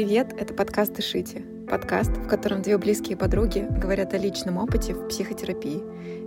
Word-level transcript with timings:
привет! 0.00 0.32
Это 0.38 0.54
подкаст 0.54 0.94
«Дышите». 0.94 1.42
Подкаст, 1.68 2.10
в 2.10 2.26
котором 2.26 2.62
две 2.62 2.78
близкие 2.78 3.18
подруги 3.18 3.66
говорят 3.70 4.14
о 4.14 4.16
личном 4.16 4.56
опыте 4.56 4.94
в 4.94 5.08
психотерапии. 5.08 5.82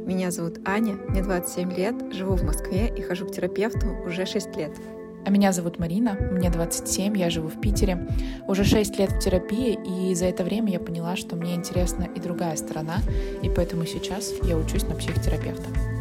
Меня 0.05 0.29
зовут 0.29 0.59
Аня, 0.63 0.93
мне 1.07 1.23
27 1.23 1.73
лет, 1.73 1.95
живу 2.13 2.35
в 2.35 2.43
Москве 2.43 2.93
и 2.95 3.01
хожу 3.01 3.25
к 3.25 3.31
терапевту 3.31 3.87
уже 4.05 4.27
6 4.27 4.55
лет. 4.57 4.77
А 5.25 5.31
меня 5.31 5.51
зовут 5.51 5.79
Марина, 5.79 6.13
мне 6.13 6.51
27, 6.51 7.17
я 7.17 7.31
живу 7.31 7.47
в 7.47 7.59
Питере. 7.59 8.07
Уже 8.47 8.63
6 8.63 8.99
лет 8.99 9.11
в 9.11 9.17
терапии, 9.17 9.79
и 9.83 10.13
за 10.13 10.25
это 10.25 10.43
время 10.43 10.71
я 10.71 10.79
поняла, 10.79 11.15
что 11.15 11.35
мне 11.35 11.55
интересна 11.55 12.03
и 12.03 12.19
другая 12.19 12.55
сторона, 12.57 12.97
и 13.41 13.49
поэтому 13.49 13.87
сейчас 13.87 14.33
я 14.43 14.55
учусь 14.55 14.83
на 14.83 14.93
психотерапевта. 14.93 15.92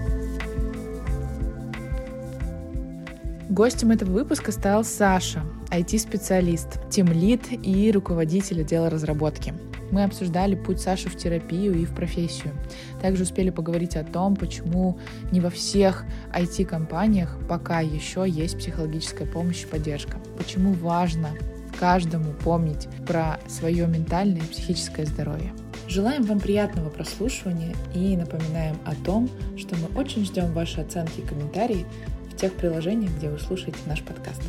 Гостем 3.52 3.91
этого 3.91 4.12
выпуска 4.12 4.51
стал 4.51 4.83
Саша, 4.83 5.42
IT-специалист, 5.69 6.80
тимлид 6.88 7.42
и 7.51 7.92
руководитель 7.92 8.62
отдела 8.62 8.88
разработки. 8.88 9.52
Мы 9.91 10.05
обсуждали 10.05 10.55
путь 10.55 10.80
Саши 10.80 11.11
в 11.11 11.19
терапию 11.19 11.75
и 11.75 11.84
в 11.84 11.95
профессию. 11.95 12.55
Также 13.02 13.25
успели 13.25 13.51
поговорить 13.51 13.95
о 13.97 14.05
том, 14.05 14.37
почему 14.37 14.98
не 15.33 15.41
во 15.41 15.51
всех 15.51 16.06
IT-компаниях 16.34 17.37
пока 17.47 17.80
еще 17.80 18.25
есть 18.27 18.56
психологическая 18.56 19.27
помощь 19.27 19.64
и 19.64 19.66
поддержка. 19.66 20.16
Почему 20.39 20.72
важно 20.72 21.28
каждому 21.78 22.33
помнить 22.33 22.89
про 23.06 23.39
свое 23.48 23.87
ментальное 23.87 24.41
и 24.41 24.50
психическое 24.50 25.05
здоровье. 25.05 25.53
Желаем 25.89 26.22
вам 26.22 26.41
приятного 26.41 26.89
прослушивания 26.89 27.75
и 27.94 28.16
напоминаем 28.16 28.77
о 28.87 28.94
том, 28.94 29.28
что 29.59 29.77
мы 29.77 30.00
очень 30.00 30.25
ждем 30.25 30.53
ваши 30.55 30.81
оценки 30.81 31.20
и 31.20 31.27
комментарии 31.27 31.84
тех 32.43 32.55
приложениях, 32.55 33.12
где 33.12 33.31
вы 33.31 33.39
слушаете 33.39 33.79
наш 33.87 34.03
подкаст. 34.03 34.43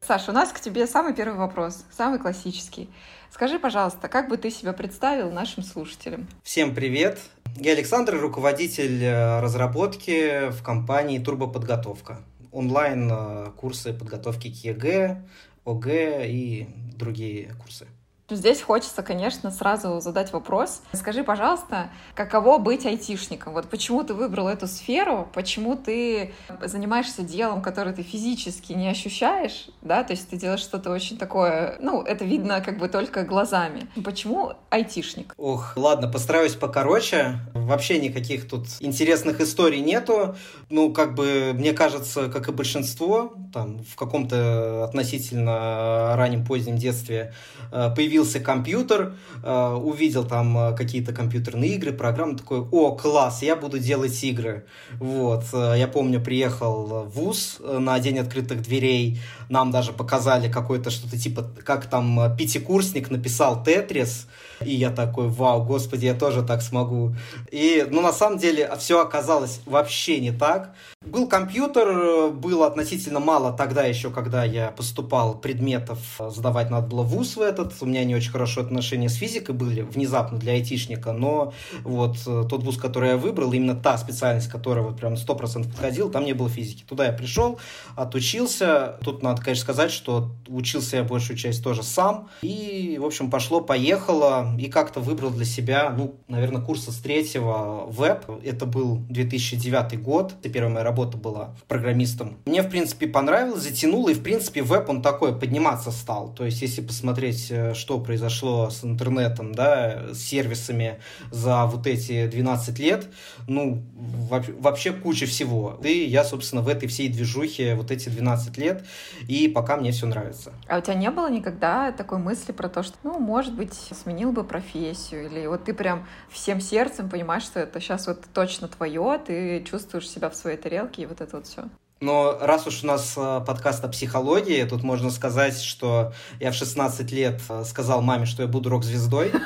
Саша, 0.00 0.30
у 0.30 0.34
нас 0.34 0.52
к 0.52 0.60
тебе 0.60 0.86
самый 0.86 1.14
первый 1.14 1.36
вопрос, 1.36 1.84
самый 1.90 2.20
классический. 2.20 2.88
Скажи, 3.32 3.58
пожалуйста, 3.58 4.06
как 4.06 4.28
бы 4.28 4.36
ты 4.36 4.52
себя 4.52 4.72
представил 4.72 5.32
нашим 5.32 5.64
слушателям? 5.64 6.28
Всем 6.44 6.76
привет! 6.76 7.18
Я 7.56 7.72
Александр, 7.72 8.20
руководитель 8.20 9.02
э, 9.02 9.40
разработки 9.40 10.48
в 10.50 10.62
компании 10.62 11.18
«Турбоподготовка». 11.18 12.20
Онлайн-курсы 12.52 13.90
э, 13.90 13.94
подготовки 13.94 14.48
к 14.48 14.64
ЕГЭ, 14.64 15.24
ОГЭ 15.64 16.28
и 16.28 16.68
другие 16.96 17.52
курсы. 17.54 17.88
Здесь 18.30 18.62
хочется, 18.62 19.02
конечно, 19.02 19.50
сразу 19.50 20.00
задать 20.00 20.32
вопрос. 20.32 20.82
Скажи, 20.92 21.24
пожалуйста, 21.24 21.90
каково 22.14 22.58
быть 22.58 22.86
айтишником? 22.86 23.52
Вот 23.52 23.68
почему 23.68 24.04
ты 24.04 24.14
выбрал 24.14 24.48
эту 24.48 24.66
сферу? 24.66 25.28
Почему 25.34 25.76
ты 25.76 26.32
занимаешься 26.62 27.22
делом, 27.22 27.62
которое 27.62 27.92
ты 27.92 28.02
физически 28.02 28.72
не 28.72 28.88
ощущаешь? 28.88 29.68
Да, 29.82 30.04
то 30.04 30.12
есть 30.12 30.28
ты 30.28 30.36
делаешь 30.36 30.60
что-то 30.60 30.90
очень 30.90 31.18
такое, 31.18 31.76
ну, 31.80 32.02
это 32.02 32.24
видно 32.24 32.60
как 32.60 32.78
бы 32.78 32.88
только 32.88 33.24
глазами. 33.24 33.88
Почему 34.04 34.52
айтишник? 34.70 35.34
Ох, 35.36 35.76
ладно, 35.76 36.08
постараюсь 36.08 36.54
покороче. 36.54 37.38
Вообще 37.54 38.00
никаких 38.00 38.48
тут 38.48 38.66
интересных 38.80 39.40
историй 39.40 39.80
нету. 39.80 40.36
Ну, 40.68 40.92
как 40.92 41.14
бы, 41.14 41.52
мне 41.54 41.72
кажется, 41.72 42.28
как 42.28 42.48
и 42.48 42.52
большинство, 42.52 43.32
там, 43.52 43.82
в 43.84 43.96
каком-то 43.96 44.84
относительно 44.84 46.14
раннем 46.16 46.44
позднем 46.44 46.76
детстве 46.76 47.32
э, 47.72 47.90
появилось 47.94 48.19
появился 48.20 48.40
компьютер, 48.40 49.14
э, 49.42 49.72
увидел 49.74 50.24
там 50.24 50.56
э, 50.58 50.76
какие-то 50.76 51.12
компьютерные 51.12 51.74
игры, 51.76 51.92
программы, 51.92 52.36
такой, 52.36 52.60
о, 52.60 52.94
класс, 52.94 53.42
я 53.42 53.56
буду 53.56 53.78
делать 53.78 54.22
игры. 54.24 54.64
Вот, 54.98 55.44
э, 55.52 55.74
я 55.78 55.88
помню, 55.88 56.20
приехал 56.20 57.06
в 57.06 57.10
ВУЗ 57.14 57.60
на 57.60 57.98
День 57.98 58.18
открытых 58.18 58.60
дверей, 58.62 59.18
нам 59.48 59.70
даже 59.70 59.92
показали 59.92 60.50
какое-то 60.52 60.90
что-то 60.90 61.18
типа, 61.18 61.50
как 61.64 61.86
там 61.86 62.36
пятикурсник 62.36 63.10
написал 63.10 63.64
Тетрис, 63.64 64.26
и 64.64 64.74
я 64.74 64.90
такой, 64.90 65.28
вау, 65.28 65.64
господи, 65.64 66.06
я 66.06 66.14
тоже 66.14 66.42
так 66.42 66.62
смогу. 66.62 67.14
И, 67.50 67.86
ну, 67.90 68.02
на 68.02 68.12
самом 68.12 68.38
деле, 68.38 68.70
все 68.78 69.00
оказалось 69.00 69.60
вообще 69.66 70.20
не 70.20 70.32
так. 70.32 70.74
Был 71.06 71.26
компьютер, 71.26 72.30
было 72.30 72.66
относительно 72.66 73.20
мало 73.20 73.52
тогда 73.52 73.84
еще, 73.84 74.10
когда 74.10 74.44
я 74.44 74.70
поступал 74.70 75.34
предметов, 75.34 75.98
сдавать 76.28 76.68
надо 76.68 76.88
было 76.88 77.02
вуз 77.02 77.36
в 77.36 77.40
этот. 77.40 77.72
У 77.80 77.86
меня 77.86 78.04
не 78.04 78.14
очень 78.14 78.30
хорошие 78.30 78.64
отношения 78.64 79.08
с 79.08 79.14
физикой 79.14 79.54
были 79.54 79.80
внезапно 79.80 80.38
для 80.38 80.52
айтишника, 80.52 81.12
но 81.12 81.54
вот 81.82 82.18
э, 82.26 82.44
тот 82.48 82.62
вуз, 82.62 82.76
который 82.76 83.10
я 83.10 83.16
выбрал, 83.16 83.52
именно 83.54 83.74
та 83.74 83.96
специальность, 83.96 84.48
которая 84.48 84.84
вот 84.84 84.98
прям 84.98 85.14
100% 85.14 85.70
подходила, 85.70 86.10
там 86.10 86.26
не 86.26 86.34
было 86.34 86.50
физики. 86.50 86.84
Туда 86.86 87.06
я 87.06 87.12
пришел, 87.12 87.58
отучился. 87.96 88.98
Тут 89.02 89.22
надо, 89.22 89.40
конечно, 89.40 89.62
сказать, 89.62 89.90
что 89.90 90.30
учился 90.48 90.98
я 90.98 91.04
большую 91.04 91.38
часть 91.38 91.64
тоже 91.64 91.82
сам. 91.82 92.28
И, 92.42 92.98
в 93.00 93.06
общем, 93.06 93.30
пошло-поехало 93.30 94.49
и 94.58 94.68
как-то 94.68 95.00
выбрал 95.00 95.30
для 95.30 95.44
себя, 95.44 95.90
ну, 95.96 96.16
наверное, 96.28 96.62
курса 96.62 96.92
с 96.92 96.96
третьего 96.96 97.86
веб. 97.88 98.24
Это 98.44 98.66
был 98.66 98.98
2009 99.08 100.02
год. 100.02 100.34
Это 100.40 100.48
первая 100.48 100.72
моя 100.72 100.84
работа 100.84 101.16
была 101.16 101.54
программистом. 101.68 102.38
Мне, 102.46 102.62
в 102.62 102.70
принципе, 102.70 103.06
понравилось, 103.06 103.62
затянуло, 103.62 104.10
и, 104.10 104.14
в 104.14 104.22
принципе, 104.22 104.62
веб, 104.62 104.88
он 104.88 105.02
такой 105.02 105.38
подниматься 105.38 105.90
стал. 105.90 106.34
То 106.34 106.44
есть, 106.44 106.62
если 106.62 106.82
посмотреть, 106.82 107.48
э, 107.50 107.74
что 107.74 107.98
произошло 108.00 108.70
с 108.70 108.84
интернетом, 108.84 109.52
да, 109.52 110.08
с 110.12 110.18
сервисами 110.18 111.00
за 111.30 111.66
вот 111.66 111.86
эти 111.86 112.26
12 112.26 112.78
лет, 112.78 113.06
ну, 113.46 113.82
вообще 113.94 114.92
куча 114.92 115.26
всего. 115.26 115.78
И 115.82 116.04
я, 116.04 116.24
собственно, 116.24 116.62
в 116.62 116.68
этой 116.68 116.88
всей 116.88 117.08
движухе 117.08 117.74
вот 117.74 117.90
эти 117.90 118.08
12 118.08 118.58
лет, 118.58 118.84
и 119.28 119.48
пока 119.48 119.76
мне 119.76 119.92
все 119.92 120.06
нравится. 120.06 120.52
А 120.68 120.78
у 120.78 120.80
тебя 120.80 120.94
не 120.94 121.10
было 121.10 121.30
никогда 121.30 121.92
такой 121.92 122.18
мысли 122.18 122.52
про 122.52 122.68
то, 122.68 122.82
что, 122.82 122.96
ну, 123.02 123.18
может 123.18 123.54
быть, 123.54 123.74
сменил 123.74 124.32
бы 124.32 124.39
бы 124.40 124.48
профессию, 124.48 125.26
или 125.26 125.46
вот 125.46 125.64
ты 125.64 125.74
прям 125.74 126.06
всем 126.30 126.60
сердцем 126.60 127.08
понимаешь, 127.08 127.42
что 127.42 127.60
это 127.60 127.80
сейчас 127.80 128.06
вот 128.06 128.24
точно 128.32 128.68
твое, 128.68 129.20
ты 129.24 129.64
чувствуешь 129.64 130.08
себя 130.08 130.30
в 130.30 130.34
своей 130.34 130.56
тарелке 130.56 131.02
и 131.02 131.06
вот 131.06 131.20
это 131.20 131.36
вот 131.36 131.46
все. 131.46 131.64
Но 132.00 132.38
раз 132.40 132.66
уж 132.66 132.82
у 132.82 132.86
нас 132.86 133.14
э, 133.16 133.42
подкаст 133.46 133.84
о 133.84 133.88
психологии, 133.88 134.64
тут 134.64 134.82
можно 134.82 135.10
сказать, 135.10 135.60
что 135.60 136.14
я 136.40 136.50
в 136.50 136.54
16 136.54 137.12
лет 137.12 137.42
э, 137.50 137.62
сказал 137.64 138.00
маме, 138.00 138.24
что 138.24 138.42
я 138.42 138.48
буду 138.48 138.70
рок-звездой. 138.70 139.32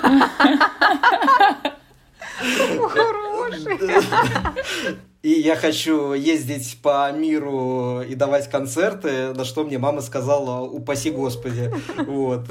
Хороший. 2.89 3.79
И 5.25 5.41
я 5.41 5.57
хочу 5.57 6.13
ездить 6.13 6.77
по 6.83 7.11
миру 7.11 8.03
и 8.03 8.15
давать 8.15 8.51
концерты, 8.51 9.33
на 9.33 9.47
что 9.47 9.65
мне 9.65 9.79
мама 9.79 10.03
сказала, 10.03 10.61
упаси 10.61 11.11
господи. 11.11 11.73
Вот. 12.07 12.47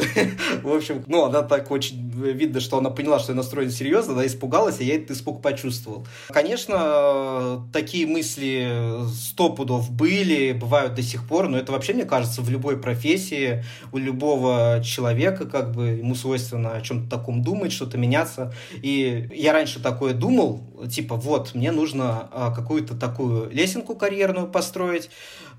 В 0.63 0.73
общем, 0.73 1.03
ну, 1.05 1.23
она 1.25 1.43
так 1.43 1.69
очень 1.69 2.09
видно, 2.09 2.59
что 2.59 2.79
она 2.79 2.89
поняла, 2.89 3.19
что 3.19 3.33
я 3.33 3.35
настроен 3.35 3.69
серьезно, 3.69 4.13
она 4.13 4.25
испугалась, 4.25 4.81
и 4.81 4.85
я 4.85 4.95
этот 4.95 5.11
испуг 5.11 5.43
почувствовал. 5.43 6.07
Конечно, 6.29 7.63
такие 7.71 8.07
мысли 8.07 9.05
сто 9.13 9.49
пудов 9.49 9.91
были, 9.91 10.53
бывают 10.53 10.95
до 10.95 11.03
сих 11.03 11.27
пор, 11.27 11.49
но 11.49 11.59
это 11.59 11.71
вообще, 11.71 11.93
мне 11.93 12.05
кажется, 12.05 12.41
в 12.41 12.49
любой 12.49 12.77
профессии, 12.77 13.63
у 13.91 13.99
любого 13.99 14.81
человека, 14.83 15.45
как 15.45 15.73
бы, 15.73 15.89
ему 15.89 16.15
свойственно 16.15 16.73
о 16.73 16.81
чем-то 16.81 17.07
таком 17.07 17.43
думать, 17.43 17.71
что-то 17.71 17.99
меняться. 17.99 18.51
И 18.81 19.29
я 19.31 19.53
раньше 19.53 19.79
такое 19.79 20.13
думал, 20.13 20.63
типа, 20.89 21.15
вот, 21.15 21.53
мне 21.53 21.71
нужно 21.71 22.29
а, 22.31 22.51
какую-то 22.63 22.95
такую 22.95 23.51
лесенку 23.51 23.95
карьерную 23.95 24.47
построить, 24.47 25.09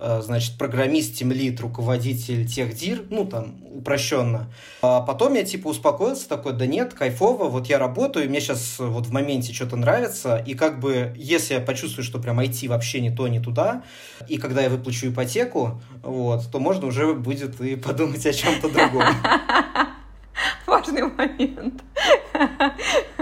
а, 0.00 0.22
значит, 0.22 0.56
программист, 0.58 1.14
тимлит, 1.14 1.60
руководитель 1.60 2.46
техдир, 2.46 3.04
ну, 3.10 3.26
там, 3.26 3.56
упрощенно. 3.70 4.50
А 4.80 5.00
потом 5.00 5.34
я, 5.34 5.44
типа, 5.44 5.68
успокоился, 5.68 6.28
такой, 6.28 6.54
да 6.54 6.66
нет, 6.66 6.94
кайфово, 6.94 7.44
вот 7.44 7.66
я 7.66 7.78
работаю, 7.78 8.28
мне 8.28 8.40
сейчас 8.40 8.76
вот 8.78 9.06
в 9.06 9.12
моменте 9.12 9.52
что-то 9.52 9.76
нравится, 9.76 10.42
и 10.46 10.54
как 10.54 10.80
бы, 10.80 11.12
если 11.16 11.54
я 11.54 11.60
почувствую, 11.60 12.04
что 12.04 12.18
прям 12.18 12.40
IT 12.40 12.68
вообще 12.68 13.00
не 13.00 13.10
то, 13.10 13.28
не 13.28 13.40
туда, 13.40 13.82
и 14.28 14.38
когда 14.38 14.62
я 14.62 14.70
выплачу 14.70 15.10
ипотеку, 15.10 15.80
вот, 16.02 16.50
то 16.50 16.58
можно 16.58 16.86
уже 16.86 17.12
будет 17.12 17.60
и 17.60 17.76
подумать 17.76 18.24
о 18.24 18.32
чем-то 18.32 18.70
другом. 18.70 19.04
Важный 20.66 21.02
момент. 21.02 21.82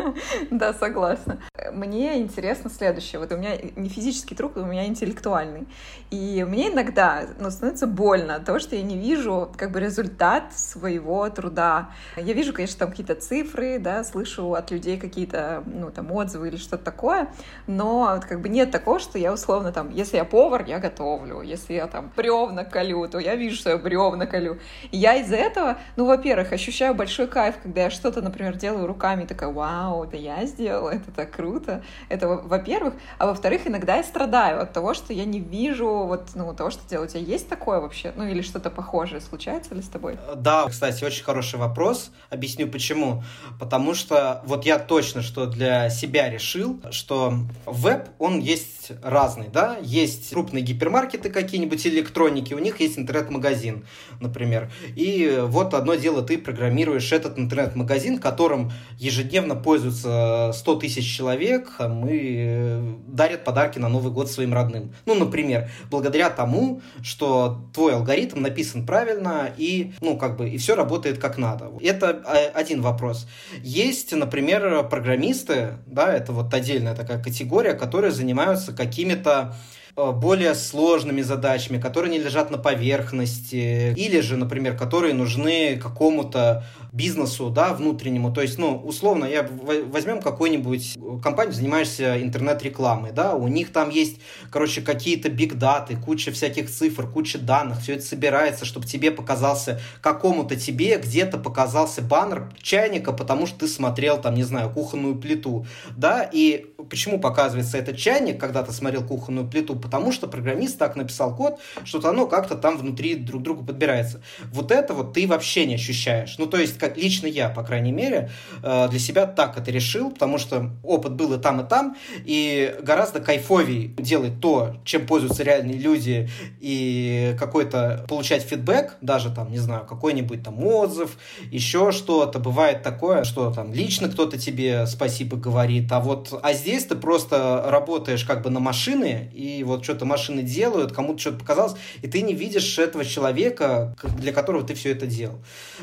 Да, 0.51 0.73
согласна. 0.73 1.39
Мне 1.73 2.21
интересно 2.21 2.71
следующее. 2.71 3.21
Вот 3.21 3.33
у 3.33 3.37
меня 3.37 3.57
не 3.77 3.89
физический 3.89 4.35
труд, 4.35 4.57
у 4.57 4.65
меня 4.65 4.87
интеллектуальный. 4.87 5.67
И 6.11 6.45
мне 6.49 6.69
иногда 6.69 7.25
ну, 7.39 7.51
становится 7.51 7.87
больно 7.87 8.41
то, 8.41 8.59
что 8.59 8.77
я 8.77 8.83
не 8.83 8.99
вижу 8.99 9.51
как 9.57 9.71
бы 9.71 9.81
результат 9.81 10.53
своего 10.55 11.29
труда. 11.31 11.91
Я 12.17 12.33
вижу, 12.33 12.53
конечно, 12.53 12.79
там 12.79 12.91
какие-то 12.91 13.15
цифры, 13.15 13.79
да, 13.79 14.05
слышу 14.05 14.55
от 14.55 14.71
людей 14.71 14.99
какие-то, 14.99 15.63
ну, 15.67 15.91
там, 15.91 16.13
отзывы 16.13 16.49
или 16.49 16.57
что-то 16.57 16.85
такое, 16.85 17.29
но 17.67 18.13
вот, 18.15 18.25
как 18.25 18.41
бы 18.41 18.49
нет 18.49 18.71
такого, 18.71 18.99
что 18.99 19.19
я 19.19 19.33
условно 19.33 19.73
там, 19.73 19.91
если 19.91 20.17
я 20.17 20.25
повар, 20.25 20.65
я 20.67 20.79
готовлю, 20.79 21.41
если 21.43 21.75
я 21.75 21.87
там 21.87 22.13
бревна 22.17 22.65
колю, 22.65 23.09
то 23.09 23.19
я 23.19 23.37
вижу, 23.37 23.57
что 23.57 23.71
я 23.71 23.79
бревна 23.79 24.27
колю. 24.27 24.59
И 24.91 24.99
я 24.99 25.17
из-за 25.17 25.37
этого, 25.37 25.79
ну, 25.97 26.07
во-первых, 26.07 26.53
ощущаю 26.53 26.95
большой 26.95 27.27
кайф, 27.27 27.57
когда 27.63 27.83
я 27.83 27.91
что-то, 27.91 28.21
например, 28.23 28.57
делаю 28.57 28.87
руками, 28.87 29.25
такая, 29.25 29.51
вау, 29.51 29.92
это 30.05 30.17
я 30.17 30.44
сделала, 30.47 30.91
это 30.91 31.11
так 31.11 31.31
круто. 31.31 31.83
Это 32.09 32.29
во-первых. 32.29 32.94
А 33.19 33.27
во-вторых, 33.27 33.67
иногда 33.67 33.97
я 33.97 34.03
страдаю 34.03 34.61
от 34.62 34.73
того, 34.73 34.94
что 34.94 35.12
я 35.12 35.25
не 35.25 35.41
вижу 35.41 35.89
вот, 35.89 36.31
ну, 36.35 36.53
того, 36.55 36.71
что 36.71 36.89
делать. 36.89 37.11
У 37.11 37.19
тебя 37.19 37.33
есть 37.33 37.49
такое 37.49 37.81
вообще? 37.81 38.12
Ну, 38.17 38.27
или 38.27 38.43
что-то 38.43 38.71
похожее 38.71 39.21
случается 39.21 39.75
ли 39.75 39.83
с 39.83 39.89
тобой? 39.89 40.19
Да, 40.37 40.67
кстати, 40.69 41.05
очень 41.05 41.25
хороший 41.25 41.59
вопрос. 41.59 42.11
Объясню 42.31 42.69
почему. 42.69 43.23
Потому 43.59 43.94
что 43.94 44.43
вот 44.44 44.65
я 44.65 44.79
точно 44.79 45.23
что 45.23 45.47
для 45.47 45.91
себя 45.91 46.29
решил, 46.29 46.81
что 46.91 47.35
веб, 47.67 48.09
он 48.19 48.39
есть 48.41 48.93
разный, 49.03 49.49
да? 49.49 49.77
Есть 49.83 50.31
крупные 50.31 50.62
гипермаркеты 50.62 51.31
какие-нибудь 51.31 51.87
электроники, 51.87 52.55
у 52.55 52.59
них 52.59 52.81
есть 52.81 52.99
интернет-магазин, 52.99 53.87
например. 54.21 54.71
И 54.97 55.39
вот 55.43 55.75
одно 55.75 55.94
дело, 55.94 56.23
ты 56.23 56.39
программируешь 56.39 57.12
этот 57.12 57.39
интернет-магазин, 57.39 58.19
которым 58.19 58.73
ежедневно 58.99 59.55
пользуются 59.55 59.81
100 59.90 60.52
тысяч 60.76 61.17
человек, 61.17 61.73
а 61.79 61.88
мы 61.88 62.20
э, 62.23 62.94
дарят 63.06 63.44
подарки 63.44 63.79
на 63.79 63.88
Новый 63.88 64.12
год 64.12 64.31
своим 64.31 64.55
родным. 64.55 64.94
Ну, 65.06 65.14
например, 65.14 65.70
благодаря 65.90 66.31
тому, 66.31 66.81
что 67.02 67.64
твой 67.73 67.94
алгоритм 67.94 68.40
написан 68.40 68.87
правильно 68.87 69.50
и, 69.56 69.93
ну, 70.00 70.17
как 70.17 70.37
бы, 70.37 70.49
и 70.49 70.58
все 70.58 70.75
работает 70.75 71.19
как 71.19 71.38
надо. 71.38 71.70
Это 71.82 72.23
а, 72.25 72.50
один 72.55 72.82
вопрос. 72.82 73.26
Есть, 73.62 74.12
например, 74.12 74.88
программисты, 74.88 75.79
да, 75.87 76.12
это 76.12 76.32
вот 76.32 76.52
отдельная 76.55 76.94
такая 76.94 77.23
категория, 77.23 77.75
которые 77.75 78.12
занимаются 78.12 78.73
какими-то 78.73 79.55
Э, 79.94 80.11
более 80.11 80.55
сложными 80.55 81.20
задачами, 81.20 81.79
которые 81.79 82.11
не 82.11 82.19
лежат 82.19 82.50
на 82.50 82.56
поверхности, 82.56 83.93
или 83.94 84.20
же, 84.20 84.38
например, 84.38 84.75
которые 84.75 85.12
нужны 85.12 85.76
какому-то 85.76 86.64
бизнесу, 86.93 87.49
да, 87.49 87.73
внутреннему. 87.73 88.33
То 88.33 88.43
есть, 88.43 88.59
ну, 88.59 88.77
условно, 88.77 89.25
я 89.25 89.49
возьмем 89.91 90.21
какую-нибудь 90.21 90.99
компанию, 91.23 91.55
занимаешься 91.55 92.21
интернет-рекламой, 92.23 93.12
да, 93.12 93.35
у 93.35 93.49
них 93.49 93.73
там 93.73 93.89
есть, 93.89 94.21
короче, 94.50 94.83
какие-то 94.83 95.31
биг-даты, 95.31 95.97
куча 95.97 96.33
всяких 96.33 96.71
цифр, 96.71 97.11
куча 97.11 97.39
данных, 97.39 97.81
все 97.81 97.94
это 97.94 98.05
собирается, 98.05 98.67
чтобы 98.67 98.87
тебе 98.87 99.11
показался, 99.11 99.81
какому-то 100.03 100.55
тебе 100.56 100.99
где-то 100.99 101.39
показался 101.39 102.03
баннер 102.03 102.53
чайника, 102.61 103.12
потому 103.12 103.47
что 103.47 103.61
ты 103.61 103.69
смотрел 103.69 104.21
там, 104.21 104.35
не 104.35 104.44
знаю, 104.44 104.71
кухонную 104.71 105.17
плиту, 105.17 105.67
да, 105.97 106.29
и 106.31 106.67
почему 106.91 107.19
показывается 107.19 107.79
этот 107.79 107.97
чайник, 107.97 108.39
когда 108.39 108.62
ты 108.62 108.73
смотрел 108.73 109.03
кухонную 109.03 109.49
плиту, 109.49 109.77
потому 109.77 110.12
что 110.12 110.29
программист 110.29 110.79
так 110.79 110.97
написал 110.97 111.35
код, 111.35 111.59
что 111.85 112.06
оно 112.06 112.27
как-то 112.27 112.55
там 112.55 112.77
внутри 112.77 113.15
друг 113.15 113.43
другу 113.43 113.65
подбирается. 113.65 114.23
Вот 114.53 114.71
это 114.71 114.93
вот 114.93 115.15
ты 115.15 115.27
вообще 115.27 115.65
не 115.65 115.77
ощущаешь. 115.77 116.37
Ну, 116.37 116.47
то 116.47 116.59
есть, 116.59 116.81
как 116.82 116.96
лично 116.96 117.29
я, 117.29 117.49
по 117.49 117.62
крайней 117.62 117.93
мере, 117.93 118.29
э, 118.61 118.88
для 118.90 118.99
себя 118.99 119.26
так 119.26 119.56
это 119.56 119.70
решил, 119.70 120.11
потому 120.11 120.37
что 120.37 120.70
опыт 120.82 121.12
был 121.12 121.32
и 121.32 121.38
там, 121.38 121.61
и 121.61 121.69
там, 121.69 121.96
и 122.25 122.75
гораздо 122.82 123.20
кайфовей 123.20 123.94
делать 123.96 124.40
то, 124.40 124.75
чем 124.84 125.06
пользуются 125.06 125.44
реальные 125.44 125.79
люди, 125.79 126.29
и 126.58 127.37
какой-то 127.38 128.05
получать 128.08 128.43
фидбэк, 128.43 128.96
даже 129.00 129.31
там, 129.31 129.52
не 129.52 129.58
знаю, 129.58 129.87
какой-нибудь 129.87 130.43
там 130.43 130.64
отзыв, 130.64 131.17
еще 131.52 131.93
что-то. 131.93 132.40
Бывает 132.40 132.82
такое, 132.82 133.23
что 133.23 133.52
там 133.52 133.73
лично 133.73 134.08
кто-то 134.08 134.37
тебе 134.37 134.87
спасибо 134.87 135.37
говорит, 135.37 135.93
а 135.93 136.00
вот, 136.00 136.37
а 136.43 136.52
здесь 136.52 136.84
ты 136.87 136.96
просто 136.96 137.62
работаешь 137.69 138.25
как 138.25 138.43
бы 138.43 138.50
на 138.50 138.58
машины, 138.58 139.31
и 139.32 139.62
вот 139.62 139.84
что-то 139.84 140.05
машины 140.05 140.43
делают, 140.43 140.90
кому-то 140.90 141.20
что-то 141.20 141.38
показалось, 141.38 141.76
и 142.02 142.08
ты 142.08 142.23
не 142.23 142.34
видишь 142.34 142.76
этого 142.76 143.05
человека, 143.05 143.94
для 144.19 144.32
которого 144.32 144.67
ты 144.67 144.75
все 144.75 144.90
это 144.90 145.06
делал. 145.06 145.38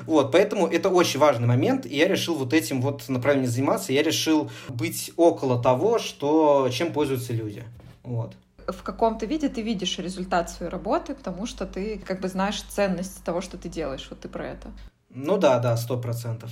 Вот, 0.06 0.34
поэтому 0.34 0.68
это 0.68 0.89
очень 0.90 1.20
важный 1.20 1.48
момент, 1.48 1.86
и 1.86 1.96
я 1.96 2.08
решил 2.08 2.36
вот 2.36 2.54
этим 2.54 2.82
вот 2.82 3.08
направлением 3.10 3.52
заниматься, 3.52 3.94
я 3.94 4.04
решил 4.04 4.50
быть 4.68 5.12
около 5.16 5.62
того, 5.62 6.00
что, 6.00 6.70
чем 6.72 6.94
пользуются 6.94 7.34
люди. 7.34 7.64
Вот 8.04 8.36
в 8.72 8.84
каком-то 8.84 9.26
виде 9.26 9.50
ты 9.50 9.62
видишь 9.62 9.98
результат 10.00 10.50
своей 10.50 10.72
работы, 10.72 11.16
потому 11.16 11.46
что 11.46 11.66
ты 11.66 12.00
как 12.06 12.22
бы 12.22 12.28
знаешь 12.28 12.62
ценность 12.62 13.24
того, 13.24 13.42
что 13.42 13.58
ты 13.58 13.70
делаешь. 13.70 14.08
Вот 14.10 14.20
ты 14.20 14.30
про 14.30 14.48
это. 14.48 14.72
Ну 15.10 15.38
да, 15.38 15.60
да, 15.60 15.76
сто 15.78 15.98
процентов. 15.98 16.52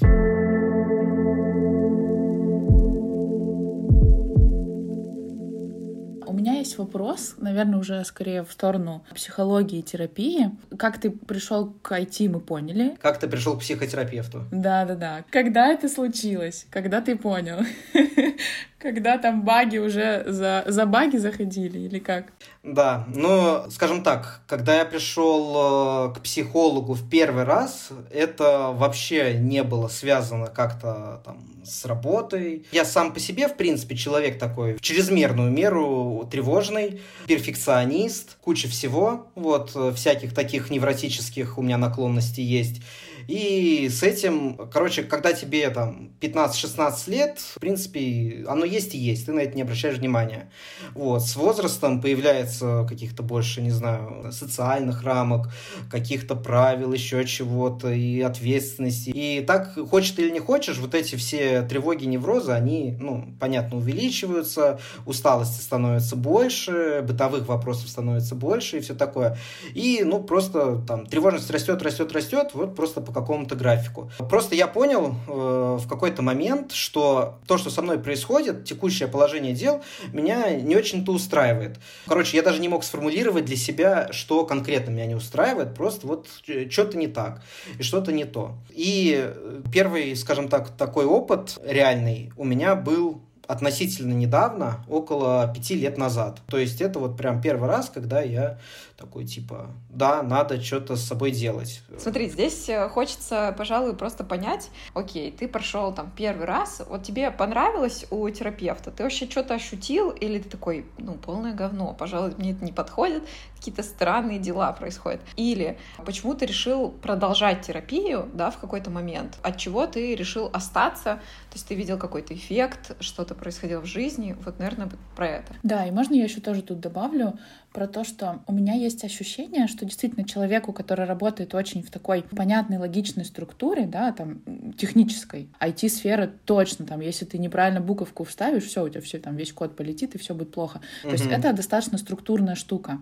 Есть 6.67 6.77
вопрос, 6.77 7.35
наверное, 7.37 7.79
уже 7.79 8.03
скорее 8.03 8.43
в 8.43 8.51
сторону 8.51 9.05
психологии 9.15 9.79
и 9.79 9.83
терапии. 9.83 10.51
Как 10.77 10.99
ты 10.99 11.09
пришел 11.11 11.73
к 11.81 11.91
IT, 11.97 12.27
мы 12.29 12.41
поняли. 12.41 12.97
Как 13.01 13.19
ты 13.19 13.27
пришел 13.27 13.55
к 13.55 13.61
психотерапевту? 13.61 14.43
Да, 14.51 14.85
да, 14.85 14.95
да. 14.95 15.23
Когда 15.31 15.67
это 15.67 15.87
случилось? 15.87 16.67
Когда 16.69 16.99
ты 17.01 17.15
понял? 17.15 17.59
Когда 18.79 19.17
там 19.17 19.41
баги 19.41 19.79
уже 19.79 20.23
за, 20.27 20.63
за 20.67 20.85
баги 20.85 21.17
заходили 21.17 21.79
или 21.79 21.97
как? 21.97 22.25
Да, 22.61 23.05
ну, 23.07 23.63
скажем 23.71 24.03
так, 24.03 24.41
когда 24.45 24.77
я 24.77 24.85
пришел 24.85 26.11
э, 26.11 26.13
к 26.13 26.21
психологу 26.21 26.93
в 26.93 27.09
первый 27.09 27.43
раз, 27.43 27.89
это 28.11 28.71
вообще 28.73 29.33
не 29.33 29.63
было 29.63 29.87
связано 29.87 30.47
как-то 30.47 31.21
там 31.25 31.39
с 31.63 31.85
работой. 31.85 32.65
Я 32.71 32.85
сам 32.85 33.13
по 33.13 33.19
себе, 33.19 33.47
в 33.47 33.57
принципе, 33.57 33.95
человек 33.95 34.37
такой 34.37 34.75
в 34.75 34.81
чрезмерную 34.81 35.51
меру 35.51 36.27
тревожный, 36.31 37.01
перфекционист, 37.25 38.37
куча 38.41 38.67
всего, 38.67 39.27
вот, 39.33 39.71
э, 39.75 39.91
всяких 39.95 40.35
таких 40.35 40.69
невротических 40.69 41.57
у 41.57 41.63
меня 41.63 41.77
наклонностей 41.77 42.43
есть. 42.43 42.81
И 43.27 43.89
с 43.89 44.03
этим, 44.03 44.57
короче, 44.71 45.03
когда 45.03 45.33
тебе 45.33 45.69
там 45.69 46.11
15-16 46.21 47.09
лет, 47.09 47.39
в 47.39 47.59
принципе, 47.59 48.45
оно 48.47 48.63
есть 48.63 48.95
и 48.95 48.97
есть, 48.97 49.25
ты 49.25 49.33
на 49.33 49.41
это 49.41 49.55
не 49.55 49.63
обращаешь 49.63 49.97
внимания. 49.97 50.49
Вот, 50.93 51.23
с 51.23 51.35
возрастом 51.35 52.01
появляется 52.01 52.85
каких-то 52.87 53.23
больше, 53.23 53.61
не 53.61 53.71
знаю, 53.71 54.31
социальных 54.31 55.03
рамок, 55.03 55.49
каких-то 55.91 56.35
правил, 56.35 56.93
еще 56.93 57.25
чего-то, 57.25 57.91
и 57.91 58.21
ответственности. 58.21 59.09
И 59.09 59.41
так, 59.41 59.77
хочешь 59.89 60.11
ты 60.11 60.23
или 60.23 60.31
не 60.31 60.39
хочешь, 60.39 60.77
вот 60.77 60.95
эти 60.95 61.15
все 61.15 61.63
тревоги, 61.63 62.05
неврозы, 62.05 62.53
они, 62.53 62.95
ну, 62.99 63.25
понятно, 63.39 63.77
увеличиваются, 63.77 64.79
усталости 65.05 65.61
становится 65.61 66.15
больше, 66.15 67.03
бытовых 67.05 67.47
вопросов 67.47 67.89
становится 67.89 68.35
больше 68.35 68.77
и 68.77 68.79
все 68.79 68.95
такое. 68.95 69.37
И, 69.73 70.03
ну, 70.05 70.23
просто 70.23 70.81
там 70.87 71.05
тревожность 71.05 71.51
растет, 71.51 71.81
растет, 71.81 72.13
растет, 72.13 72.51
вот 72.53 72.75
просто 72.75 73.01
по 73.01 73.16
какому-то 73.21 73.55
графику. 73.55 74.11
Просто 74.29 74.55
я 74.55 74.67
понял 74.67 75.15
э, 75.27 75.77
в 75.81 75.87
какой-то 75.87 76.21
момент, 76.21 76.71
что 76.71 77.39
то, 77.47 77.57
что 77.57 77.69
со 77.69 77.81
мной 77.81 77.99
происходит, 77.99 78.65
текущее 78.65 79.07
положение 79.07 79.53
дел, 79.53 79.81
меня 80.13 80.51
не 80.55 80.75
очень-то 80.75 81.11
устраивает. 81.11 81.79
Короче, 82.05 82.37
я 82.37 82.43
даже 82.43 82.59
не 82.59 82.69
мог 82.69 82.83
сформулировать 82.83 83.45
для 83.45 83.57
себя, 83.57 84.09
что 84.11 84.45
конкретно 84.45 84.91
меня 84.91 85.05
не 85.05 85.15
устраивает, 85.15 85.73
просто 85.73 86.07
вот 86.07 86.27
э, 86.47 86.69
что-то 86.69 86.97
не 86.97 87.07
так 87.07 87.41
и 87.79 87.83
что-то 87.83 88.11
не 88.11 88.25
то. 88.25 88.53
И 88.69 89.33
первый, 89.71 90.15
скажем 90.15 90.47
так, 90.47 90.69
такой 90.69 91.05
опыт 91.05 91.59
реальный 91.63 92.31
у 92.37 92.43
меня 92.43 92.75
был 92.75 93.21
относительно 93.47 94.13
недавно, 94.13 94.83
около 94.89 95.51
пяти 95.53 95.75
лет 95.75 95.97
назад. 95.97 96.41
То 96.47 96.57
есть 96.57 96.81
это 96.81 96.99
вот 96.99 97.17
прям 97.17 97.41
первый 97.41 97.69
раз, 97.69 97.89
когда 97.89 98.21
я 98.21 98.59
такой 98.97 99.25
типа, 99.25 99.67
да, 99.89 100.23
надо 100.23 100.61
что-то 100.61 100.95
с 100.95 101.03
собой 101.03 101.31
делать. 101.31 101.81
Смотри, 101.97 102.29
здесь 102.29 102.67
э, 102.67 102.89
хочется, 102.89 103.53
пожалуй, 103.57 103.95
просто 103.95 104.23
понять, 104.23 104.71
окей, 104.95 105.31
ты 105.31 105.47
прошел 105.47 105.93
там 105.93 106.11
первый 106.15 106.45
раз, 106.45 106.81
вот 106.89 107.03
тебе 107.03 107.29
понравилось 107.29 108.05
у 108.09 108.27
терапевта, 108.29 108.91
ты 108.91 109.03
вообще 109.03 109.29
что-то 109.29 109.53
ощутил, 109.53 110.09
или 110.09 110.39
ты 110.39 110.49
такой, 110.49 110.87
ну, 110.97 111.13
полное 111.13 111.53
говно, 111.53 111.93
пожалуй, 111.93 112.33
мне 112.37 112.51
это 112.53 112.65
не 112.65 112.71
подходит, 112.71 113.23
какие-то 113.55 113.83
странные 113.83 114.39
дела 114.39 114.71
происходят. 114.71 115.21
Или 115.35 115.77
почему 116.05 116.33
ты 116.33 116.45
решил 116.45 116.89
продолжать 116.89 117.61
терапию, 117.61 118.29
да, 118.33 118.49
в 118.49 118.57
какой-то 118.57 118.89
момент, 118.89 119.37
от 119.43 119.57
чего 119.57 119.85
ты 119.85 120.15
решил 120.15 120.49
остаться, 120.53 121.15
то 121.49 121.53
есть 121.53 121.67
ты 121.67 121.75
видел 121.75 121.97
какой-то 121.97 122.33
эффект, 122.33 122.95
что-то 122.99 123.35
происходило 123.35 123.81
в 123.81 123.85
жизни, 123.85 124.35
вот, 124.43 124.57
наверное, 124.59 124.89
про 125.15 125.27
это. 125.27 125.53
Да, 125.61 125.85
и 125.85 125.91
можно 125.91 126.15
я 126.15 126.23
еще 126.23 126.41
тоже 126.41 126.61
тут 126.63 126.79
добавлю, 126.79 127.37
про 127.73 127.87
то, 127.87 128.03
что 128.03 128.41
у 128.47 128.53
меня 128.53 128.73
есть 128.73 129.03
ощущение, 129.03 129.67
что 129.67 129.85
действительно 129.85 130.27
человеку, 130.27 130.73
который 130.73 131.05
работает 131.05 131.53
очень 131.53 131.83
в 131.83 131.91
такой 131.91 132.23
понятной, 132.23 132.77
логичной 132.77 133.25
структуре, 133.25 133.85
да, 133.85 134.11
там, 134.11 134.41
технической, 134.77 135.49
IT-сфера 135.59 136.31
точно, 136.45 136.85
там, 136.85 137.01
если 137.01 137.25
ты 137.25 137.37
неправильно 137.37 137.79
буковку 137.79 138.23
вставишь, 138.23 138.63
все, 138.63 138.83
у 138.83 138.89
тебя 138.89 139.01
все, 139.01 139.19
там, 139.19 139.35
весь 139.35 139.53
код 139.53 139.75
полетит, 139.75 140.15
и 140.15 140.17
все 140.17 140.33
будет 140.33 140.51
плохо. 140.51 140.81
То 141.03 141.09
есть 141.09 141.27
это 141.27 141.53
достаточно 141.53 141.97
структурная 141.97 142.55
штука. 142.55 143.01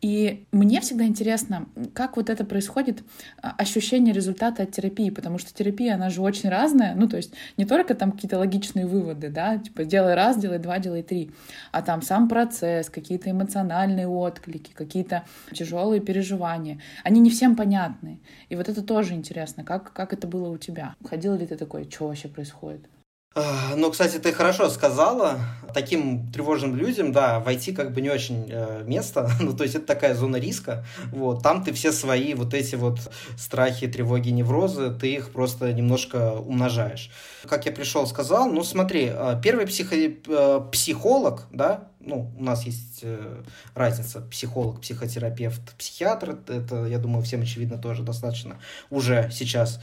И 0.00 0.44
мне 0.52 0.80
всегда 0.80 1.04
интересно, 1.06 1.66
как 1.94 2.16
вот 2.16 2.30
это 2.30 2.44
происходит, 2.44 3.02
а, 3.42 3.54
ощущение 3.56 4.14
результата 4.14 4.62
от 4.62 4.72
терапии, 4.72 5.10
потому 5.10 5.38
что 5.38 5.52
терапия, 5.54 5.94
она 5.94 6.10
же 6.10 6.20
очень 6.20 6.50
разная, 6.50 6.94
ну, 6.94 7.08
то 7.08 7.16
есть 7.16 7.32
не 7.56 7.64
только 7.64 7.94
там 7.94 8.12
какие-то 8.12 8.38
логичные 8.38 8.86
выводы, 8.86 9.30
да, 9.30 9.58
типа 9.58 9.84
делай 9.84 10.14
раз, 10.14 10.36
делай 10.36 10.58
два, 10.58 10.78
делай 10.78 11.02
три, 11.02 11.30
а 11.72 11.82
там 11.82 12.02
сам 12.02 12.28
процесс, 12.28 12.90
какие-то 12.90 13.30
эмоциональные 13.30 14.03
эмоциональные 14.04 14.08
отклики, 14.08 14.72
какие-то 14.72 15.24
тяжелые 15.52 16.00
переживания. 16.00 16.80
Они 17.04 17.20
не 17.20 17.30
всем 17.30 17.56
понятны. 17.56 18.20
И 18.50 18.56
вот 18.56 18.68
это 18.68 18.82
тоже 18.82 19.14
интересно, 19.14 19.64
как, 19.64 19.92
как 19.92 20.12
это 20.12 20.26
было 20.26 20.48
у 20.48 20.58
тебя. 20.58 20.94
Ходил 21.04 21.34
ли 21.36 21.46
ты 21.46 21.56
такой, 21.56 21.88
что 21.90 22.08
вообще 22.08 22.28
происходит? 22.28 22.88
Ну, 23.76 23.90
кстати, 23.90 24.18
ты 24.18 24.32
хорошо 24.32 24.70
сказала. 24.70 25.40
Таким 25.74 26.30
тревожным 26.30 26.76
людям, 26.76 27.10
да, 27.10 27.40
войти 27.40 27.72
как 27.72 27.92
бы 27.92 28.00
не 28.00 28.08
очень 28.08 28.46
э, 28.48 28.84
место. 28.86 29.28
ну, 29.40 29.56
то 29.56 29.64
есть 29.64 29.74
это 29.74 29.86
такая 29.86 30.14
зона 30.14 30.36
риска. 30.36 30.84
Вот, 31.10 31.42
там 31.42 31.64
ты 31.64 31.72
все 31.72 31.90
свои 31.90 32.34
вот 32.34 32.54
эти 32.54 32.76
вот 32.76 33.00
страхи, 33.36 33.88
тревоги, 33.88 34.28
неврозы, 34.30 34.94
ты 34.94 35.14
их 35.14 35.30
просто 35.30 35.72
немножко 35.72 36.34
умножаешь. 36.34 37.10
Как 37.48 37.66
я 37.66 37.72
пришел, 37.72 38.06
сказал, 38.06 38.52
ну, 38.52 38.62
смотри, 38.62 39.10
э, 39.12 39.40
первый 39.42 39.66
психо 39.66 39.96
э, 39.96 40.60
психолог, 40.70 41.46
да, 41.50 41.88
ну, 42.06 42.32
у 42.38 42.42
нас 42.42 42.64
есть 42.64 43.00
э, 43.02 43.42
разница 43.74 44.20
психолог, 44.20 44.80
психотерапевт, 44.80 45.74
психиатр. 45.76 46.38
Это, 46.48 46.84
я 46.86 46.98
думаю, 46.98 47.22
всем 47.22 47.42
очевидно 47.42 47.78
тоже 47.78 48.02
достаточно 48.02 48.56
уже 48.90 49.30
сейчас. 49.32 49.80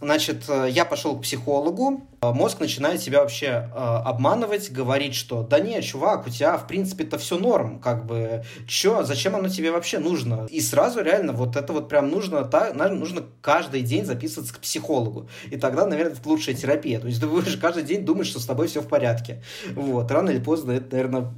Значит, 0.00 0.44
э, 0.48 0.68
я 0.70 0.86
пошел 0.86 1.16
к 1.16 1.22
психологу, 1.22 2.08
э, 2.22 2.30
мозг 2.32 2.60
начинает 2.60 3.02
себя 3.02 3.20
вообще 3.20 3.46
э, 3.46 3.76
обманывать, 3.76 4.72
говорить, 4.72 5.14
что 5.14 5.42
да 5.42 5.60
не, 5.60 5.82
чувак, 5.82 6.26
у 6.26 6.30
тебя 6.30 6.56
в 6.56 6.66
принципе 6.66 7.04
это 7.04 7.18
все 7.18 7.38
норм, 7.38 7.78
как 7.78 8.06
бы, 8.06 8.42
чё, 8.66 9.02
зачем 9.02 9.36
оно 9.36 9.48
тебе 9.48 9.70
вообще 9.70 9.98
нужно? 9.98 10.46
И 10.50 10.60
сразу 10.62 11.02
реально 11.02 11.34
вот 11.34 11.56
это 11.56 11.74
вот 11.74 11.90
прям 11.90 12.08
нужно, 12.08 12.44
та, 12.44 12.72
нужно 12.72 13.24
каждый 13.42 13.82
день 13.82 14.06
записываться 14.06 14.54
к 14.54 14.58
психологу. 14.58 15.28
И 15.50 15.56
тогда, 15.56 15.86
наверное, 15.86 16.14
это 16.14 16.26
лучшая 16.26 16.54
терапия. 16.54 16.98
То 16.98 17.06
есть 17.06 17.20
ты 17.20 17.26
будешь 17.26 17.56
каждый 17.58 17.82
день 17.82 18.04
думать, 18.04 18.26
что 18.26 18.40
с 18.40 18.46
тобой 18.46 18.68
все 18.68 18.80
в 18.80 18.88
порядке. 18.88 19.42
Вот, 19.74 20.10
рано 20.10 20.30
или 20.30 20.40
поздно 20.40 20.72
это, 20.72 20.96
наверное, 20.96 21.30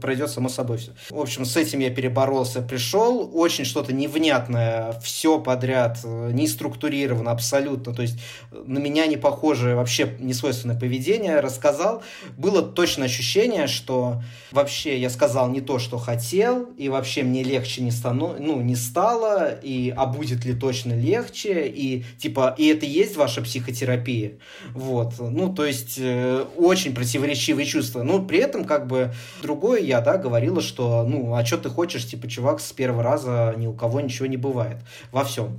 пройдет 0.00 0.30
само 0.30 0.48
собой 0.48 0.78
все. 0.78 0.92
В 1.10 1.20
общем, 1.20 1.44
с 1.44 1.56
этим 1.56 1.80
я 1.80 1.90
переборолся, 1.90 2.62
пришел, 2.62 3.30
очень 3.32 3.64
что-то 3.64 3.92
невнятное, 3.92 4.98
все 5.02 5.38
подряд, 5.38 5.98
не 6.04 6.46
структурировано 6.46 7.30
абсолютно 7.30 7.94
то 7.94 8.02
есть 8.02 8.18
на 8.50 8.78
меня 8.78 9.06
не 9.06 9.16
похожее, 9.16 9.74
вообще 9.74 10.16
несвойственное 10.18 10.78
поведение, 10.78 11.40
рассказал. 11.40 12.02
Было 12.36 12.62
точно 12.62 13.04
ощущение, 13.04 13.66
что 13.66 14.22
вообще 14.50 14.98
я 14.98 15.10
сказал 15.10 15.48
не 15.50 15.60
то, 15.60 15.78
что 15.78 15.98
хотел, 15.98 16.64
и 16.76 16.88
вообще 16.88 17.22
мне 17.22 17.42
легче 17.42 17.82
не, 17.82 17.90
стану, 17.90 18.36
ну, 18.38 18.60
не 18.60 18.76
стало, 18.76 19.52
и 19.52 19.92
а 19.96 20.06
будет 20.06 20.44
ли 20.44 20.54
точно 20.54 20.92
легче, 20.92 21.66
и 21.68 22.04
типа, 22.18 22.54
и 22.56 22.66
это 22.68 22.86
и 22.86 22.90
есть 22.90 23.16
ваша 23.16 23.42
психотерапия. 23.42 24.38
Вот, 24.72 25.14
ну, 25.18 25.52
то 25.52 25.64
есть 25.64 25.96
э, 25.98 26.44
очень 26.56 26.94
противоречивые 26.94 27.66
чувства. 27.66 28.02
Ну, 28.02 28.24
при 28.24 28.38
этом 28.38 28.64
как 28.64 28.86
бы 28.86 29.12
другое 29.50 29.80
я, 29.80 30.00
да, 30.00 30.16
говорила, 30.16 30.60
что, 30.60 31.04
ну, 31.04 31.34
а 31.34 31.44
что 31.44 31.58
ты 31.58 31.70
хочешь, 31.70 32.06
типа, 32.06 32.28
чувак, 32.28 32.60
с 32.60 32.72
первого 32.72 33.02
раза 33.02 33.52
ни 33.56 33.66
у 33.66 33.72
кого 33.72 34.00
ничего 34.00 34.26
не 34.26 34.36
бывает 34.36 34.76
во 35.10 35.24
всем. 35.24 35.58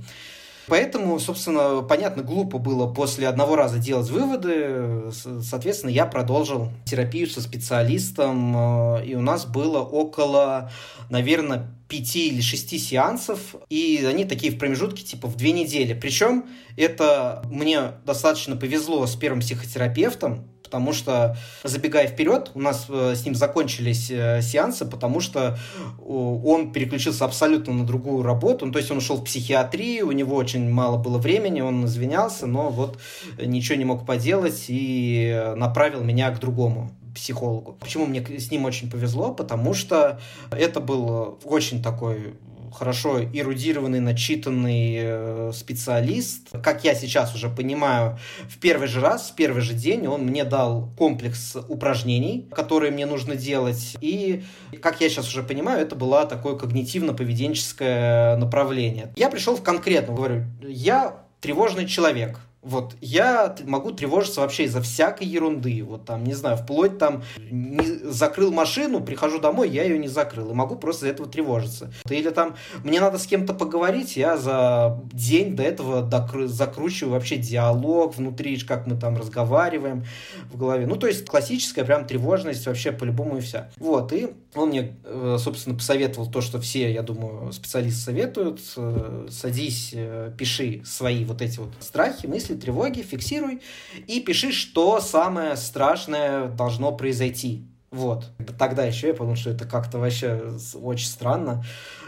Поэтому, 0.66 1.18
собственно, 1.18 1.82
понятно, 1.82 2.22
глупо 2.22 2.56
было 2.56 2.90
после 2.90 3.28
одного 3.28 3.54
раза 3.54 3.78
делать 3.78 4.08
выводы. 4.08 5.10
Соответственно, 5.42 5.90
я 5.90 6.06
продолжил 6.06 6.68
терапию 6.86 7.26
со 7.26 7.42
специалистом, 7.42 8.56
э, 8.56 9.04
и 9.04 9.14
у 9.14 9.20
нас 9.20 9.44
было 9.44 9.80
около, 9.80 10.70
наверное, 11.10 11.66
пяти 11.92 12.28
или 12.28 12.40
шести 12.40 12.78
сеансов, 12.78 13.54
и 13.68 14.02
они 14.08 14.24
такие 14.24 14.50
в 14.50 14.58
промежутке 14.58 15.02
типа 15.02 15.28
в 15.28 15.36
две 15.36 15.52
недели. 15.52 15.92
Причем 15.92 16.46
это 16.78 17.42
мне 17.50 17.92
достаточно 18.06 18.56
повезло 18.56 19.06
с 19.06 19.14
первым 19.14 19.40
психотерапевтом, 19.40 20.48
потому 20.62 20.94
что, 20.94 21.36
забегая 21.64 22.06
вперед, 22.06 22.50
у 22.54 22.60
нас 22.60 22.86
э, 22.88 23.14
с 23.14 23.26
ним 23.26 23.34
закончились 23.34 24.10
э, 24.10 24.40
сеансы, 24.40 24.86
потому 24.86 25.20
что 25.20 25.58
он 26.02 26.72
переключился 26.72 27.26
абсолютно 27.26 27.74
на 27.74 27.84
другую 27.84 28.22
работу, 28.22 28.64
ну, 28.64 28.72
то 28.72 28.78
есть 28.78 28.90
он 28.90 28.96
ушел 28.96 29.16
в 29.16 29.24
психиатрию, 29.24 30.08
у 30.08 30.12
него 30.12 30.34
очень 30.34 30.70
мало 30.70 30.96
было 30.96 31.18
времени, 31.18 31.60
он 31.60 31.84
извинялся, 31.84 32.46
но 32.46 32.70
вот 32.70 32.98
ничего 33.38 33.76
не 33.76 33.84
мог 33.84 34.06
поделать 34.06 34.64
и 34.68 35.52
направил 35.56 36.02
меня 36.02 36.30
к 36.30 36.40
другому 36.40 36.90
психологу. 37.14 37.76
Почему 37.80 38.06
мне 38.06 38.22
с 38.22 38.50
ним 38.50 38.64
очень 38.64 38.90
повезло? 38.90 39.32
Потому 39.34 39.74
что 39.74 40.20
это 40.50 40.80
был 40.80 41.38
очень 41.44 41.82
такой 41.82 42.34
хорошо 42.72 43.22
эрудированный, 43.22 44.00
начитанный 44.00 44.96
э, 44.98 45.50
специалист. 45.54 46.48
Как 46.62 46.84
я 46.84 46.94
сейчас 46.94 47.34
уже 47.34 47.48
понимаю, 47.48 48.18
в 48.48 48.58
первый 48.58 48.88
же 48.88 49.00
раз, 49.00 49.30
в 49.30 49.34
первый 49.34 49.62
же 49.62 49.74
день 49.74 50.06
он 50.06 50.22
мне 50.22 50.44
дал 50.44 50.90
комплекс 50.96 51.56
упражнений, 51.68 52.48
которые 52.50 52.90
мне 52.90 53.06
нужно 53.06 53.36
делать. 53.36 53.96
И, 54.00 54.42
как 54.80 55.00
я 55.00 55.08
сейчас 55.08 55.28
уже 55.28 55.42
понимаю, 55.42 55.82
это 55.82 55.94
было 55.94 56.26
такое 56.26 56.54
когнитивно-поведенческое 56.54 58.36
направление. 58.36 59.12
Я 59.16 59.28
пришел 59.28 59.56
в 59.56 59.62
конкретно, 59.62 60.14
говорю, 60.14 60.44
я 60.62 61.24
тревожный 61.40 61.86
человек, 61.86 62.38
вот, 62.62 62.94
я 63.00 63.56
могу 63.64 63.90
тревожиться 63.90 64.40
вообще 64.40 64.64
из-за 64.64 64.80
всякой 64.80 65.26
ерунды. 65.26 65.82
Вот 65.82 66.04
там, 66.04 66.22
не 66.22 66.34
знаю, 66.34 66.56
вплоть 66.56 66.96
там, 66.96 67.24
не, 67.50 67.82
закрыл 68.08 68.52
машину, 68.52 69.00
прихожу 69.00 69.40
домой, 69.40 69.68
я 69.68 69.82
ее 69.82 69.98
не 69.98 70.06
закрыл. 70.06 70.50
И 70.50 70.54
могу 70.54 70.76
просто 70.76 71.06
из-за 71.06 71.14
этого 71.14 71.28
тревожиться. 71.28 71.92
Или 72.08 72.30
там, 72.30 72.54
мне 72.84 73.00
надо 73.00 73.18
с 73.18 73.26
кем-то 73.26 73.52
поговорить, 73.52 74.16
я 74.16 74.36
за 74.36 75.00
день 75.12 75.56
до 75.56 75.64
этого 75.64 76.02
докры, 76.02 76.46
закручиваю 76.46 77.14
вообще 77.14 77.36
диалог 77.36 78.16
внутри, 78.16 78.56
как 78.60 78.86
мы 78.86 78.96
там 78.96 79.16
разговариваем 79.16 80.04
в 80.52 80.56
голове. 80.56 80.86
Ну, 80.86 80.94
то 80.94 81.08
есть 81.08 81.26
классическая 81.26 81.84
прям 81.84 82.06
тревожность 82.06 82.66
вообще 82.66 82.92
по-любому 82.92 83.38
и 83.38 83.40
вся. 83.40 83.70
Вот, 83.78 84.12
и 84.12 84.30
он 84.54 84.68
мне, 84.68 84.96
э, 85.04 85.36
собственно, 85.38 85.76
посоветовал 85.76 86.30
то, 86.30 86.40
что 86.40 86.60
все, 86.60 86.92
я 86.92 87.02
думаю, 87.02 87.52
специалисты 87.52 88.00
советуют. 88.00 88.60
Э, 88.76 89.26
садись, 89.30 89.92
э, 89.94 90.32
пиши 90.36 90.82
свои 90.84 91.24
вот 91.24 91.40
эти 91.40 91.58
вот 91.58 91.70
страхи, 91.80 92.26
мысли, 92.26 92.54
тревоги, 92.54 93.00
фиксируй 93.00 93.62
и 94.06 94.20
пиши, 94.20 94.52
что 94.52 95.00
самое 95.00 95.56
страшное 95.56 96.48
должно 96.48 96.92
произойти. 96.92 97.66
Вот. 97.90 98.30
Тогда 98.58 98.84
еще 98.84 99.08
я 99.08 99.14
подумал, 99.14 99.36
что 99.36 99.50
это 99.50 99.66
как-то 99.66 99.98
вообще 99.98 100.54
очень 100.74 101.06
странно. 101.06 101.64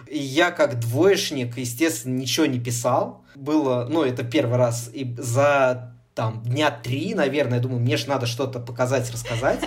И 0.07 0.19
я 0.19 0.51
как 0.51 0.81
двоечник, 0.81 1.57
естественно, 1.57 2.15
ничего 2.15 2.47
не 2.47 2.59
писал. 2.59 3.25
Было, 3.35 3.87
ну, 3.91 4.03
это 4.03 4.23
первый 4.23 4.57
раз. 4.57 4.91
И 4.93 5.15
за 5.19 5.95
там 6.15 6.43
дня 6.43 6.71
три, 6.71 7.15
наверное, 7.15 7.57
я 7.59 7.63
думаю, 7.63 7.81
мне 7.81 7.97
же 7.97 8.09
надо 8.09 8.27
что-то 8.27 8.61
показать, 8.61 9.11
рассказать. 9.11 9.61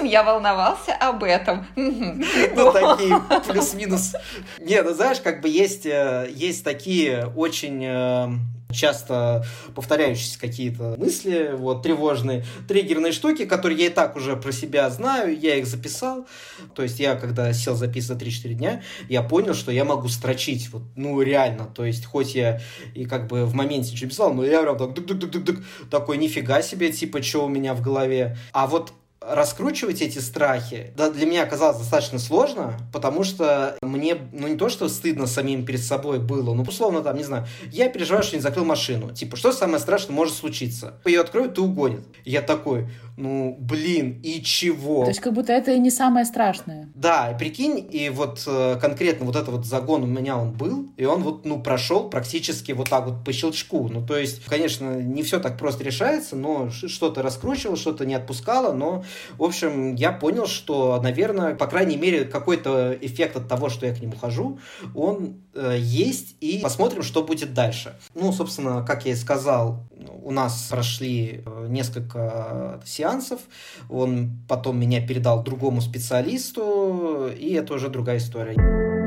Допустим, 0.00 0.04
я 0.10 0.22
волновался 0.22 0.94
об 0.94 1.22
этом. 1.24 1.66
Ну, 1.76 2.72
такие 2.72 3.20
плюс-минус. 3.46 4.14
Не, 4.58 4.82
ну 4.82 4.94
знаешь, 4.94 5.20
как 5.20 5.40
бы 5.40 5.48
есть, 5.48 5.86
э, 5.86 6.30
есть 6.34 6.64
такие 6.64 7.26
очень 7.36 7.84
э, 7.84 8.28
часто 8.72 9.44
повторяющиеся 9.74 10.38
какие-то 10.38 10.96
мысли, 10.98 11.52
вот, 11.54 11.82
тревожные, 11.82 12.44
триггерные 12.68 13.12
штуки, 13.12 13.44
которые 13.44 13.78
я 13.80 13.86
и 13.86 13.90
так 13.90 14.16
уже 14.16 14.36
про 14.36 14.52
себя 14.52 14.88
знаю, 14.90 15.38
я 15.38 15.56
их 15.56 15.66
записал. 15.66 16.26
То 16.74 16.82
есть 16.82 16.98
я, 17.00 17.16
когда 17.16 17.52
сел 17.52 17.74
записывать 17.74 18.22
3-4 18.22 18.54
дня, 18.54 18.82
я 19.08 19.22
понял, 19.22 19.54
что 19.54 19.72
я 19.72 19.84
могу 19.84 20.08
строчить, 20.08 20.70
вот, 20.72 20.82
ну, 20.96 21.20
реально. 21.20 21.66
То 21.66 21.84
есть, 21.84 22.04
хоть 22.06 22.34
я 22.34 22.60
и 22.94 23.04
как 23.04 23.26
бы 23.28 23.44
в 23.44 23.54
моменте 23.54 23.92
ничего 23.92 24.10
писал, 24.10 24.34
но 24.34 24.44
я 24.44 24.62
прям 24.62 24.78
так, 24.78 24.94
дык 24.94 25.06
-дык 25.06 25.30
-дык 25.30 25.44
-дык, 25.44 25.64
такой, 25.90 26.16
нифига 26.16 26.62
себе, 26.62 26.90
типа, 26.92 27.22
что 27.22 27.44
у 27.44 27.48
меня 27.48 27.74
в 27.74 27.82
голове. 27.82 28.36
А 28.52 28.66
вот 28.66 28.92
раскручивать 29.20 30.00
эти 30.00 30.18
страхи, 30.18 30.92
да, 30.96 31.10
для 31.10 31.26
меня 31.26 31.42
оказалось 31.42 31.78
достаточно 31.78 32.18
сложно, 32.18 32.78
потому 32.92 33.22
что 33.22 33.76
мне, 33.82 34.16
ну, 34.32 34.48
не 34.48 34.56
то, 34.56 34.70
что 34.70 34.88
стыдно 34.88 35.26
самим 35.26 35.66
перед 35.66 35.82
собой 35.82 36.18
было, 36.18 36.54
ну, 36.54 36.62
условно, 36.62 37.02
там, 37.02 37.16
не 37.16 37.24
знаю, 37.24 37.46
я 37.70 37.90
переживаю, 37.90 38.22
что 38.22 38.36
не 38.36 38.42
закрыл 38.42 38.64
машину. 38.64 39.12
Типа, 39.12 39.36
что 39.36 39.52
самое 39.52 39.78
страшное 39.78 40.14
может 40.14 40.34
случиться? 40.34 40.94
Ее 41.04 41.20
откроют 41.20 41.58
и 41.58 41.60
угонят. 41.60 42.04
Я 42.24 42.40
такой, 42.40 42.88
ну, 43.18 43.56
блин, 43.60 44.18
и 44.22 44.42
чего? 44.42 45.02
То 45.02 45.10
есть, 45.10 45.20
как 45.20 45.34
будто 45.34 45.52
это 45.52 45.72
и 45.72 45.78
не 45.78 45.90
самое 45.90 46.24
страшное. 46.24 46.88
Да, 46.94 47.36
прикинь, 47.38 47.86
и 47.90 48.08
вот 48.08 48.42
э, 48.46 48.78
конкретно 48.80 49.26
вот 49.26 49.36
этот 49.36 49.50
вот 49.50 49.66
загон 49.66 50.02
у 50.04 50.06
меня 50.06 50.38
он 50.38 50.52
был, 50.52 50.88
и 50.96 51.04
он 51.04 51.22
вот, 51.22 51.44
ну, 51.44 51.62
прошел 51.62 52.08
практически 52.08 52.72
вот 52.72 52.88
так 52.88 53.06
вот 53.06 53.22
по 53.22 53.32
щелчку. 53.34 53.88
Ну, 53.88 54.04
то 54.04 54.16
есть, 54.16 54.44
конечно, 54.46 54.94
не 54.94 55.22
все 55.22 55.40
так 55.40 55.58
просто 55.58 55.84
решается, 55.84 56.36
но 56.36 56.70
что-то 56.70 57.20
раскручивало, 57.20 57.76
что-то 57.76 58.06
не 58.06 58.14
отпускало, 58.14 58.72
но 58.72 59.04
в 59.36 59.44
общем, 59.44 59.94
я 59.94 60.12
понял, 60.12 60.46
что, 60.46 61.00
наверное, 61.02 61.54
по 61.54 61.66
крайней 61.66 61.96
мере, 61.96 62.24
какой-то 62.24 62.96
эффект 63.00 63.36
от 63.36 63.48
того, 63.48 63.68
что 63.68 63.86
я 63.86 63.94
к 63.94 64.00
нему 64.00 64.14
хожу, 64.16 64.58
он 64.94 65.42
э, 65.54 65.76
есть, 65.78 66.36
и 66.40 66.60
посмотрим, 66.62 67.02
что 67.02 67.22
будет 67.22 67.54
дальше. 67.54 67.96
Ну, 68.14 68.32
собственно, 68.32 68.84
как 68.84 69.06
я 69.06 69.12
и 69.12 69.16
сказал, 69.16 69.84
у 70.22 70.30
нас 70.30 70.68
прошли 70.70 71.42
э, 71.44 71.66
несколько 71.68 72.80
сеансов, 72.84 73.40
он 73.88 74.38
потом 74.48 74.78
меня 74.78 75.06
передал 75.06 75.42
другому 75.42 75.80
специалисту, 75.80 77.28
и 77.28 77.52
это 77.54 77.74
уже 77.74 77.88
другая 77.88 78.18
история. 78.18 78.99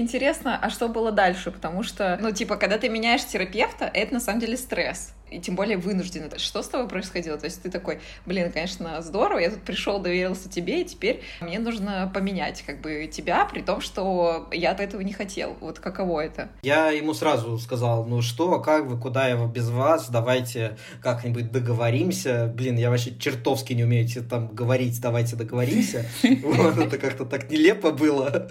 Интересно, 0.00 0.58
а 0.60 0.70
что 0.70 0.88
было 0.88 1.12
дальше? 1.12 1.50
Потому 1.50 1.82
что, 1.82 2.16
ну, 2.22 2.32
типа, 2.32 2.56
когда 2.56 2.78
ты 2.78 2.88
меняешь 2.88 3.22
терапевта, 3.22 3.84
это 3.92 4.14
на 4.14 4.20
самом 4.20 4.40
деле 4.40 4.56
стресс. 4.56 5.12
И 5.30 5.40
тем 5.40 5.56
более 5.56 5.76
вынужденно. 5.76 6.38
Что 6.38 6.62
с 6.62 6.68
тобой 6.68 6.88
происходило? 6.88 7.38
То 7.38 7.46
есть 7.46 7.62
ты 7.62 7.70
такой, 7.70 8.00
блин, 8.26 8.52
конечно, 8.52 9.00
здорово, 9.02 9.38
я 9.38 9.50
тут 9.50 9.62
пришел, 9.62 10.00
доверился 10.00 10.48
тебе, 10.48 10.82
и 10.82 10.84
теперь 10.84 11.22
мне 11.40 11.58
нужно 11.58 12.10
поменять 12.12 12.62
как 12.62 12.80
бы 12.80 13.08
тебя, 13.12 13.44
при 13.46 13.62
том, 13.62 13.80
что 13.80 14.48
я 14.52 14.72
этого 14.72 15.00
не 15.00 15.12
хотел. 15.12 15.56
Вот 15.60 15.78
каково 15.78 16.20
это? 16.20 16.48
Я 16.62 16.90
ему 16.90 17.14
сразу 17.14 17.58
сказал, 17.58 18.04
ну 18.06 18.22
что, 18.22 18.60
как 18.60 18.86
вы, 18.86 18.98
куда 18.98 19.28
я 19.28 19.36
без 19.46 19.68
вас, 19.70 20.08
давайте 20.08 20.76
как-нибудь 21.02 21.50
договоримся. 21.50 22.50
Блин, 22.54 22.76
я 22.76 22.90
вообще 22.90 23.16
чертовски 23.16 23.72
не 23.72 23.84
умею 23.84 24.00
там 24.28 24.48
говорить, 24.48 25.00
давайте 25.00 25.36
договоримся. 25.36 26.06
Это 26.22 26.98
как-то 26.98 27.24
так 27.24 27.50
нелепо 27.50 27.90
было. 27.90 28.48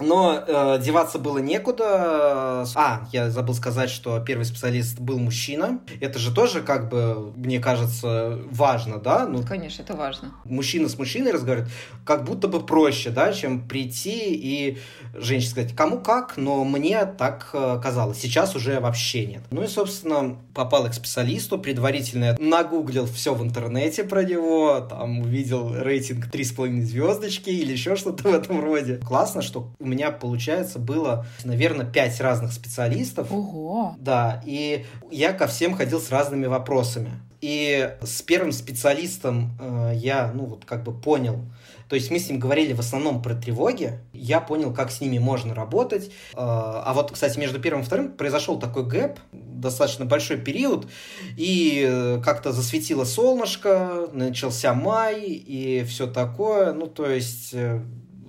Но 0.00 0.42
э, 0.46 0.80
деваться 0.82 1.18
было 1.18 1.38
некуда. 1.38 2.66
А, 2.74 3.06
я 3.12 3.30
забыл 3.30 3.54
сказать, 3.54 3.90
что 3.90 4.20
первый 4.20 4.44
специалист 4.44 4.98
был 4.98 5.18
мужчина. 5.18 5.80
Это 6.02 6.18
же 6.18 6.34
тоже, 6.34 6.62
как 6.62 6.88
бы, 6.88 7.32
мне 7.36 7.60
кажется, 7.60 8.40
важно, 8.50 8.98
да? 8.98 9.24
Ну, 9.28 9.44
Конечно, 9.44 9.82
это 9.82 9.94
важно. 9.94 10.32
Мужчина 10.44 10.88
с 10.88 10.98
мужчиной 10.98 11.30
разговаривает, 11.30 11.70
как 12.04 12.24
будто 12.24 12.48
бы 12.48 12.58
проще, 12.58 13.10
да, 13.10 13.32
чем 13.32 13.68
прийти 13.68 14.34
и 14.34 14.78
женщине 15.14 15.50
сказать, 15.50 15.76
кому 15.76 16.00
как, 16.00 16.36
но 16.36 16.64
мне 16.64 17.04
так 17.06 17.50
э, 17.52 17.78
казалось. 17.80 18.18
Сейчас 18.18 18.56
уже 18.56 18.80
вообще 18.80 19.26
нет. 19.26 19.42
Ну 19.52 19.62
и, 19.62 19.68
собственно, 19.68 20.36
попал 20.54 20.88
к 20.88 20.94
специалисту, 20.94 21.56
предварительно 21.56 22.36
нагуглил 22.40 23.06
все 23.06 23.32
в 23.32 23.40
интернете 23.40 24.02
про 24.02 24.24
него, 24.24 24.80
там 24.80 25.20
увидел 25.20 25.72
рейтинг 25.72 26.26
3,5 26.26 26.82
звездочки 26.82 27.50
или 27.50 27.70
еще 27.70 27.94
что-то 27.94 28.28
в 28.28 28.34
этом 28.34 28.60
роде. 28.60 28.96
Классно, 28.96 29.40
что 29.40 29.70
у 29.78 29.86
меня, 29.86 30.10
получается, 30.10 30.80
было, 30.80 31.26
наверное, 31.44 31.86
5 31.86 32.20
разных 32.20 32.52
специалистов. 32.52 33.30
Ого! 33.30 33.94
Да, 34.00 34.42
и 34.44 34.84
я 35.12 35.32
ко 35.32 35.46
всем 35.46 35.76
ходил 35.76 35.91
с 36.00 36.10
разными 36.10 36.46
вопросами. 36.46 37.12
И 37.40 37.96
с 38.02 38.22
первым 38.22 38.52
специалистом 38.52 39.58
э, 39.60 39.92
я, 39.96 40.30
ну 40.32 40.44
вот 40.44 40.64
как 40.64 40.84
бы 40.84 40.92
понял, 40.92 41.40
то 41.88 41.96
есть 41.96 42.10
мы 42.10 42.18
с 42.18 42.28
ним 42.30 42.38
говорили 42.38 42.72
в 42.72 42.80
основном 42.80 43.20
про 43.20 43.34
тревоги, 43.34 43.98
я 44.12 44.40
понял, 44.40 44.72
как 44.72 44.90
с 44.90 45.00
ними 45.00 45.18
можно 45.18 45.54
работать. 45.54 46.06
Э, 46.06 46.36
а 46.36 46.92
вот, 46.94 47.10
кстати, 47.10 47.38
между 47.38 47.60
первым 47.60 47.82
и 47.82 47.84
вторым 47.84 48.12
произошел 48.12 48.58
такой 48.58 48.86
гэп, 48.86 49.18
достаточно 49.32 50.04
большой 50.04 50.38
период, 50.38 50.86
и 51.36 51.86
э, 51.86 52.22
как-то 52.24 52.52
засветило 52.52 53.04
солнышко, 53.04 54.08
начался 54.12 54.72
май 54.72 55.20
и 55.22 55.84
все 55.84 56.06
такое. 56.06 56.72
Ну, 56.72 56.86
то 56.86 57.10
есть 57.10 57.50
э, 57.52 57.82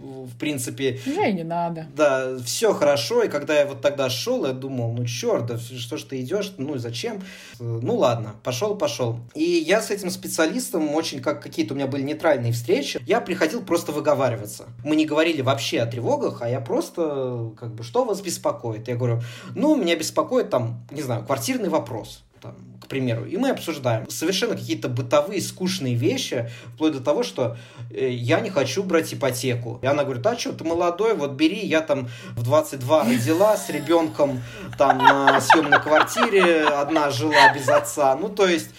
в 0.04 0.38
принципе... 0.38 1.00
Уже 1.06 1.32
не 1.32 1.44
надо. 1.44 1.88
Да, 1.96 2.38
все 2.44 2.74
хорошо, 2.74 3.24
и 3.24 3.30
когда 3.30 3.58
я 3.58 3.66
вот 3.66 3.82
тогда 3.82 4.10
шел, 4.10 4.46
я 4.46 4.54
думал, 4.54 4.94
ну 4.94 5.06
черт, 5.06 5.46
да 5.46 5.58
что 5.58 5.98
ж 5.98 6.04
ты 6.04 6.22
идешь, 6.22 6.54
ну 6.58 6.76
и 6.76 6.78
зачем? 6.78 7.22
Ну 7.60 7.96
ладно, 7.96 8.36
пошел, 8.44 8.76
пошел. 8.76 9.20
И 9.34 9.44
я 9.44 9.82
с 9.82 9.92
этим 9.92 10.10
специалистом 10.10 10.94
очень, 10.94 11.22
как 11.22 11.42
какие-то 11.42 11.74
у 11.74 11.78
меня 11.78 11.88
были 11.88 12.04
нейтральные 12.04 12.52
встречи, 12.52 13.02
я 13.06 13.22
приходил 13.22 13.64
просто 13.64 13.92
выговариваться. 13.92 14.66
Мы 14.84 14.96
не 14.96 15.06
говорили 15.06 15.42
вообще 15.42 15.80
о 15.80 15.86
тревогах, 15.86 16.42
а 16.42 16.50
я 16.50 16.60
просто, 16.60 17.52
как 17.58 17.74
бы, 17.74 17.84
что 17.84 18.06
вас 18.06 18.22
беспокоит? 18.22 18.88
Я 18.88 18.96
говорю, 18.96 19.22
ну, 19.56 19.76
меня 19.76 19.96
беспокоит 19.96 20.50
там, 20.50 20.86
не 20.92 21.02
знаю, 21.02 21.26
квартирный 21.26 21.70
вопрос 21.70 22.24
там, 22.42 22.56
к 22.84 22.88
примеру, 22.88 23.26
и 23.26 23.38
мы 23.38 23.50
обсуждаем 23.50 24.10
совершенно 24.10 24.56
какие-то 24.56 24.90
бытовые 24.90 25.42
скучные 25.42 25.96
вещи, 25.96 26.50
вплоть 26.76 26.94
до 26.94 27.00
того, 27.00 27.24
что 27.24 27.56
э, 27.90 28.10
я 28.10 28.42
не 28.42 28.50
хочу 28.50 28.84
брать 28.84 29.14
ипотеку. 29.14 29.80
И 29.82 29.86
она 29.86 30.04
говорит, 30.04 30.26
а 30.28 30.38
что, 30.38 30.52
ты 30.52 30.66
молодой, 30.66 31.16
вот 31.16 31.32
бери, 31.32 31.66
я 31.66 31.82
там 31.82 32.10
в 32.36 32.44
22 32.44 33.04
родила 33.06 33.56
с 33.56 33.70
ребенком 33.70 34.42
там 34.78 34.98
на 34.98 35.40
съемной 35.40 35.80
квартире, 35.80 36.66
одна 36.66 37.10
жила 37.10 37.54
без 37.54 37.70
отца. 37.70 38.16
Ну, 38.16 38.30
то 38.30 38.48
есть... 38.48 38.70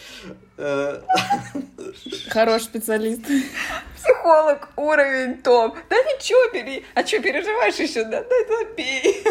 Э... 0.59 1.01
Хороший 2.29 2.65
специалист. 2.65 3.23
Психолог, 3.97 4.69
уровень 4.77 5.39
топ. 5.43 5.77
Да 5.89 5.97
ничего, 5.97 6.53
бери. 6.53 6.85
А 6.95 7.07
что, 7.07 7.21
переживаешь 7.21 7.77
еще? 7.77 8.05
Да, 8.05 8.23
да, 8.23 8.37
да, 8.49 8.65
пей. 8.77 9.25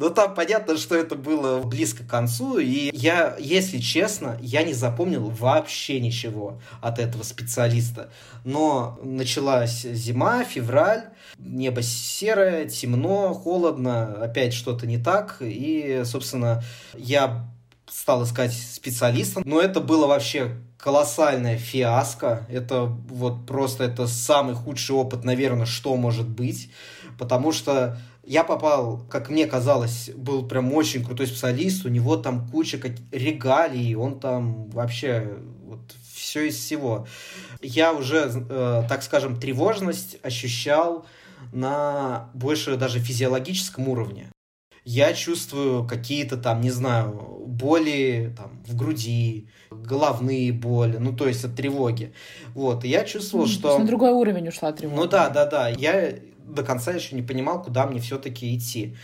Ну, 0.00 0.10
там 0.10 0.32
понятно, 0.32 0.76
что 0.76 0.94
это 0.94 1.16
было 1.16 1.60
близко 1.60 2.04
к 2.04 2.06
концу, 2.06 2.58
и 2.58 2.90
я, 2.96 3.34
если 3.40 3.78
честно, 3.78 4.38
я 4.40 4.62
не 4.62 4.72
запомнил 4.72 5.28
вообще 5.28 5.98
ничего 5.98 6.60
от 6.80 7.00
этого 7.00 7.24
специалиста. 7.24 8.08
Но 8.44 8.96
началась 9.02 9.82
зима, 9.82 10.44
февраль, 10.44 11.06
небо 11.36 11.82
серое, 11.82 12.68
темно, 12.68 13.34
холодно, 13.34 14.22
опять 14.22 14.54
что-то 14.54 14.86
не 14.86 14.98
так, 14.98 15.38
и, 15.40 16.02
собственно, 16.04 16.62
я 16.94 17.48
стал 17.90 18.22
искать 18.22 18.52
специалиста, 18.52 19.42
но 19.44 19.60
это 19.60 19.80
было 19.80 20.06
вообще 20.06 20.58
колоссальная 20.78 21.58
фиаско. 21.58 22.46
Это 22.48 22.84
вот 22.84 23.46
просто 23.46 23.82
это 23.82 24.06
самый 24.06 24.54
худший 24.54 24.94
опыт, 24.94 25.24
наверное, 25.24 25.66
что 25.66 25.96
может 25.96 26.28
быть. 26.28 26.70
Потому 27.18 27.50
что 27.50 27.98
я 28.28 28.44
попал, 28.44 29.00
как 29.08 29.30
мне 29.30 29.46
казалось, 29.46 30.10
был 30.14 30.46
прям 30.46 30.72
очень 30.74 31.02
крутой 31.02 31.26
специалист, 31.26 31.86
у 31.86 31.88
него 31.88 32.16
там 32.16 32.46
куча 32.50 32.78
регалий, 33.10 33.94
он 33.94 34.20
там 34.20 34.68
вообще 34.68 35.38
вот 35.64 35.80
все 36.14 36.48
из 36.48 36.56
всего. 36.56 37.06
Я 37.62 37.94
уже, 37.94 38.30
э, 38.30 38.82
так 38.86 39.02
скажем, 39.02 39.40
тревожность 39.40 40.18
ощущал 40.22 41.06
на 41.52 42.28
больше 42.34 42.76
даже 42.76 42.98
физиологическом 42.98 43.88
уровне. 43.88 44.30
Я 44.84 45.14
чувствую 45.14 45.86
какие-то 45.86 46.36
там, 46.36 46.60
не 46.60 46.70
знаю, 46.70 47.44
боли 47.46 48.34
там, 48.36 48.62
в 48.66 48.76
груди, 48.76 49.48
головные 49.70 50.52
боли, 50.52 50.98
ну, 50.98 51.14
то 51.14 51.26
есть 51.26 51.44
от 51.44 51.56
тревоги. 51.56 52.12
Вот, 52.54 52.84
и 52.84 52.88
я 52.88 53.04
чувствовал, 53.04 53.46
mm, 53.46 53.48
что... 53.48 53.78
на 53.78 53.86
другой 53.86 54.12
уровень 54.12 54.48
ушла 54.48 54.72
тревога. 54.72 55.02
Ну 55.02 55.08
да, 55.08 55.30
да, 55.30 55.46
да. 55.46 55.68
Я 55.68 56.14
до 56.48 56.62
конца 56.62 56.92
еще 56.92 57.14
не 57.14 57.22
понимал, 57.22 57.62
куда 57.62 57.86
мне 57.86 58.00
все-таки 58.00 58.56
идти. 58.56 58.96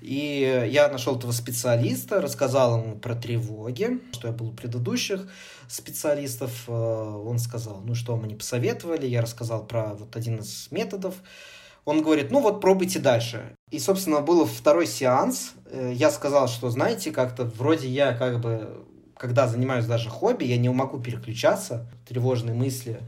И 0.00 0.68
я 0.70 0.88
нашел 0.88 1.16
этого 1.16 1.32
специалиста, 1.32 2.20
рассказал 2.22 2.80
ему 2.80 2.96
про 2.96 3.14
тревоги, 3.14 4.00
что 4.12 4.28
я 4.28 4.32
был 4.32 4.48
у 4.48 4.52
предыдущих 4.52 5.28
специалистов. 5.68 6.64
Э, 6.68 6.72
он 6.72 7.38
сказал, 7.38 7.82
ну 7.84 7.94
что, 7.94 8.16
мы 8.16 8.26
не 8.26 8.34
посоветовали. 8.34 9.06
Я 9.06 9.20
рассказал 9.20 9.66
про 9.66 9.94
вот 9.94 10.16
один 10.16 10.36
из 10.36 10.68
методов. 10.70 11.16
Он 11.84 12.02
говорит, 12.02 12.30
ну 12.30 12.40
вот 12.40 12.60
пробуйте 12.60 12.98
дальше. 12.98 13.54
И, 13.70 13.78
собственно, 13.78 14.20
был 14.20 14.46
второй 14.46 14.86
сеанс. 14.86 15.52
Э, 15.66 15.92
я 15.94 16.10
сказал, 16.10 16.48
что, 16.48 16.70
знаете, 16.70 17.10
как-то 17.10 17.44
вроде 17.44 17.88
я 17.88 18.14
как 18.14 18.40
бы, 18.40 18.86
когда 19.16 19.48
занимаюсь 19.48 19.84
даже 19.84 20.08
хобби, 20.08 20.44
я 20.44 20.56
не 20.56 20.70
могу 20.70 20.98
переключаться, 20.98 21.86
тревожные 22.08 22.54
мысли 22.54 23.00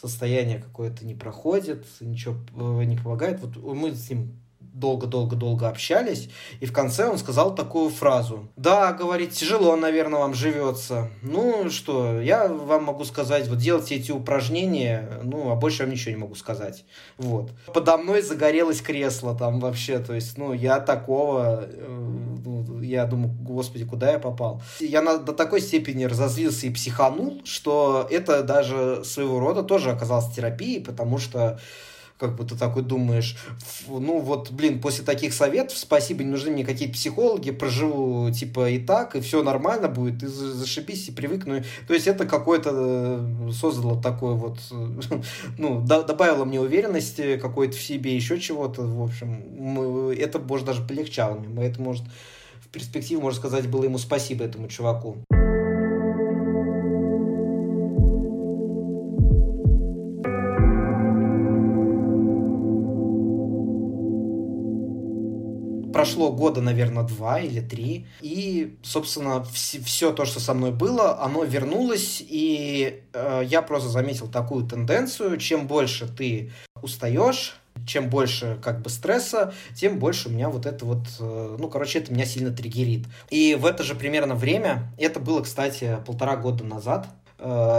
состояние 0.00 0.58
какое-то 0.58 1.04
не 1.04 1.14
проходит, 1.14 1.86
ничего 2.00 2.36
э, 2.56 2.84
не 2.84 2.96
помогает. 2.96 3.40
Вот 3.40 3.56
мы 3.56 3.92
с 3.94 4.08
ним 4.08 4.39
долго-долго-долго 4.72 5.68
общались, 5.68 6.28
и 6.60 6.66
в 6.66 6.72
конце 6.72 7.08
он 7.08 7.18
сказал 7.18 7.54
такую 7.54 7.90
фразу. 7.90 8.48
Да, 8.56 8.92
говорит, 8.92 9.32
тяжело, 9.32 9.76
наверное, 9.76 10.20
вам 10.20 10.34
живется. 10.34 11.08
Ну 11.22 11.70
что, 11.70 12.20
я 12.20 12.48
вам 12.48 12.84
могу 12.84 13.04
сказать, 13.04 13.48
вот 13.48 13.58
делайте 13.58 13.96
эти 13.96 14.10
упражнения, 14.10 15.20
ну, 15.22 15.50
а 15.50 15.56
больше 15.56 15.82
вам 15.82 15.92
ничего 15.92 16.12
не 16.12 16.20
могу 16.20 16.34
сказать. 16.34 16.84
Вот. 17.18 17.50
Подо 17.72 17.96
мной 17.98 18.22
загорелось 18.22 18.80
кресло 18.80 19.36
там 19.36 19.60
вообще, 19.60 19.98
то 19.98 20.14
есть, 20.14 20.38
ну, 20.38 20.52
я 20.52 20.80
такого, 20.80 21.64
э, 21.64 21.86
ну, 22.44 22.80
я 22.80 23.04
думаю, 23.04 23.34
господи, 23.40 23.84
куда 23.84 24.12
я 24.12 24.18
попал? 24.18 24.62
Я 24.80 25.02
на, 25.02 25.18
до 25.18 25.32
такой 25.32 25.60
степени 25.60 26.04
разозлился 26.04 26.66
и 26.66 26.70
психанул, 26.70 27.40
что 27.44 28.06
это 28.10 28.42
даже 28.42 29.02
своего 29.04 29.40
рода 29.40 29.62
тоже 29.62 29.90
оказалось 29.90 30.34
терапией, 30.34 30.82
потому 30.82 31.18
что 31.18 31.58
как 32.20 32.36
бы 32.36 32.44
ты 32.44 32.54
такой 32.54 32.82
думаешь, 32.82 33.36
ну 33.88 34.20
вот, 34.20 34.50
блин, 34.50 34.80
после 34.80 35.04
таких 35.04 35.32
советов, 35.32 35.78
спасибо, 35.78 36.22
не 36.22 36.30
нужны 36.30 36.50
мне 36.50 36.64
какие-то 36.64 36.92
психологи, 36.94 37.50
проживу, 37.50 38.30
типа, 38.30 38.68
и 38.68 38.78
так, 38.78 39.16
и 39.16 39.20
все 39.20 39.42
нормально 39.42 39.88
будет, 39.88 40.22
и 40.22 40.26
зашибись, 40.26 41.08
и 41.08 41.12
привыкну. 41.12 41.62
То 41.88 41.94
есть 41.94 42.06
это 42.06 42.26
какое-то 42.26 42.70
э, 42.72 43.50
создало 43.52 44.00
такое 44.00 44.34
вот, 44.34 44.58
ну, 45.58 45.80
добавило 45.80 46.44
мне 46.44 46.60
уверенности 46.60 47.38
какой-то 47.38 47.76
в 47.76 47.80
себе, 47.80 48.14
еще 48.14 48.38
чего-то, 48.38 48.82
в 48.82 49.02
общем, 49.02 50.10
это, 50.10 50.38
может, 50.38 50.66
даже 50.66 50.82
полегчало 50.82 51.38
мне, 51.38 51.66
это, 51.66 51.80
может, 51.80 52.04
в 52.60 52.68
перспективе, 52.68 53.20
можно 53.22 53.38
сказать, 53.38 53.66
было 53.66 53.84
ему 53.84 53.96
спасибо 53.96 54.44
этому 54.44 54.68
чуваку. 54.68 55.16
Прошло 66.00 66.32
года, 66.32 66.62
наверное, 66.62 67.02
два 67.04 67.40
или 67.40 67.60
три, 67.60 68.06
и, 68.22 68.76
собственно, 68.82 69.44
вс- 69.52 69.82
все 69.84 70.12
то, 70.12 70.24
что 70.24 70.40
со 70.40 70.54
мной 70.54 70.72
было, 70.72 71.22
оно 71.22 71.44
вернулось, 71.44 72.22
и 72.26 73.02
э, 73.12 73.42
я 73.44 73.60
просто 73.60 73.90
заметил 73.90 74.26
такую 74.28 74.66
тенденцию, 74.66 75.36
чем 75.36 75.66
больше 75.66 76.08
ты 76.08 76.52
устаешь, 76.80 77.56
чем 77.86 78.08
больше 78.08 78.58
как 78.62 78.80
бы 78.80 78.88
стресса, 78.88 79.52
тем 79.74 79.98
больше 79.98 80.28
у 80.28 80.32
меня 80.32 80.48
вот 80.48 80.64
это 80.64 80.86
вот, 80.86 81.06
э, 81.18 81.56
ну, 81.58 81.68
короче, 81.68 81.98
это 81.98 82.14
меня 82.14 82.24
сильно 82.24 82.50
триггерит. 82.50 83.06
И 83.28 83.54
в 83.60 83.66
это 83.66 83.82
же 83.82 83.94
примерно 83.94 84.34
время, 84.34 84.90
это 84.96 85.20
было, 85.20 85.42
кстати, 85.42 85.98
полтора 86.06 86.36
года 86.36 86.64
назад, 86.64 87.08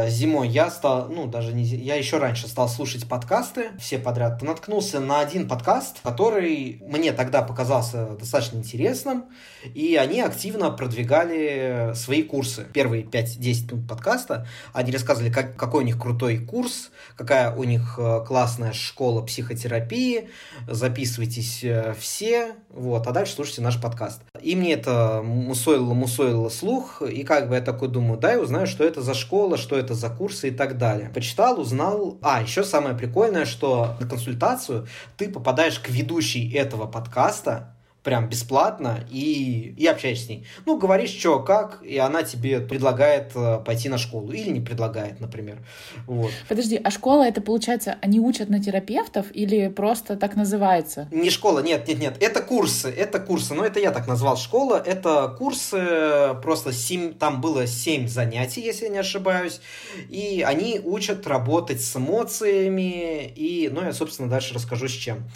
зимой 0.09 0.49
я 0.49 0.69
стал, 0.69 1.07
ну, 1.09 1.27
даже 1.27 1.53
не, 1.53 1.63
я 1.63 1.95
еще 1.95 2.17
раньше 2.17 2.47
стал 2.47 2.67
слушать 2.67 3.07
подкасты 3.07 3.69
все 3.79 3.99
подряд. 3.99 4.41
Наткнулся 4.41 4.99
на 4.99 5.19
один 5.19 5.47
подкаст, 5.47 5.99
который 6.03 6.81
мне 6.81 7.11
тогда 7.11 7.41
показался 7.41 8.17
достаточно 8.19 8.57
интересным, 8.57 9.25
и 9.73 9.95
они 9.95 10.21
активно 10.21 10.71
продвигали 10.71 11.93
свои 11.95 12.23
курсы. 12.23 12.65
Первые 12.73 13.03
5-10 13.03 13.73
минут 13.73 13.87
подкаста 13.87 14.47
они 14.73 14.91
рассказывали, 14.91 15.31
как, 15.31 15.55
какой 15.55 15.83
у 15.83 15.85
них 15.85 15.99
крутой 15.99 16.39
курс, 16.39 16.91
какая 17.15 17.53
у 17.53 17.63
них 17.63 17.95
э, 17.97 18.23
классная 18.25 18.73
школа 18.73 19.21
психотерапии, 19.21 20.29
записывайтесь 20.67 21.63
э, 21.63 21.93
все, 21.99 22.55
вот, 22.69 23.07
а 23.07 23.11
дальше 23.11 23.33
слушайте 23.33 23.61
наш 23.61 23.79
подкаст. 23.79 24.21
И 24.41 24.55
мне 24.55 24.73
это 24.73 25.21
мусоило-мусоило 25.23 26.49
слух, 26.49 27.01
и 27.01 27.23
как 27.23 27.49
бы 27.49 27.55
я 27.55 27.61
такой 27.61 27.89
думаю, 27.89 28.19
дай 28.19 28.41
узнаю, 28.41 28.67
что 28.67 28.83
это 28.83 29.01
за 29.01 29.13
школа, 29.13 29.50
что 29.57 29.77
это 29.77 29.93
за 29.93 30.09
курсы 30.09 30.49
и 30.49 30.51
так 30.51 30.77
далее. 30.77 31.09
Почитал, 31.13 31.59
узнал. 31.59 32.17
А, 32.21 32.41
еще 32.41 32.63
самое 32.63 32.95
прикольное, 32.95 33.45
что 33.45 33.95
на 33.99 34.07
консультацию 34.07 34.87
ты 35.17 35.29
попадаешь 35.29 35.79
к 35.79 35.89
ведущей 35.89 36.51
этого 36.53 36.87
подкаста, 36.87 37.75
прям 38.03 38.29
бесплатно 38.29 39.05
и, 39.11 39.75
и 39.77 39.85
общаешься 39.85 40.25
с 40.25 40.29
ней. 40.29 40.45
Ну, 40.65 40.77
говоришь, 40.77 41.11
что, 41.11 41.39
как, 41.39 41.83
и 41.83 41.97
она 41.97 42.23
тебе 42.23 42.59
предлагает 42.59 43.31
э, 43.35 43.59
пойти 43.63 43.89
на 43.89 43.97
школу. 43.97 44.31
Или 44.31 44.49
не 44.49 44.59
предлагает, 44.59 45.19
например. 45.19 45.59
Вот. 46.07 46.31
Подожди, 46.49 46.79
а 46.83 46.89
школа 46.89 47.23
это, 47.23 47.41
получается, 47.41 47.97
они 48.01 48.19
учат 48.19 48.49
на 48.49 48.61
терапевтов 48.61 49.27
или 49.33 49.67
просто 49.67 50.15
так 50.15 50.35
называется? 50.35 51.07
Не 51.11 51.29
школа, 51.29 51.59
нет, 51.59 51.87
нет, 51.87 51.99
нет. 51.99 52.17
Это 52.19 52.41
курсы, 52.41 52.89
это 52.89 53.19
курсы. 53.19 53.53
Но 53.53 53.63
это 53.63 53.79
я 53.79 53.91
так 53.91 54.07
назвал 54.07 54.35
школа. 54.35 54.81
Это 54.83 55.35
курсы, 55.37 56.35
просто 56.41 56.73
7, 56.73 57.13
там 57.13 57.39
было 57.39 57.67
7 57.67 58.07
занятий, 58.07 58.61
если 58.61 58.85
я 58.85 58.91
не 58.91 58.99
ошибаюсь. 58.99 59.61
И 60.09 60.43
они 60.47 60.81
учат 60.83 61.27
работать 61.27 61.81
с 61.81 61.95
эмоциями. 61.95 63.27
И, 63.27 63.69
ну, 63.71 63.83
я, 63.83 63.93
собственно, 63.93 64.27
дальше 64.27 64.55
расскажу 64.55 64.87
с 64.87 64.93
чем. 64.93 65.29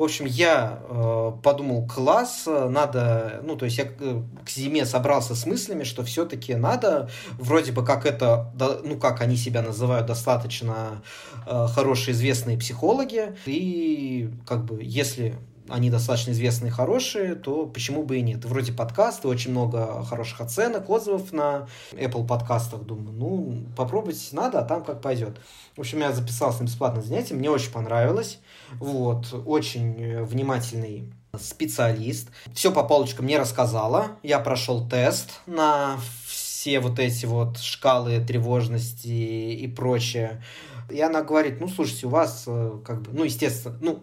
В 0.00 0.02
общем, 0.02 0.24
я 0.24 0.78
э, 0.88 1.32
подумал, 1.42 1.86
класс, 1.86 2.44
надо, 2.46 3.42
ну, 3.44 3.54
то 3.54 3.66
есть 3.66 3.76
я 3.76 3.84
к 3.84 4.48
зиме 4.48 4.86
собрался 4.86 5.34
с 5.34 5.44
мыслями, 5.44 5.84
что 5.84 6.02
все-таки 6.04 6.54
надо, 6.54 7.10
вроде 7.32 7.72
бы 7.72 7.84
как 7.84 8.06
это, 8.06 8.50
ну, 8.82 8.96
как 8.98 9.20
они 9.20 9.36
себя 9.36 9.60
называют, 9.60 10.06
достаточно 10.06 11.02
э, 11.46 11.66
хорошие 11.74 12.14
известные 12.14 12.56
психологи, 12.56 13.36
и 13.44 14.30
как 14.46 14.64
бы 14.64 14.82
если 14.82 15.34
они 15.70 15.90
достаточно 15.90 16.32
известные 16.32 16.70
хорошие, 16.70 17.34
то 17.34 17.66
почему 17.66 18.02
бы 18.02 18.18
и 18.18 18.22
нет? 18.22 18.44
Вроде 18.44 18.72
подкасты, 18.72 19.28
очень 19.28 19.50
много 19.50 20.04
хороших 20.04 20.40
оценок, 20.40 20.88
отзывов 20.90 21.32
на 21.32 21.68
Apple 21.92 22.26
подкастах. 22.26 22.82
Думаю, 22.82 23.12
ну, 23.12 23.66
попробовать 23.76 24.28
надо, 24.32 24.60
а 24.60 24.64
там 24.64 24.84
как 24.84 25.00
пойдет. 25.00 25.40
В 25.76 25.80
общем, 25.80 26.00
я 26.00 26.12
записался 26.12 26.62
на 26.62 26.66
бесплатное 26.66 27.02
занятие, 27.02 27.34
мне 27.34 27.50
очень 27.50 27.72
понравилось. 27.72 28.38
Вот, 28.78 29.32
очень 29.46 30.22
внимательный 30.24 31.12
специалист. 31.38 32.28
Все 32.54 32.72
по 32.72 32.82
полочкам 32.82 33.24
мне 33.24 33.38
рассказала. 33.38 34.16
Я 34.22 34.40
прошел 34.40 34.88
тест 34.88 35.40
на 35.46 35.98
все 36.26 36.80
вот 36.80 36.98
эти 36.98 37.26
вот 37.26 37.58
шкалы 37.58 38.20
тревожности 38.20 39.08
и 39.08 39.66
прочее. 39.68 40.42
И 40.90 41.00
она 41.00 41.22
говорит, 41.22 41.60
ну, 41.60 41.68
слушайте, 41.68 42.06
у 42.06 42.10
вас 42.10 42.44
э, 42.46 42.78
как 42.84 43.02
бы, 43.02 43.12
ну, 43.12 43.24
естественно, 43.24 43.78
ну, 43.80 44.00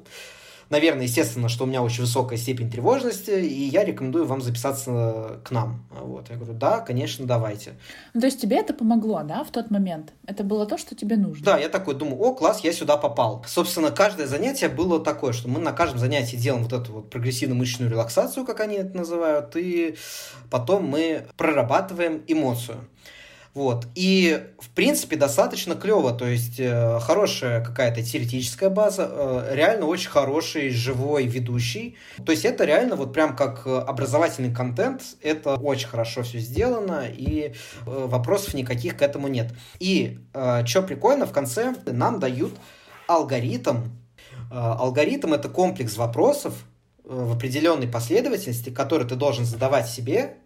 наверное, 0.70 1.04
естественно, 1.04 1.50
что 1.50 1.64
у 1.64 1.68
меня 1.68 1.82
очень 1.82 2.02
высокая 2.02 2.38
степень 2.38 2.70
тревожности, 2.70 3.32
и 3.32 3.64
я 3.64 3.84
рекомендую 3.84 4.26
вам 4.26 4.42
записаться 4.42 5.42
к 5.44 5.52
нам. 5.52 5.86
Вот. 5.92 6.30
Я 6.30 6.36
говорю, 6.36 6.54
да, 6.54 6.80
конечно, 6.80 7.26
давайте. 7.26 7.74
Ну, 8.14 8.22
то 8.22 8.28
есть 8.28 8.42
тебе 8.42 8.58
это 8.58 8.74
помогло, 8.74 9.24
да, 9.24 9.44
в 9.44 9.52
тот 9.52 9.70
момент? 9.70 10.14
Это 10.26 10.44
было 10.44 10.66
то, 10.66 10.78
что 10.78 10.96
тебе 10.96 11.18
нужно? 11.18 11.44
Да, 11.44 11.58
я 11.58 11.70
такой 11.70 11.96
думаю, 11.96 12.20
о, 12.22 12.34
класс, 12.34 12.62
я 12.64 12.74
сюда 12.74 12.98
попал. 12.98 13.44
Собственно, 13.48 13.92
каждое 13.92 14.28
занятие 14.28 14.70
было 14.70 15.04
такое, 15.04 15.34
что 15.34 15.50
мы 15.50 15.60
на 15.60 15.72
каждом 15.72 16.00
занятии 16.00 16.36
делаем 16.36 16.64
вот 16.64 16.74
эту 16.74 16.94
вот 16.94 17.10
прогрессивно-мышечную 17.14 17.90
релаксацию, 17.90 18.46
как 18.46 18.60
они 18.60 18.76
это 18.76 18.96
называют, 18.96 19.56
и 19.56 19.96
потом 20.50 20.86
мы 20.86 21.28
прорабатываем 21.38 22.24
эмоцию. 22.28 22.78
Вот. 23.58 23.88
И, 23.96 24.40
в 24.60 24.70
принципе, 24.70 25.16
достаточно 25.16 25.74
клево. 25.74 26.14
То 26.14 26.28
есть, 26.28 26.60
э, 26.60 27.00
хорошая 27.00 27.66
какая-то 27.66 28.04
теоретическая 28.04 28.70
база, 28.70 29.10
э, 29.10 29.56
реально 29.56 29.88
очень 29.88 30.12
хороший 30.12 30.70
живой 30.70 31.26
ведущий. 31.26 31.98
То 32.24 32.32
есть, 32.32 32.46
это 32.46 32.66
реально 32.66 32.96
вот 32.96 33.14
прям 33.14 33.36
как 33.36 33.66
образовательный 33.66 34.54
контент. 34.54 35.02
Это 35.24 35.56
очень 35.56 35.88
хорошо 35.88 36.22
все 36.22 36.38
сделано, 36.38 37.06
и 37.12 37.48
э, 37.48 38.06
вопросов 38.06 38.54
никаких 38.54 38.96
к 38.96 39.02
этому 39.02 39.28
нет. 39.28 39.52
И, 39.80 40.20
э, 40.36 40.64
что 40.68 40.84
прикольно, 40.84 41.26
в 41.26 41.32
конце 41.32 41.74
нам 41.88 42.20
дают 42.20 42.54
алгоритм. 43.08 43.78
Э, 44.52 44.76
алгоритм— 44.78 45.34
это 45.34 45.50
комплекс 45.50 45.98
вопросов, 45.98 46.54
э, 47.04 47.08
в 47.10 47.34
определенной 47.34 47.88
последовательности, 47.88 48.70
которые 48.70 49.08
ты 49.08 49.16
должен 49.16 49.46
задавать 49.46 49.90
себе 49.90 50.38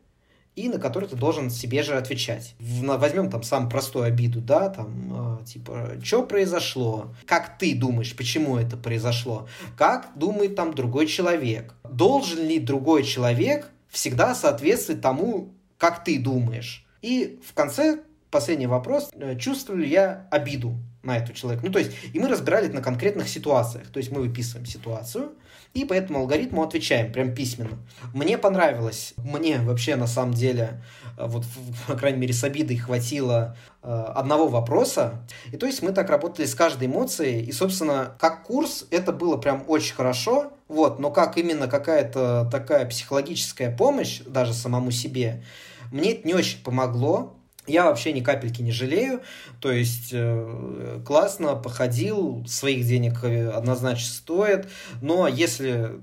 и 0.56 0.68
на 0.68 0.80
который 0.80 1.08
ты 1.08 1.16
должен 1.16 1.50
себе 1.50 1.82
же 1.84 1.96
отвечать. 1.96 2.56
Возьмем 2.60 3.30
там 3.30 3.44
самую 3.44 3.70
простую 3.70 4.06
обиду, 4.06 4.42
да, 4.42 4.70
там, 4.70 5.40
э, 5.42 5.46
типа, 5.46 5.98
что 6.04 6.24
произошло, 6.24 7.14
как 7.26 7.58
ты 7.58 7.76
думаешь, 7.76 8.16
почему 8.16 8.58
это 8.58 8.76
произошло, 8.78 9.48
как 9.78 10.12
думает 10.16 10.56
там 10.56 10.74
другой 10.74 11.08
человек, 11.08 11.74
должен 11.90 12.46
ли 12.46 12.60
другой 12.60 13.04
человек 13.04 13.70
всегда 13.90 14.36
соответствовать 14.36 15.02
тому, 15.02 15.54
как 15.78 16.04
ты 16.04 16.20
думаешь. 16.20 16.86
И 17.02 17.40
в 17.48 17.54
конце 17.54 18.02
последний 18.30 18.68
вопрос, 18.68 19.10
э, 19.14 19.38
чувствую 19.38 19.80
ли 19.80 19.90
я 19.90 20.28
обиду 20.32 20.76
на 21.04 21.18
эту 21.18 21.34
человека. 21.34 21.66
Ну, 21.66 21.72
то 21.72 21.80
есть, 21.80 21.92
и 22.14 22.20
мы 22.20 22.28
разбирали 22.28 22.68
на 22.68 22.82
конкретных 22.82 23.28
ситуациях. 23.28 23.88
То 23.88 23.98
есть, 23.98 24.12
мы 24.12 24.22
выписываем 24.22 24.66
ситуацию, 24.66 25.32
и 25.74 25.86
по 25.86 25.94
этому 25.94 26.20
алгоритму 26.20 26.64
отвечаем 26.64 27.12
прям 27.12 27.34
письменно. 27.34 27.78
Мне 28.14 28.38
понравилось, 28.38 29.14
мне 29.18 29.60
вообще 29.60 29.96
на 29.96 30.08
самом 30.08 30.34
деле, 30.34 30.84
э, 31.18 31.26
вот, 31.26 31.46
по 31.88 31.96
крайней 31.96 32.20
мере, 32.20 32.34
с 32.34 32.44
обидой 32.44 32.78
хватило 32.78 33.56
э, 33.82 33.88
одного 33.90 34.48
вопроса. 34.48 35.26
И 35.52 35.58
то 35.58 35.66
есть 35.66 35.82
мы 35.82 35.92
так 35.92 36.10
работали 36.10 36.46
с 36.46 36.56
каждой 36.56 36.88
эмоцией. 36.88 37.44
И, 37.44 37.52
собственно, 37.52 38.16
как 38.20 38.44
курс 38.44 38.86
это 38.92 39.12
было 39.12 39.38
прям 39.38 39.64
очень 39.68 39.96
хорошо. 39.96 40.52
Вот, 40.68 41.00
но 41.00 41.12
как 41.12 41.38
именно 41.38 41.68
какая-то 41.68 42.48
такая 42.50 42.86
психологическая 42.86 43.76
помощь 43.76 44.22
даже 44.26 44.54
самому 44.54 44.92
себе, 44.92 45.44
мне 45.92 46.14
это 46.14 46.28
не 46.28 46.34
очень 46.34 46.64
помогло. 46.64 47.36
Я 47.67 47.86
вообще 47.86 48.12
ни 48.12 48.21
капельки 48.21 48.62
не 48.62 48.71
жалею. 48.71 49.21
То 49.60 49.71
есть 49.71 50.10
э, 50.13 51.02
классно 51.06 51.56
походил, 51.56 52.43
своих 52.47 52.86
денег 52.86 53.24
э, 53.24 53.50
однозначно 53.50 54.12
стоит. 54.12 54.67
Но 55.02 55.28
если 55.28 56.02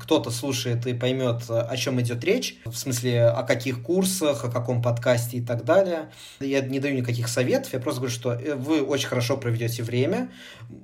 кто-то 0.00 0.30
слушает 0.30 0.86
и 0.86 0.94
поймет, 0.94 1.42
о 1.48 1.76
чем 1.76 2.00
идет 2.00 2.24
речь, 2.24 2.58
в 2.64 2.74
смысле, 2.74 3.26
о 3.26 3.42
каких 3.42 3.82
курсах, 3.82 4.44
о 4.44 4.50
каком 4.50 4.82
подкасте 4.82 5.38
и 5.38 5.40
так 5.40 5.64
далее. 5.64 6.10
Я 6.40 6.60
не 6.60 6.80
даю 6.80 6.96
никаких 6.96 7.28
советов, 7.28 7.72
я 7.72 7.80
просто 7.80 8.00
говорю, 8.00 8.14
что 8.14 8.32
э, 8.32 8.54
вы 8.54 8.82
очень 8.82 9.08
хорошо 9.08 9.36
проведете 9.36 9.82
время, 9.82 10.30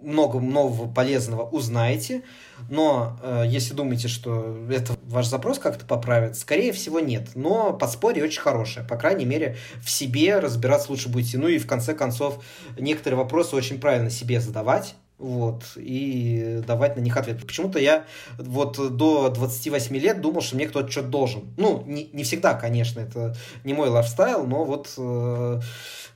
много 0.02 0.40
нового 0.40 0.90
полезного 0.90 1.42
узнаете, 1.42 2.22
но 2.68 3.18
э, 3.22 3.44
если 3.46 3.74
думаете, 3.74 4.08
что 4.08 4.66
это 4.70 4.96
ваш 5.04 5.26
запрос 5.26 5.58
как-то 5.58 5.84
поправит, 5.84 6.36
скорее 6.36 6.72
всего 6.72 7.00
нет. 7.00 7.30
Но 7.34 7.72
подспорье 7.72 8.24
очень 8.24 8.40
хорошее. 8.40 8.86
По 8.86 8.96
крайней 8.96 9.24
мере, 9.24 9.56
в 9.82 9.90
себе 9.90 10.38
разбираться 10.38 10.90
лучше 10.90 11.08
будете. 11.08 11.38
Ну 11.38 11.48
и 11.48 11.58
в 11.58 11.66
конце 11.66 11.94
концов, 11.94 12.42
некоторые 12.78 13.18
вопросы 13.18 13.56
очень 13.56 13.80
правильно 13.80 14.10
себе 14.10 14.40
задавать 14.40 14.94
вот, 15.18 15.64
и 15.76 16.62
давать 16.66 16.96
на 16.96 17.00
них 17.00 17.16
ответ. 17.16 17.44
Почему-то 17.44 17.78
я 17.78 18.04
вот 18.38 18.96
до 18.96 19.28
28 19.28 19.96
лет 19.96 20.20
думал, 20.20 20.40
что 20.40 20.56
мне 20.56 20.68
кто-то 20.68 20.90
что-то 20.90 21.08
должен. 21.08 21.42
Ну, 21.56 21.82
не, 21.86 22.08
не 22.12 22.22
всегда, 22.22 22.54
конечно, 22.54 23.00
это 23.00 23.36
не 23.64 23.74
мой 23.74 23.88
лайфстайл, 23.88 24.46
но 24.46 24.64
вот 24.64 24.94
э, 24.96 25.60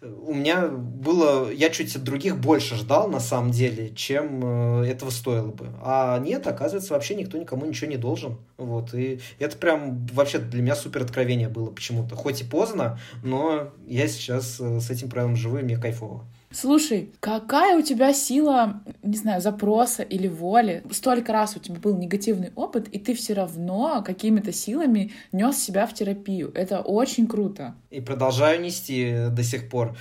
у 0.02 0.34
меня 0.34 0.68
было, 0.68 1.50
я 1.50 1.70
чуть 1.70 1.94
от 1.96 2.04
других 2.04 2.38
больше 2.38 2.76
ждал, 2.76 3.08
на 3.08 3.20
самом 3.20 3.50
деле, 3.50 3.90
чем 3.94 4.82
э, 4.82 4.86
этого 4.86 5.10
стоило 5.10 5.50
бы. 5.50 5.68
А 5.82 6.18
нет, 6.18 6.46
оказывается, 6.46 6.94
вообще 6.94 7.16
никто 7.16 7.38
никому 7.38 7.66
ничего 7.66 7.90
не 7.90 7.96
должен. 7.96 8.38
Вот, 8.56 8.94
и 8.94 9.20
это 9.40 9.56
прям 9.56 10.06
вообще 10.12 10.38
для 10.38 10.62
меня 10.62 10.76
супер 10.76 11.02
откровение 11.02 11.48
было 11.48 11.70
почему-то. 11.70 12.14
Хоть 12.14 12.40
и 12.40 12.44
поздно, 12.44 13.00
но 13.24 13.70
я 13.86 14.06
сейчас 14.06 14.58
э, 14.60 14.80
с 14.80 14.90
этим 14.90 15.10
правилом 15.10 15.34
живу, 15.34 15.58
и 15.58 15.62
мне 15.62 15.76
кайфово. 15.76 16.24
Слушай, 16.52 17.12
какая 17.20 17.78
у 17.78 17.82
тебя 17.82 18.12
сила, 18.12 18.82
не 19.02 19.16
знаю, 19.16 19.40
запроса 19.40 20.02
или 20.02 20.28
воли? 20.28 20.82
Столько 20.90 21.32
раз 21.32 21.56
у 21.56 21.60
тебя 21.60 21.78
был 21.78 21.96
негативный 21.96 22.52
опыт, 22.54 22.88
и 22.88 22.98
ты 22.98 23.14
все 23.14 23.34
равно 23.34 24.02
какими-то 24.04 24.52
силами 24.52 25.12
нес 25.32 25.56
себя 25.58 25.86
в 25.86 25.94
терапию. 25.94 26.52
Это 26.54 26.80
очень 26.80 27.26
круто. 27.26 27.74
И 27.90 28.00
продолжаю 28.00 28.60
нести 28.60 29.28
до 29.30 29.42
сих 29.42 29.68
пор. 29.68 29.96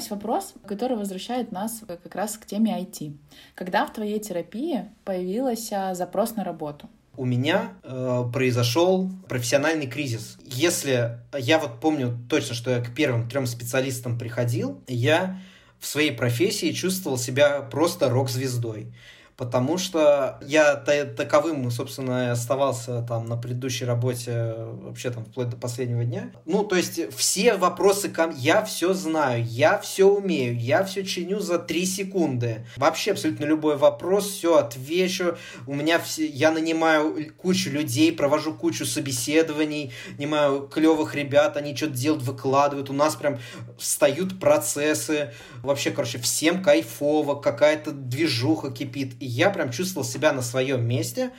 Есть 0.00 0.10
вопрос, 0.10 0.54
который 0.66 0.96
возвращает 0.96 1.52
нас 1.52 1.82
как 1.86 2.14
раз 2.14 2.36
к 2.38 2.46
теме 2.46 2.78
IT. 2.80 3.16
Когда 3.54 3.86
в 3.86 3.92
твоей 3.92 4.18
терапии 4.18 4.90
появился 5.04 5.92
запрос 5.94 6.36
на 6.36 6.44
работу? 6.44 6.88
у 7.16 7.26
меня 7.26 7.74
э, 7.82 8.24
произошел 8.32 9.10
профессиональный 9.28 9.86
кризис. 9.86 10.38
Если 10.42 11.18
я 11.36 11.58
вот 11.58 11.78
помню 11.78 12.18
точно, 12.30 12.54
что 12.54 12.70
я 12.70 12.80
к 12.80 12.94
первым 12.94 13.28
трем 13.28 13.46
специалистам 13.46 14.18
приходил, 14.18 14.82
я 14.86 15.38
в 15.78 15.86
своей 15.86 16.12
профессии 16.12 16.72
чувствовал 16.72 17.18
себя 17.18 17.60
просто 17.60 18.08
рок-звездой 18.08 18.94
потому 19.40 19.78
что 19.78 20.38
я 20.46 20.76
таковым, 20.76 21.70
собственно, 21.70 22.30
оставался 22.30 23.00
там 23.00 23.24
на 23.24 23.38
предыдущей 23.38 23.86
работе 23.86 24.54
вообще 24.58 25.08
там 25.10 25.24
вплоть 25.24 25.48
до 25.48 25.56
последнего 25.56 26.04
дня. 26.04 26.30
Ну, 26.44 26.62
то 26.62 26.76
есть 26.76 27.00
все 27.16 27.56
вопросы 27.56 28.10
ко 28.10 28.30
я 28.36 28.62
все 28.62 28.92
знаю, 28.92 29.42
я 29.46 29.78
все 29.78 30.06
умею, 30.06 30.60
я 30.60 30.84
все 30.84 31.06
чиню 31.06 31.40
за 31.40 31.58
три 31.58 31.86
секунды. 31.86 32.66
Вообще 32.76 33.12
абсолютно 33.12 33.46
любой 33.46 33.78
вопрос, 33.78 34.26
все 34.26 34.58
отвечу. 34.58 35.38
У 35.66 35.74
меня 35.74 35.98
все, 35.98 36.26
я 36.26 36.50
нанимаю 36.50 37.32
кучу 37.38 37.70
людей, 37.70 38.12
провожу 38.12 38.52
кучу 38.52 38.84
собеседований, 38.84 39.90
нанимаю 40.18 40.68
клевых 40.68 41.14
ребят, 41.14 41.56
они 41.56 41.74
что-то 41.74 41.94
делают, 41.94 42.24
выкладывают. 42.24 42.90
У 42.90 42.92
нас 42.92 43.16
прям 43.16 43.38
встают 43.78 44.38
процессы. 44.38 45.32
Вообще, 45.62 45.92
короче, 45.92 46.18
всем 46.18 46.62
кайфово, 46.62 47.36
какая-то 47.36 47.92
движуха 47.92 48.70
кипит. 48.70 49.14
И 49.18 49.29
я 49.30 49.50
прям 49.50 49.70
чувствовал 49.70 50.06
себя 50.06 50.32
на 50.32 50.42
своем 50.42 50.86
месте. 50.86 51.30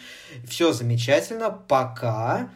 Все 0.48 0.74
замечательно, 0.74 1.52
пока 1.52 2.50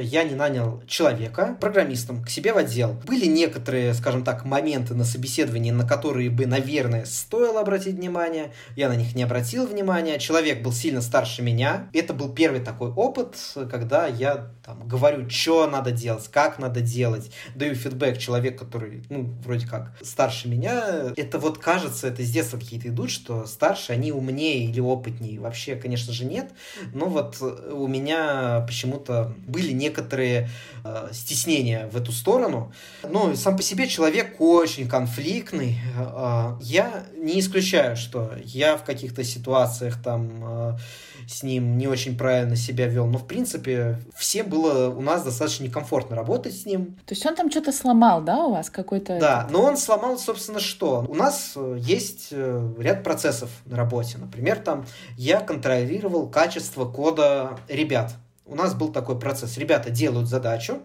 я 0.00 0.24
не 0.24 0.34
нанял 0.34 0.82
человека, 0.86 1.56
программистом, 1.60 2.24
к 2.24 2.30
себе 2.30 2.52
в 2.52 2.56
отдел. 2.56 2.96
Были 3.06 3.26
некоторые, 3.26 3.94
скажем 3.94 4.24
так, 4.24 4.44
моменты 4.44 4.94
на 4.94 5.04
собеседовании, 5.04 5.70
на 5.70 5.86
которые 5.86 6.30
бы, 6.30 6.46
наверное, 6.46 7.04
стоило 7.04 7.60
обратить 7.60 7.96
внимание. 7.96 8.52
Я 8.74 8.88
на 8.88 8.96
них 8.96 9.14
не 9.14 9.22
обратил 9.22 9.66
внимания. 9.66 10.18
Человек 10.18 10.62
был 10.62 10.72
сильно 10.72 11.00
старше 11.00 11.42
меня. 11.42 11.88
Это 11.92 12.14
был 12.14 12.32
первый 12.32 12.60
такой 12.60 12.90
опыт, 12.90 13.36
когда 13.70 14.06
я 14.06 14.50
там, 14.64 14.86
говорю, 14.86 15.28
что 15.30 15.66
надо 15.66 15.90
делать, 15.90 16.28
как 16.28 16.58
надо 16.58 16.80
делать, 16.80 17.30
даю 17.54 17.74
фидбэк 17.74 18.18
человек, 18.18 18.58
который, 18.58 19.04
ну, 19.08 19.32
вроде 19.44 19.66
как 19.66 19.92
старше 20.02 20.48
меня. 20.48 21.12
Это 21.16 21.38
вот 21.38 21.58
кажется, 21.58 22.08
это 22.08 22.22
с 22.22 22.30
детства 22.30 22.58
какие-то 22.58 22.88
идут, 22.88 23.10
что 23.10 23.46
старше, 23.46 23.92
они 23.92 24.12
умнее 24.12 24.64
или 24.64 24.80
опытнее. 24.80 25.40
Вообще, 25.40 25.76
конечно 25.76 26.12
же, 26.12 26.24
нет. 26.24 26.50
Но 26.92 27.06
вот 27.06 27.40
у 27.40 27.86
меня 27.86 28.64
почему-то 28.66 29.34
были 29.46 29.72
не 29.72 29.85
некоторые 29.86 30.48
э, 30.84 31.08
стеснения 31.12 31.88
в 31.92 31.96
эту 31.96 32.12
сторону. 32.12 32.72
Ну, 33.02 33.34
сам 33.36 33.56
по 33.56 33.62
себе 33.62 33.88
человек 33.88 34.36
очень 34.40 34.88
конфликтный. 34.88 35.78
Э, 35.96 36.56
я 36.60 37.04
не 37.16 37.40
исключаю, 37.40 37.96
что 37.96 38.32
я 38.44 38.76
в 38.76 38.84
каких-то 38.84 39.24
ситуациях 39.24 40.02
там 40.02 40.42
э, 40.42 40.78
с 41.26 41.42
ним 41.42 41.76
не 41.78 41.88
очень 41.88 42.16
правильно 42.16 42.56
себя 42.56 42.86
вел. 42.86 43.06
Но, 43.06 43.18
в 43.18 43.26
принципе, 43.26 43.98
всем 44.14 44.48
было 44.48 44.88
у 44.90 45.00
нас 45.00 45.24
достаточно 45.24 45.64
некомфортно 45.64 46.16
работать 46.16 46.54
с 46.54 46.66
ним. 46.66 46.96
То 47.06 47.14
есть 47.14 47.26
он 47.26 47.34
там 47.34 47.50
что-то 47.50 47.72
сломал, 47.72 48.22
да, 48.22 48.44
у 48.44 48.52
вас 48.52 48.70
какой-то... 48.70 49.18
Да, 49.18 49.46
но 49.50 49.62
он 49.62 49.76
сломал, 49.76 50.18
собственно, 50.18 50.60
что? 50.60 51.04
У 51.08 51.14
нас 51.14 51.52
э, 51.56 51.76
есть 51.80 52.28
э, 52.30 52.74
ряд 52.78 53.02
процессов 53.02 53.50
на 53.64 53.76
работе. 53.76 54.18
Например, 54.18 54.58
там 54.58 54.86
я 55.16 55.40
контролировал 55.40 56.28
качество 56.28 56.84
кода 56.84 57.58
ребят 57.68 58.14
у 58.46 58.54
нас 58.54 58.74
был 58.74 58.92
такой 58.92 59.18
процесс. 59.18 59.58
Ребята 59.58 59.90
делают 59.90 60.28
задачу, 60.28 60.82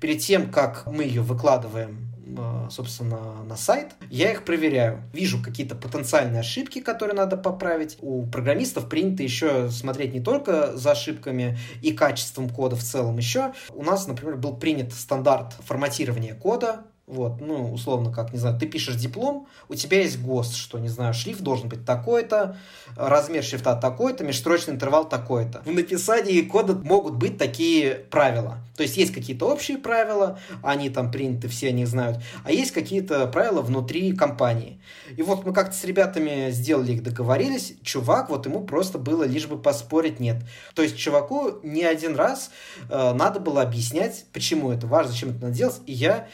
перед 0.00 0.20
тем, 0.20 0.50
как 0.50 0.86
мы 0.86 1.04
ее 1.04 1.22
выкладываем 1.22 2.08
э, 2.26 2.68
собственно, 2.70 3.42
на 3.44 3.56
сайт, 3.56 3.92
я 4.10 4.32
их 4.32 4.44
проверяю. 4.44 5.02
Вижу 5.12 5.42
какие-то 5.42 5.74
потенциальные 5.74 6.40
ошибки, 6.40 6.80
которые 6.80 7.14
надо 7.14 7.36
поправить. 7.36 7.98
У 8.00 8.26
программистов 8.26 8.88
принято 8.88 9.22
еще 9.22 9.70
смотреть 9.70 10.14
не 10.14 10.20
только 10.20 10.76
за 10.76 10.92
ошибками 10.92 11.58
и 11.82 11.92
качеством 11.92 12.48
кода 12.48 12.76
в 12.76 12.82
целом. 12.82 13.18
Еще 13.18 13.52
у 13.70 13.82
нас, 13.82 14.06
например, 14.06 14.36
был 14.36 14.56
принят 14.56 14.92
стандарт 14.92 15.54
форматирования 15.64 16.34
кода, 16.34 16.84
вот, 17.08 17.40
ну, 17.40 17.72
условно, 17.72 18.12
как, 18.12 18.32
не 18.32 18.38
знаю, 18.38 18.58
ты 18.58 18.66
пишешь 18.66 18.94
диплом, 18.94 19.48
у 19.68 19.74
тебя 19.74 20.00
есть 20.00 20.20
ГОСТ, 20.20 20.54
что, 20.54 20.78
не 20.78 20.88
знаю, 20.88 21.14
шрифт 21.14 21.40
должен 21.40 21.68
быть 21.68 21.84
такой-то, 21.84 22.56
размер 22.96 23.42
шрифта 23.42 23.74
такой-то, 23.74 24.22
межстрочный 24.24 24.74
интервал 24.74 25.08
такой-то. 25.08 25.62
В 25.64 25.72
написании 25.72 26.42
кода 26.42 26.74
могут 26.74 27.16
быть 27.16 27.38
такие 27.38 27.94
правила. 27.94 28.58
То 28.76 28.84
есть 28.84 28.96
есть 28.96 29.12
какие-то 29.12 29.46
общие 29.46 29.78
правила, 29.78 30.38
они 30.62 30.90
там 30.90 31.10
приняты, 31.10 31.48
все 31.48 31.68
они 31.68 31.84
знают, 31.84 32.18
а 32.44 32.52
есть 32.52 32.70
какие-то 32.70 33.26
правила 33.26 33.62
внутри 33.62 34.12
компании. 34.12 34.80
И 35.16 35.22
вот 35.22 35.44
мы 35.44 35.52
как-то 35.52 35.76
с 35.76 35.84
ребятами 35.84 36.50
сделали 36.50 36.92
их, 36.92 37.02
договорились, 37.02 37.74
чувак, 37.82 38.30
вот 38.30 38.46
ему 38.46 38.64
просто 38.64 38.98
было 38.98 39.24
лишь 39.24 39.48
бы 39.48 39.58
поспорить 39.58 40.20
нет. 40.20 40.36
То 40.74 40.82
есть 40.82 40.96
чуваку 40.96 41.58
не 41.64 41.82
один 41.82 42.14
раз 42.14 42.50
э, 42.88 43.12
надо 43.12 43.40
было 43.40 43.60
объяснять, 43.60 44.24
почему 44.32 44.70
это 44.70 44.86
важно, 44.86 45.12
зачем 45.12 45.30
это 45.30 45.42
надо 45.42 45.54
делать, 45.54 45.80
и 45.86 45.92
я 45.92 46.28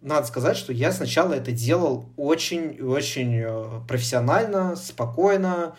надо 0.00 0.26
сказать, 0.26 0.56
что 0.56 0.72
я 0.72 0.92
сначала 0.92 1.34
это 1.34 1.52
делал 1.52 2.06
очень-очень 2.16 3.34
э, 3.36 3.80
профессионально, 3.86 4.76
спокойно, 4.76 5.76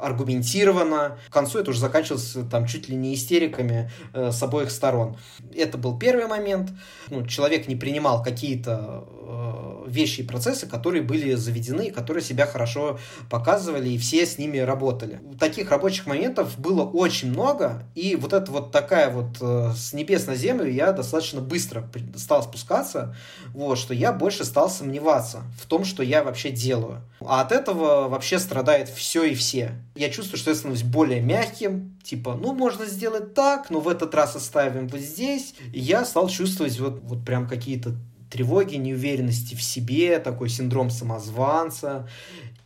аргументированно. 0.00 1.18
К 1.30 1.32
концу 1.32 1.58
это 1.58 1.70
уже 1.70 1.80
заканчивалось 1.80 2.36
там 2.50 2.66
чуть 2.66 2.88
ли 2.90 2.96
не 2.96 3.14
истериками 3.14 3.90
э, 4.12 4.30
с 4.30 4.42
обоих 4.42 4.70
сторон. 4.70 5.16
Это 5.54 5.78
был 5.78 5.98
первый 5.98 6.26
момент. 6.26 6.70
Ну, 7.08 7.26
человек 7.26 7.68
не 7.68 7.76
принимал 7.76 8.22
какие-то 8.22 9.06
э, 9.08 9.84
вещи 9.88 10.20
и 10.20 10.24
процессы, 10.24 10.66
которые 10.66 11.02
были 11.02 11.34
заведены, 11.34 11.90
которые 11.90 12.22
себя 12.22 12.46
хорошо 12.46 12.98
показывали, 13.30 13.88
и 13.88 13.98
все 13.98 14.26
с 14.26 14.36
ними 14.36 14.58
работали. 14.58 15.20
Таких 15.40 15.70
рабочих 15.70 16.06
моментов 16.06 16.58
было 16.58 16.82
очень 16.82 17.30
много, 17.30 17.84
и 17.94 18.14
вот 18.14 18.34
это 18.34 18.52
вот 18.52 18.72
такая 18.72 19.08
вот 19.08 19.38
э, 19.40 19.72
с 19.74 19.94
небес 19.94 20.26
на 20.26 20.34
землю 20.34 20.70
я 20.70 20.92
достаточно 20.92 21.40
быстро 21.40 21.88
стал 22.16 22.42
спускаться, 22.42 23.16
вот, 23.54 23.78
что 23.78 23.94
я 23.94 24.12
больше 24.12 24.44
стал 24.44 24.68
сомневаться 24.68 25.44
в 25.58 25.66
том, 25.66 25.86
что 25.86 26.02
я 26.02 26.22
вообще 26.22 26.50
делаю. 26.50 27.00
А 27.20 27.40
от 27.40 27.52
этого 27.52 28.08
вообще 28.08 28.38
страдает 28.38 28.90
все 28.90 29.24
и 29.24 29.34
все 29.34 29.61
я 29.94 30.10
чувствую, 30.10 30.38
что 30.38 30.50
я 30.50 30.56
становлюсь 30.56 30.82
более 30.82 31.20
мягким, 31.20 31.98
типа, 32.02 32.38
ну, 32.40 32.54
можно 32.54 32.86
сделать 32.86 33.34
так, 33.34 33.70
но 33.70 33.80
в 33.80 33.88
этот 33.88 34.14
раз 34.14 34.36
оставим 34.36 34.88
вот 34.88 35.00
здесь. 35.00 35.54
И 35.72 35.80
я 35.80 36.04
стал 36.04 36.28
чувствовать 36.28 36.78
вот, 36.80 37.00
вот 37.02 37.24
прям 37.24 37.48
какие-то 37.48 37.94
тревоги, 38.30 38.76
неуверенности 38.76 39.54
в 39.54 39.62
себе, 39.62 40.18
такой 40.18 40.48
синдром 40.48 40.90
самозванца 40.90 42.08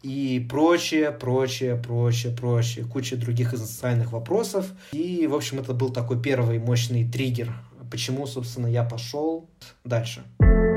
и 0.03 0.47
прочее, 0.49 1.11
прочее, 1.11 1.75
прочее, 1.75 2.33
прочее, 2.33 2.85
куча 2.85 3.17
других 3.17 3.51
социальных 3.51 4.13
вопросов. 4.13 4.67
И, 4.93 5.27
в 5.27 5.35
общем, 5.35 5.59
это 5.59 5.75
был 5.75 5.91
такой 5.91 6.23
первый 6.23 6.59
мощный 6.59 7.09
триггер, 7.09 7.53
почему, 7.91 8.27
собственно, 8.27 8.69
я 8.69 8.85
пошел 8.85 9.49
дальше. 9.85 10.23
Я 10.41 10.76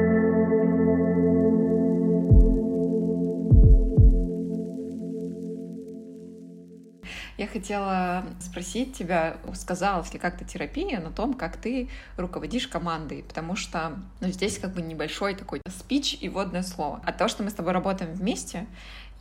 хотела 7.50 8.26
спросить 8.40 8.96
тебя, 8.98 9.38
сказалась 9.54 10.14
ли 10.14 10.20
как-то 10.20 10.46
терапия 10.46 11.00
на 11.00 11.12
том, 11.12 11.34
как 11.34 11.58
ты 11.58 11.90
руководишь 12.18 12.68
командой, 12.68 13.24
потому 13.28 13.56
что 13.56 13.98
ну, 14.22 14.30
здесь 14.30 14.60
как 14.60 14.74
бы 14.74 14.82
небольшой 14.82 15.36
такой 15.36 15.62
спич 15.70 16.18
и 16.22 16.30
водное 16.30 16.64
слово. 16.64 17.02
А 17.06 17.12
то, 17.12 17.28
что 17.28 17.44
мы 17.44 17.50
с 17.50 17.54
тобой 17.54 17.74
работаем 17.74 18.14
вместе, 18.14 18.68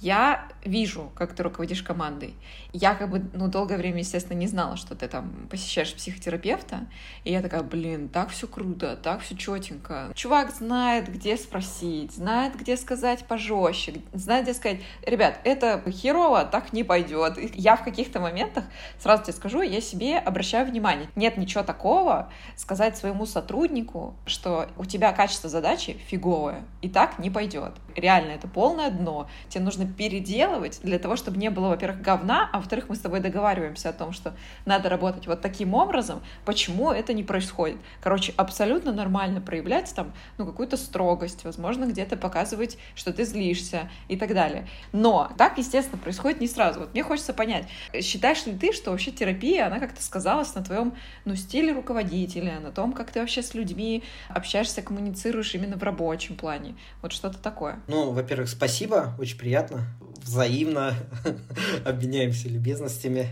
я 0.01 0.49
вижу, 0.65 1.11
как 1.15 1.35
ты 1.35 1.43
руководишь 1.43 1.83
командой. 1.83 2.35
Я 2.73 2.95
как 2.95 3.11
бы, 3.11 3.25
ну, 3.33 3.49
долгое 3.49 3.79
время, 3.79 3.99
естественно, 3.99 4.37
не 4.37 4.47
знала, 4.47 4.77
что 4.77 4.95
ты 4.95 5.09
там 5.09 5.49
посещаешь 5.51 5.95
психотерапевта. 5.95 6.87
И 7.25 7.33
я 7.33 7.43
такая, 7.43 7.63
блин, 7.63 8.09
так 8.09 8.31
все 8.31 8.47
круто, 8.47 8.97
так 8.97 9.21
все 9.21 9.37
четенько. 9.37 10.13
Чувак 10.15 10.55
знает, 10.55 11.09
где 11.13 11.37
спросить, 11.37 12.13
знает, 12.13 12.57
где 12.57 12.77
сказать 12.77 13.25
пожестче, 13.27 14.03
знает, 14.13 14.45
где 14.45 14.55
сказать, 14.55 14.81
ребят, 15.05 15.41
это 15.45 15.83
херово, 15.91 16.45
так 16.45 16.73
не 16.73 16.85
пойдет. 16.85 17.39
Я 17.55 17.77
в 17.77 17.85
каких-то 17.85 18.21
моментах, 18.21 18.65
сразу 18.99 19.25
тебе 19.25 19.33
скажу, 19.33 19.63
я 19.63 19.81
себе 19.81 20.19
обращаю 20.19 20.67
внимание. 20.67 21.09
Нет 21.17 21.37
ничего 21.39 21.65
такого 21.65 22.31
сказать 22.57 22.97
своему 22.97 23.27
сотруднику, 23.27 24.15
что 24.27 24.69
у 24.77 24.85
тебя 24.85 25.13
качество 25.13 25.49
задачи 25.49 25.99
фиговое, 26.09 26.63
и 26.83 26.89
так 26.89 27.19
не 27.19 27.31
пойдет. 27.31 27.73
Реально, 27.99 28.33
это 28.33 28.47
полное 28.47 28.91
дно. 28.91 29.29
Тебе 29.49 29.65
нужно 29.65 29.85
переделывать 29.87 30.81
для 30.83 31.01
того, 31.01 31.17
чтобы 31.17 31.39
не 31.39 31.51
было, 31.51 31.69
во-первых, 31.69 32.01
говна, 32.01 32.49
а 32.53 32.59
во-вторых, 32.59 32.89
мы 32.89 32.95
с 32.95 33.01
тобой 33.01 33.19
договариваемся 33.19 33.89
о 33.89 33.93
том, 33.93 34.13
что 34.13 34.35
надо 34.67 34.89
работать 34.89 35.27
вот 35.27 35.41
таким 35.41 35.75
образом, 35.75 36.23
почему 36.45 36.93
это 36.93 37.13
не 37.13 37.25
происходит. 37.25 37.77
Короче, 38.01 38.33
абсолютно 38.37 38.93
нормально 38.93 39.41
проявлять 39.41 39.93
там, 39.97 40.13
ну, 40.39 40.47
какую-то 40.47 40.77
строгость, 40.77 41.45
возможно, 41.45 41.87
где-то 41.87 42.17
показывать, 42.17 42.79
что 42.95 43.13
ты 43.13 43.25
злишься 43.25 43.91
и 44.07 44.17
так 44.17 44.33
далее. 44.33 44.69
Но 44.93 45.33
так, 45.37 45.59
естественно, 45.59 45.99
происходит 45.99 46.41
не 46.41 46.47
сразу. 46.47 46.81
Вот 46.81 46.93
мне 46.93 47.03
хочется 47.03 47.33
понять, 47.33 47.67
считаешь 48.01 48.47
ли 48.47 48.57
ты, 48.57 48.73
что 48.73 48.93
вообще 48.93 49.11
терапия, 49.11 49.67
она 49.67 49.81
как-то 49.81 50.01
сказалась 50.01 50.55
на 50.55 50.63
твоем, 50.63 50.95
ну, 51.25 51.35
стиле 51.35 51.73
руководителя, 51.73 52.61
на 52.61 52.71
том, 52.71 52.93
как 52.93 53.11
ты 53.11 53.19
вообще 53.19 53.43
с 53.43 53.55
людьми 53.55 54.05
общаешься, 54.29 54.83
коммуницируешь 54.83 55.53
именно 55.55 55.77
в 55.77 55.83
рабочем 55.83 56.37
плане? 56.37 56.77
Вот 57.03 57.13
что-то 57.13 57.39
такое. 57.39 57.81
Ну, 57.89 58.13
во-первых, 58.13 58.49
спасибо, 58.49 59.15
очень 59.19 59.39
приятно 59.39 59.87
взаимно 60.23 60.95
обменяемся 61.85 62.49
любезностями. 62.49 63.29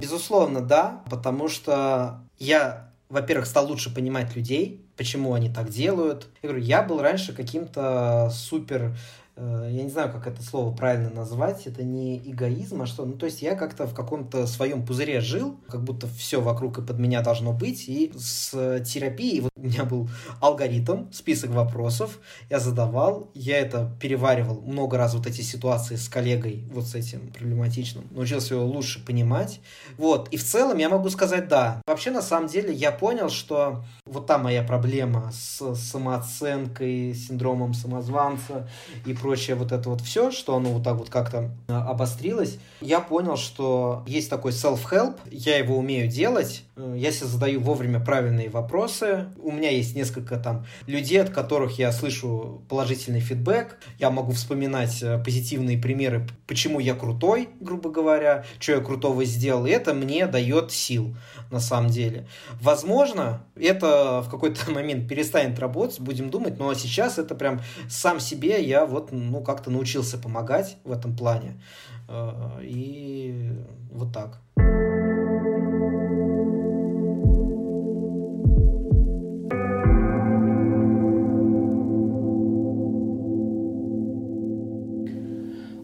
Безусловно, 0.00 0.60
да, 0.60 1.02
потому 1.10 1.48
что 1.48 2.20
я, 2.38 2.90
во-первых, 3.08 3.46
стал 3.46 3.66
лучше 3.66 3.92
понимать 3.92 4.36
людей, 4.36 4.86
почему 4.96 5.34
они 5.34 5.52
так 5.52 5.70
делают. 5.70 6.28
Я 6.42 6.48
говорю, 6.48 6.64
я 6.64 6.82
был 6.82 7.02
раньше 7.02 7.34
каким-то 7.34 8.30
супер 8.32 8.96
я 9.36 9.82
не 9.82 9.90
знаю, 9.90 10.10
как 10.10 10.26
это 10.26 10.42
слово 10.42 10.74
правильно 10.74 11.10
назвать, 11.10 11.66
это 11.66 11.82
не 11.82 12.18
эгоизм, 12.18 12.82
а 12.82 12.86
что, 12.86 13.04
ну, 13.04 13.12
то 13.12 13.26
есть 13.26 13.42
я 13.42 13.54
как-то 13.54 13.86
в 13.86 13.94
каком-то 13.94 14.46
своем 14.46 14.84
пузыре 14.84 15.20
жил, 15.20 15.56
как 15.68 15.82
будто 15.84 16.06
все 16.06 16.40
вокруг 16.40 16.78
и 16.78 16.82
под 16.82 16.98
меня 16.98 17.20
должно 17.20 17.52
быть, 17.52 17.88
и 17.88 18.12
с 18.16 18.80
терапией 18.84 19.40
вот 19.40 19.50
у 19.56 19.60
меня 19.60 19.84
был 19.84 20.08
алгоритм, 20.40 21.10
список 21.12 21.50
вопросов, 21.50 22.18
я 22.48 22.58
задавал, 22.60 23.30
я 23.34 23.58
это 23.58 23.90
переваривал 24.00 24.62
много 24.62 24.96
раз 24.96 25.14
вот 25.14 25.26
эти 25.26 25.42
ситуации 25.42 25.96
с 25.96 26.08
коллегой, 26.08 26.64
вот 26.72 26.86
с 26.86 26.94
этим 26.94 27.28
проблематичным, 27.32 28.04
научился 28.10 28.54
его 28.54 28.64
лучше 28.64 29.04
понимать, 29.04 29.60
вот, 29.98 30.28
и 30.30 30.36
в 30.36 30.44
целом 30.44 30.78
я 30.78 30.88
могу 30.88 31.10
сказать 31.10 31.48
да. 31.48 31.82
Вообще, 31.86 32.10
на 32.10 32.22
самом 32.22 32.48
деле, 32.48 32.72
я 32.72 32.90
понял, 32.90 33.28
что 33.28 33.84
вот 34.06 34.26
та 34.26 34.38
моя 34.38 34.62
проблема 34.62 35.30
с 35.32 35.74
самооценкой, 35.74 37.14
синдромом 37.14 37.74
самозванца 37.74 38.68
и 39.04 39.12
прочее 39.26 39.56
вот 39.56 39.72
это 39.72 39.90
вот 39.90 40.02
все, 40.02 40.30
что 40.30 40.54
оно 40.54 40.70
вот 40.70 40.84
так 40.84 40.94
вот 40.94 41.10
как-то 41.10 41.50
а, 41.66 41.90
обострилось, 41.90 42.58
я 42.80 43.00
понял, 43.00 43.36
что 43.36 44.04
есть 44.06 44.30
такой 44.30 44.52
self-help, 44.52 45.16
я 45.32 45.58
его 45.58 45.76
умею 45.76 46.06
делать, 46.06 46.62
э, 46.76 46.94
я 46.96 47.10
себе 47.10 47.26
задаю 47.26 47.60
вовремя 47.60 47.98
правильные 47.98 48.48
вопросы, 48.48 49.26
у 49.42 49.50
меня 49.50 49.70
есть 49.70 49.96
несколько 49.96 50.36
там 50.36 50.64
людей, 50.86 51.20
от 51.20 51.30
которых 51.30 51.76
я 51.76 51.90
слышу 51.90 52.62
положительный 52.68 53.18
фидбэк, 53.18 53.78
я 53.98 54.10
могу 54.10 54.30
вспоминать 54.30 55.02
э, 55.02 55.18
позитивные 55.18 55.76
примеры, 55.76 56.28
почему 56.46 56.78
я 56.78 56.94
крутой, 56.94 57.48
грубо 57.58 57.90
говоря, 57.90 58.44
что 58.60 58.74
я 58.74 58.80
крутого 58.80 59.24
сделал, 59.24 59.66
и 59.66 59.70
это 59.70 59.92
мне 59.92 60.28
дает 60.28 60.70
сил 60.70 61.16
на 61.50 61.58
самом 61.58 61.90
деле. 61.90 62.28
Возможно, 62.60 63.44
это 63.56 64.22
в 64.22 64.30
какой-то 64.30 64.70
момент 64.70 65.08
перестанет 65.08 65.58
работать, 65.58 65.98
будем 65.98 66.30
думать, 66.30 66.60
но 66.60 66.72
сейчас 66.74 67.18
это 67.18 67.34
прям 67.34 67.60
сам 67.88 68.20
себе 68.20 68.62
я 68.62 68.86
вот 68.86 69.10
ну, 69.16 69.42
как-то 69.42 69.70
научился 69.70 70.18
помогать 70.18 70.78
в 70.84 70.92
этом 70.92 71.16
плане. 71.16 71.60
Э, 72.08 72.60
и 72.62 73.52
вот 73.90 74.12
так. 74.12 74.40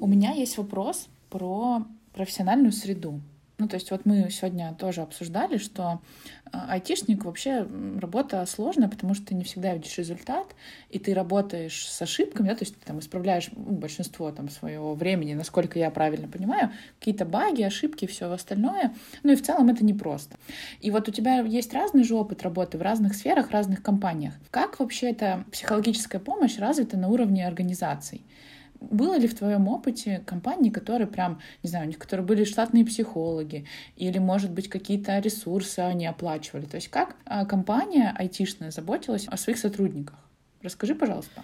У 0.00 0.06
меня 0.06 0.32
есть 0.32 0.58
вопрос 0.58 1.08
про 1.30 1.82
профессиональную 2.12 2.72
среду. 2.72 3.20
Ну, 3.62 3.68
то 3.68 3.76
есть 3.76 3.92
вот 3.92 4.04
мы 4.06 4.28
сегодня 4.28 4.74
тоже 4.76 5.02
обсуждали, 5.02 5.56
что 5.56 6.00
а, 6.50 6.72
айтишник 6.72 7.24
вообще 7.24 7.64
работа 8.00 8.44
сложная, 8.44 8.88
потому 8.88 9.14
что 9.14 9.26
ты 9.26 9.36
не 9.36 9.44
всегда 9.44 9.72
видишь 9.72 9.96
результат, 9.98 10.56
и 10.90 10.98
ты 10.98 11.14
работаешь 11.14 11.86
с 11.88 12.02
ошибками, 12.02 12.48
да, 12.48 12.56
то 12.56 12.64
есть 12.64 12.76
ты 12.76 12.84
там 12.84 12.98
исправляешь 12.98 13.50
ну, 13.54 13.76
большинство 13.76 14.32
там 14.32 14.48
своего 14.48 14.94
времени, 14.94 15.34
насколько 15.34 15.78
я 15.78 15.92
правильно 15.92 16.26
понимаю, 16.26 16.72
какие-то 16.98 17.24
баги, 17.24 17.62
ошибки, 17.62 18.06
все 18.06 18.28
остальное. 18.32 18.92
Ну 19.22 19.30
и 19.30 19.36
в 19.36 19.42
целом 19.44 19.68
это 19.68 19.84
непросто. 19.84 20.36
И 20.80 20.90
вот 20.90 21.08
у 21.08 21.12
тебя 21.12 21.38
есть 21.42 21.72
разный 21.72 22.02
же 22.02 22.16
опыт 22.16 22.42
работы 22.42 22.78
в 22.78 22.82
разных 22.82 23.14
сферах, 23.14 23.52
разных 23.52 23.80
компаниях. 23.80 24.34
Как 24.50 24.80
вообще 24.80 25.10
эта 25.10 25.44
психологическая 25.52 26.20
помощь 26.20 26.58
развита 26.58 26.96
на 26.96 27.06
уровне 27.06 27.46
организаций? 27.46 28.22
Было 28.90 29.18
ли 29.18 29.26
в 29.26 29.34
твоем 29.34 29.68
опыте 29.68 30.22
компании, 30.26 30.70
которые 30.70 31.06
прям, 31.06 31.40
не 31.62 31.70
знаю, 31.70 31.86
у 31.86 31.88
них 31.88 31.98
которые 31.98 32.26
были 32.26 32.44
штатные 32.44 32.84
психологи, 32.84 33.66
или, 33.96 34.18
может 34.18 34.50
быть, 34.50 34.68
какие-то 34.68 35.18
ресурсы 35.18 35.80
они 35.80 36.06
оплачивали? 36.06 36.64
То 36.64 36.76
есть 36.76 36.88
как 36.88 37.16
а, 37.24 37.44
компания 37.44 38.14
айтишная 38.18 38.70
заботилась 38.70 39.26
о 39.28 39.36
своих 39.36 39.58
сотрудниках? 39.58 40.16
Расскажи, 40.62 40.94
пожалуйста. 40.94 41.42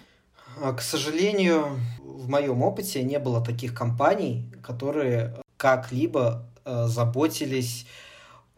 А, 0.61 0.73
к 0.73 0.81
сожалению, 0.81 1.79
в 2.01 2.29
моем 2.29 2.61
опыте 2.61 3.03
не 3.03 3.19
было 3.19 3.43
таких 3.43 3.73
компаний, 3.73 4.45
которые 4.61 5.35
как-либо 5.57 6.45
э, 6.65 6.85
заботились 6.87 7.85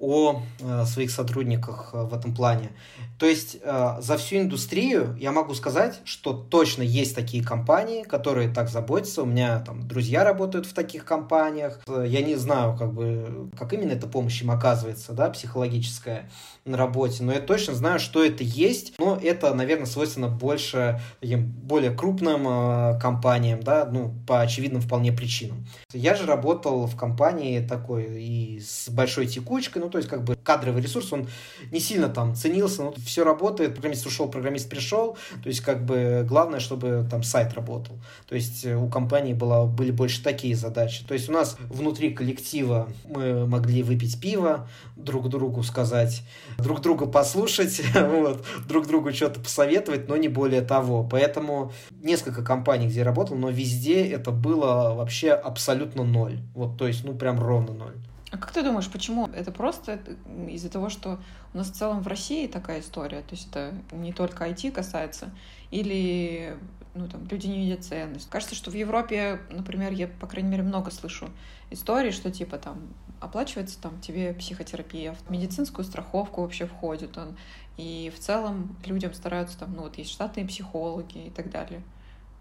о 0.01 0.41
э, 0.59 0.85
своих 0.85 1.11
сотрудниках 1.11 1.91
э, 1.93 2.01
в 2.01 2.13
этом 2.13 2.33
плане. 2.33 2.71
То 3.19 3.27
есть 3.27 3.57
э, 3.61 3.97
за 4.01 4.17
всю 4.17 4.37
индустрию 4.37 5.15
я 5.19 5.31
могу 5.31 5.53
сказать, 5.53 6.01
что 6.05 6.33
точно 6.33 6.81
есть 6.81 7.15
такие 7.15 7.43
компании, 7.43 8.01
которые 8.01 8.49
так 8.49 8.67
заботятся. 8.67 9.21
У 9.21 9.27
меня 9.27 9.59
там 9.59 9.87
друзья 9.87 10.23
работают 10.23 10.65
в 10.65 10.73
таких 10.73 11.05
компаниях. 11.05 11.79
Я 11.87 12.23
не 12.23 12.35
знаю, 12.35 12.75
как 12.75 12.93
бы, 12.93 13.51
как 13.57 13.73
именно 13.73 13.91
эта 13.91 14.07
помощь 14.07 14.41
им 14.41 14.49
оказывается, 14.49 15.13
да, 15.13 15.29
психологическая 15.29 16.29
на 16.65 16.77
работе, 16.77 17.23
но 17.23 17.33
я 17.33 17.39
точно 17.39 17.75
знаю, 17.75 17.99
что 17.99 18.23
это 18.23 18.43
есть. 18.43 18.95
Но 18.97 19.19
это, 19.21 19.53
наверное, 19.53 19.85
свойственно 19.85 20.27
больше 20.27 20.99
таким 21.19 21.45
более 21.45 21.91
крупным 21.91 22.99
компаниям, 22.99 23.61
да, 23.61 23.87
ну, 23.91 24.15
по 24.27 24.41
очевидным 24.41 24.81
вполне 24.81 25.11
причинам. 25.11 25.65
Я 25.93 26.15
же 26.15 26.25
работал 26.25 26.87
в 26.87 26.95
компании 26.95 27.59
такой 27.59 28.23
и 28.23 28.59
с 28.59 28.89
большой 28.89 29.27
текучкой, 29.27 29.81
ну, 29.81 29.90
то 29.91 29.97
есть 29.97 30.10
как 30.10 30.23
бы 30.23 30.36
кадровый 30.36 30.82
ресурс, 30.82 31.12
он 31.13 31.27
не 31.71 31.80
сильно 31.80 32.10
там 32.10 32.36
ценился, 32.36 32.84
но 32.84 32.93
все 33.06 33.23
работает, 33.23 33.73
программист 33.73 34.06
ушел, 34.06 34.27
программист 34.27 34.69
пришел, 34.69 35.17
то 35.43 35.49
есть 35.49 35.62
как 35.62 35.86
бы 35.86 36.25
главное, 36.27 36.60
чтобы 36.60 37.06
там 37.10 37.23
сайт 37.23 37.54
работал. 37.54 37.99
То 38.27 38.36
есть 38.36 38.65
э, 38.65 38.75
у 38.75 38.89
компании 38.89 39.34
было, 39.34 39.65
были 39.65 39.91
больше 39.91 40.23
такие 40.23 40.56
задачи. 40.56 41.04
То 41.06 41.13
есть 41.13 41.30
у 41.30 41.34
нас 41.34 41.58
внутри 41.69 42.12
коллектива 42.12 42.89
мы 43.06 43.45
могли 43.45 43.84
выпить 43.84 44.19
пиво, 44.19 44.67
друг 44.95 45.30
другу 45.30 45.63
сказать, 45.63 46.23
друг 46.58 46.82
друга 46.82 47.06
послушать, 47.06 47.82
вот, 47.93 48.43
друг 48.67 48.88
другу 48.88 49.12
что-то 49.12 49.39
посоветовать, 49.39 50.08
но 50.08 50.17
не 50.17 50.27
более 50.27 50.62
того. 50.62 51.04
Поэтому 51.04 51.71
несколько 52.01 52.43
компаний, 52.43 52.88
где 52.88 52.99
я 52.99 53.06
работал, 53.06 53.36
но 53.36 53.49
везде 53.49 54.06
это 54.06 54.32
было 54.32 54.93
вообще 54.93 55.32
абсолютно 55.32 56.04
ноль. 56.04 56.39
Вот, 56.54 56.77
то 56.77 56.88
есть, 56.88 57.04
ну, 57.04 57.13
прям 57.13 57.39
ровно 57.39 57.73
ноль. 57.73 57.95
А 58.31 58.37
как 58.37 58.51
ты 58.53 58.63
думаешь, 58.63 58.89
почему? 58.89 59.27
Это 59.27 59.51
просто 59.51 59.99
из-за 60.47 60.69
того, 60.69 60.89
что 60.89 61.19
у 61.53 61.57
нас 61.57 61.69
в 61.69 61.73
целом 61.73 62.01
в 62.01 62.07
России 62.07 62.47
такая 62.47 62.79
история, 62.79 63.21
то 63.21 63.35
есть 63.35 63.49
это 63.49 63.73
не 63.91 64.13
только 64.13 64.47
IT 64.47 64.71
касается, 64.71 65.31
или 65.69 66.57
ну, 66.93 67.09
там, 67.09 67.27
люди 67.27 67.47
не 67.47 67.57
видят 67.57 67.83
ценность. 67.83 68.29
Кажется, 68.29 68.55
что 68.55 68.71
в 68.71 68.73
Европе, 68.73 69.41
например, 69.49 69.91
я, 69.91 70.07
по 70.07 70.27
крайней 70.27 70.49
мере, 70.49 70.63
много 70.63 70.91
слышу 70.91 71.29
историй, 71.71 72.11
что 72.11 72.31
типа 72.31 72.57
там 72.57 72.81
оплачивается 73.19 73.79
там 73.81 73.99
тебе 73.99 74.33
психотерапия, 74.33 75.13
в 75.13 75.29
медицинскую 75.29 75.83
страховку 75.83 76.41
вообще 76.41 76.65
входит 76.65 77.17
он, 77.17 77.37
и 77.77 78.11
в 78.15 78.19
целом 78.19 78.77
людям 78.85 79.13
стараются 79.13 79.59
там, 79.59 79.73
ну 79.73 79.83
вот 79.83 79.97
есть 79.97 80.09
штатные 80.09 80.47
психологи 80.47 81.27
и 81.27 81.29
так 81.29 81.51
далее. 81.51 81.81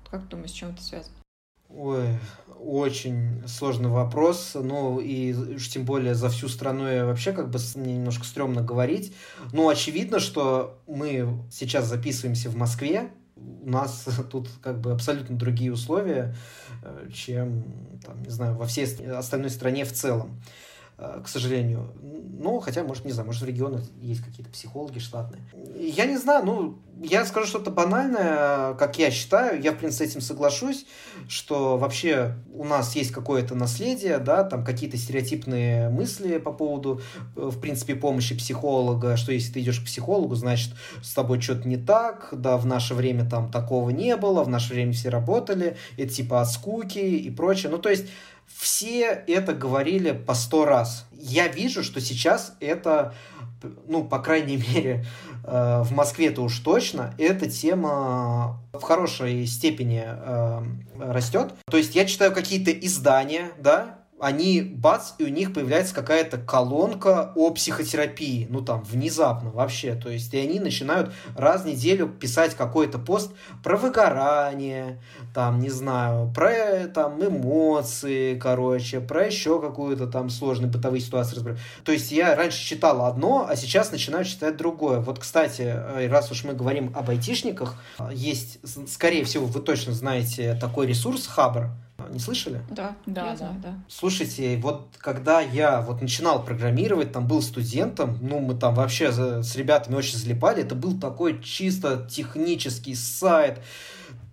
Как 0.08 0.22
ты 0.22 0.28
думаешь, 0.28 0.50
с 0.50 0.54
чем 0.54 0.70
это 0.70 0.82
связано? 0.82 1.19
Ой, 1.72 2.18
очень 2.58 3.46
сложный 3.46 3.90
вопрос, 3.90 4.52
ну 4.54 4.98
и 4.98 5.32
уж 5.32 5.68
тем 5.68 5.84
более 5.84 6.14
за 6.14 6.28
всю 6.28 6.48
страну 6.48 6.86
я 6.86 7.06
вообще 7.06 7.32
как 7.32 7.48
бы 7.48 7.60
мне 7.76 7.94
немножко 7.94 8.24
стрёмно 8.24 8.60
говорить. 8.60 9.14
Ну, 9.52 9.68
очевидно, 9.68 10.18
что 10.18 10.80
мы 10.88 11.44
сейчас 11.50 11.86
записываемся 11.86 12.50
в 12.50 12.56
Москве, 12.56 13.10
у 13.36 13.70
нас 13.70 14.06
тут 14.30 14.48
как 14.60 14.80
бы 14.80 14.90
абсолютно 14.92 15.38
другие 15.38 15.72
условия, 15.72 16.34
э, 16.82 17.08
чем, 17.12 17.64
там, 18.04 18.20
не 18.22 18.30
знаю, 18.30 18.56
во 18.56 18.66
всей 18.66 18.86
остальной 19.12 19.50
стране 19.50 19.84
в 19.84 19.92
целом. 19.92 20.42
Э, 21.02 21.22
к 21.24 21.28
сожалению. 21.28 21.94
Ну, 22.02 22.60
хотя, 22.60 22.84
может, 22.84 23.06
не 23.06 23.12
знаю, 23.12 23.26
может, 23.26 23.40
в 23.40 23.46
регионах 23.46 23.82
есть 24.02 24.22
какие-то 24.22 24.52
психологи 24.52 24.98
штатные. 24.98 25.42
Я 25.78 26.04
не 26.04 26.18
знаю, 26.18 26.44
ну, 26.44 26.78
я 27.02 27.24
скажу 27.24 27.46
что-то 27.46 27.70
банальное, 27.70 28.74
как 28.74 28.98
я 28.98 29.10
считаю, 29.10 29.62
я, 29.62 29.72
в 29.72 29.78
принципе, 29.78 30.04
с 30.04 30.10
этим 30.10 30.20
соглашусь, 30.20 30.84
что 31.26 31.78
вообще 31.78 32.36
у 32.52 32.64
нас 32.64 32.94
есть 32.96 33.12
какое-то 33.12 33.54
наследие, 33.54 34.18
да, 34.18 34.44
там 34.44 34.62
какие-то 34.62 34.98
стереотипные 34.98 35.88
мысли 35.88 36.36
по 36.36 36.52
поводу, 36.52 37.00
э, 37.34 37.40
в 37.40 37.58
принципе, 37.60 37.94
помощи 37.94 38.36
психолога, 38.36 39.16
что 39.16 39.32
если 39.32 39.54
ты 39.54 39.60
идешь 39.60 39.80
к 39.80 39.86
психологу, 39.86 40.34
значит, 40.34 40.74
с 41.02 41.14
тобой 41.14 41.40
что-то 41.40 41.66
не 41.66 41.78
так, 41.78 42.28
да, 42.32 42.58
в 42.58 42.66
наше 42.66 42.92
время 42.92 43.26
там 43.26 43.50
такого 43.50 43.88
не 43.88 44.16
было, 44.16 44.42
в 44.42 44.50
наше 44.50 44.74
время 44.74 44.92
все 44.92 45.08
работали, 45.08 45.78
это 45.96 46.12
типа 46.12 46.42
от 46.42 46.50
скуки 46.50 46.98
и 46.98 47.30
прочее. 47.30 47.72
Ну, 47.72 47.78
то 47.78 47.88
есть, 47.88 48.04
все 48.58 49.24
это 49.26 49.52
говорили 49.54 50.12
по 50.12 50.34
сто 50.34 50.64
раз. 50.64 51.06
Я 51.12 51.48
вижу, 51.48 51.82
что 51.82 52.00
сейчас 52.00 52.54
это, 52.60 53.14
ну, 53.86 54.04
по 54.04 54.18
крайней 54.18 54.56
мере, 54.56 55.06
э, 55.44 55.82
в 55.82 55.92
Москве-то 55.92 56.42
уж 56.42 56.58
точно, 56.58 57.14
эта 57.18 57.48
тема 57.48 58.60
в 58.72 58.82
хорошей 58.82 59.46
степени 59.46 60.04
э, 60.06 60.62
растет. 60.98 61.54
То 61.70 61.76
есть 61.76 61.94
я 61.94 62.04
читаю 62.04 62.32
какие-то 62.32 62.70
издания, 62.70 63.52
да, 63.58 63.99
они, 64.20 64.60
бац, 64.62 65.12
и 65.18 65.24
у 65.24 65.28
них 65.28 65.52
появляется 65.52 65.94
какая-то 65.94 66.38
колонка 66.38 67.32
о 67.34 67.50
психотерапии, 67.50 68.46
ну 68.50 68.60
там, 68.60 68.82
внезапно 68.82 69.50
вообще, 69.50 69.94
то 69.94 70.10
есть, 70.10 70.32
и 70.34 70.38
они 70.38 70.60
начинают 70.60 71.12
раз 71.36 71.62
в 71.62 71.66
неделю 71.66 72.08
писать 72.08 72.54
какой-то 72.54 72.98
пост 72.98 73.32
про 73.62 73.76
выгорание, 73.76 75.00
там, 75.34 75.60
не 75.60 75.70
знаю, 75.70 76.30
про 76.34 76.86
там 76.88 77.24
эмоции, 77.24 78.38
короче, 78.38 79.00
про 79.00 79.26
еще 79.26 79.60
какую-то 79.60 80.06
там 80.06 80.30
сложную 80.30 80.70
бытовые 80.70 81.00
разбирать. 81.10 81.58
То 81.84 81.92
есть, 81.92 82.12
я 82.12 82.36
раньше 82.36 82.62
читал 82.62 83.04
одно, 83.06 83.46
а 83.48 83.56
сейчас 83.56 83.90
начинаю 83.90 84.24
читать 84.24 84.56
другое. 84.56 85.00
Вот, 85.00 85.18
кстати, 85.18 85.62
э, 85.62 86.08
раз 86.08 86.30
уж 86.30 86.44
мы 86.44 86.52
говорим 86.52 86.92
об 86.94 87.08
айтишниках, 87.10 87.76
есть, 88.12 88.58
скорее 88.88 89.24
всего, 89.24 89.46
вы 89.46 89.60
точно 89.60 89.92
знаете 89.92 90.54
такой 90.60 90.86
ресурс 90.86 91.26
Хабр, 91.26 91.70
не 92.12 92.18
слышали? 92.18 92.60
Да, 92.70 92.96
да, 93.06 93.26
я 93.26 93.30
да. 93.30 93.36
знаю, 93.36 93.54
да. 93.62 93.74
Слушайте, 93.88 94.56
вот 94.58 94.88
когда 94.98 95.40
я 95.40 95.80
вот 95.80 96.02
начинал 96.02 96.44
программировать, 96.44 97.12
там 97.12 97.26
был 97.26 97.42
студентом, 97.42 98.18
ну 98.20 98.40
мы 98.40 98.54
там 98.54 98.74
вообще 98.74 99.12
с 99.12 99.56
ребятами 99.56 99.96
очень 99.96 100.18
залипали, 100.18 100.62
это 100.62 100.74
был 100.74 100.98
такой 100.98 101.42
чисто 101.42 102.06
технический 102.10 102.94
сайт, 102.94 103.60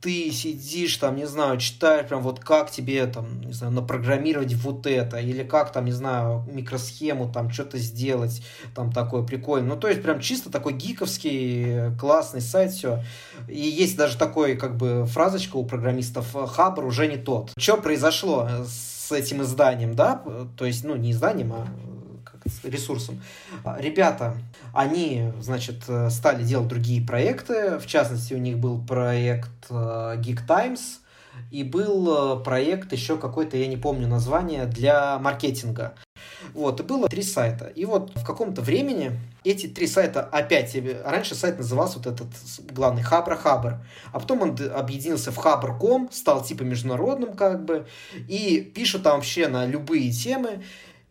ты 0.02 0.32
сидишь 0.32 0.98
там, 0.98 1.16
не 1.16 1.26
знаю, 1.26 1.58
читаешь 1.58 2.08
прям 2.08 2.22
вот 2.22 2.40
как 2.40 2.70
тебе 2.70 3.06
там, 3.08 3.42
не 3.42 3.54
знаю, 3.54 3.74
напрограммировать 3.74 4.54
вот 4.54 4.86
это, 4.86 5.18
или 5.18 5.44
как 5.44 5.72
там, 5.72 5.86
не 5.86 5.92
знаю, 5.92 6.46
микросхему 6.52 7.32
там 7.32 7.50
что-то 7.50 7.78
сделать, 7.78 8.44
там 8.76 8.92
такое 8.92 9.24
прикольное. 9.24 9.76
Ну, 9.76 9.80
то 9.80 9.88
есть 9.88 10.04
прям 10.04 10.20
чисто 10.20 10.52
такой 10.52 10.74
гиковский, 10.74 11.96
классный 12.00 12.42
сайт, 12.42 12.72
все. 12.72 13.04
И 13.48 13.60
есть 13.60 13.98
даже 13.98 14.18
такой, 14.18 14.56
как 14.56 14.78
бы, 14.78 15.06
фразочка 15.06 15.58
у 15.58 15.66
программистов, 15.66 16.34
Хабр 16.34 16.86
уже 16.86 17.08
не 17.08 17.18
тот. 17.18 17.52
Что 17.58 17.78
произошло 17.78 18.48
с 18.66 19.12
этим 19.12 19.42
изданием, 19.42 19.96
да? 19.96 20.22
То 20.58 20.66
есть, 20.66 20.84
ну, 20.84 20.96
не 20.96 21.12
изданием, 21.12 21.54
а 21.54 21.68
ресурсом. 22.64 23.22
А, 23.64 23.80
Ребята, 23.80 24.38
они, 24.74 25.32
значит, 25.40 25.84
э, 25.88 26.10
стали 26.10 26.44
делать 26.44 26.68
другие 26.68 27.06
проекты. 27.06 27.78
В 27.80 27.88
частности, 27.88 28.34
у 28.34 28.38
них 28.38 28.58
был 28.58 28.82
проект 28.82 29.66
э, 29.70 29.74
Geek 29.74 30.46
Times 30.48 31.02
и 31.52 31.64
был 31.64 32.40
э, 32.40 32.44
проект 32.44 32.92
еще 32.92 33.18
какой-то, 33.18 33.58
я 33.58 33.68
не 33.68 33.78
помню 33.78 34.08
название, 34.08 34.66
для 34.66 35.18
маркетинга. 35.20 35.96
Вот, 36.54 36.80
и 36.80 36.84
было 36.84 37.08
три 37.08 37.22
сайта. 37.22 37.66
И 37.66 37.86
вот 37.86 38.12
в 38.16 38.26
каком-то 38.26 38.62
времени 38.62 39.20
эти 39.44 39.68
три 39.68 39.88
сайта 39.88 40.22
опять, 40.22 40.76
раньше 41.04 41.36
сайт 41.36 41.58
назывался 41.58 42.00
вот 42.00 42.08
этот 42.08 42.28
главный 42.72 43.04
Хабра 43.04 43.36
Хабр, 43.36 43.78
а 44.12 44.20
потом 44.20 44.42
он 44.42 44.58
объединился 44.74 45.32
в 45.32 45.38
Хабр.ком, 45.38 46.10
стал 46.12 46.44
типа 46.44 46.64
международным 46.64 47.34
как 47.34 47.64
бы, 47.66 47.88
и 48.28 48.62
пишут 48.76 49.04
там 49.04 49.16
вообще 49.16 49.48
на 49.48 49.66
любые 49.66 50.12
темы. 50.12 50.64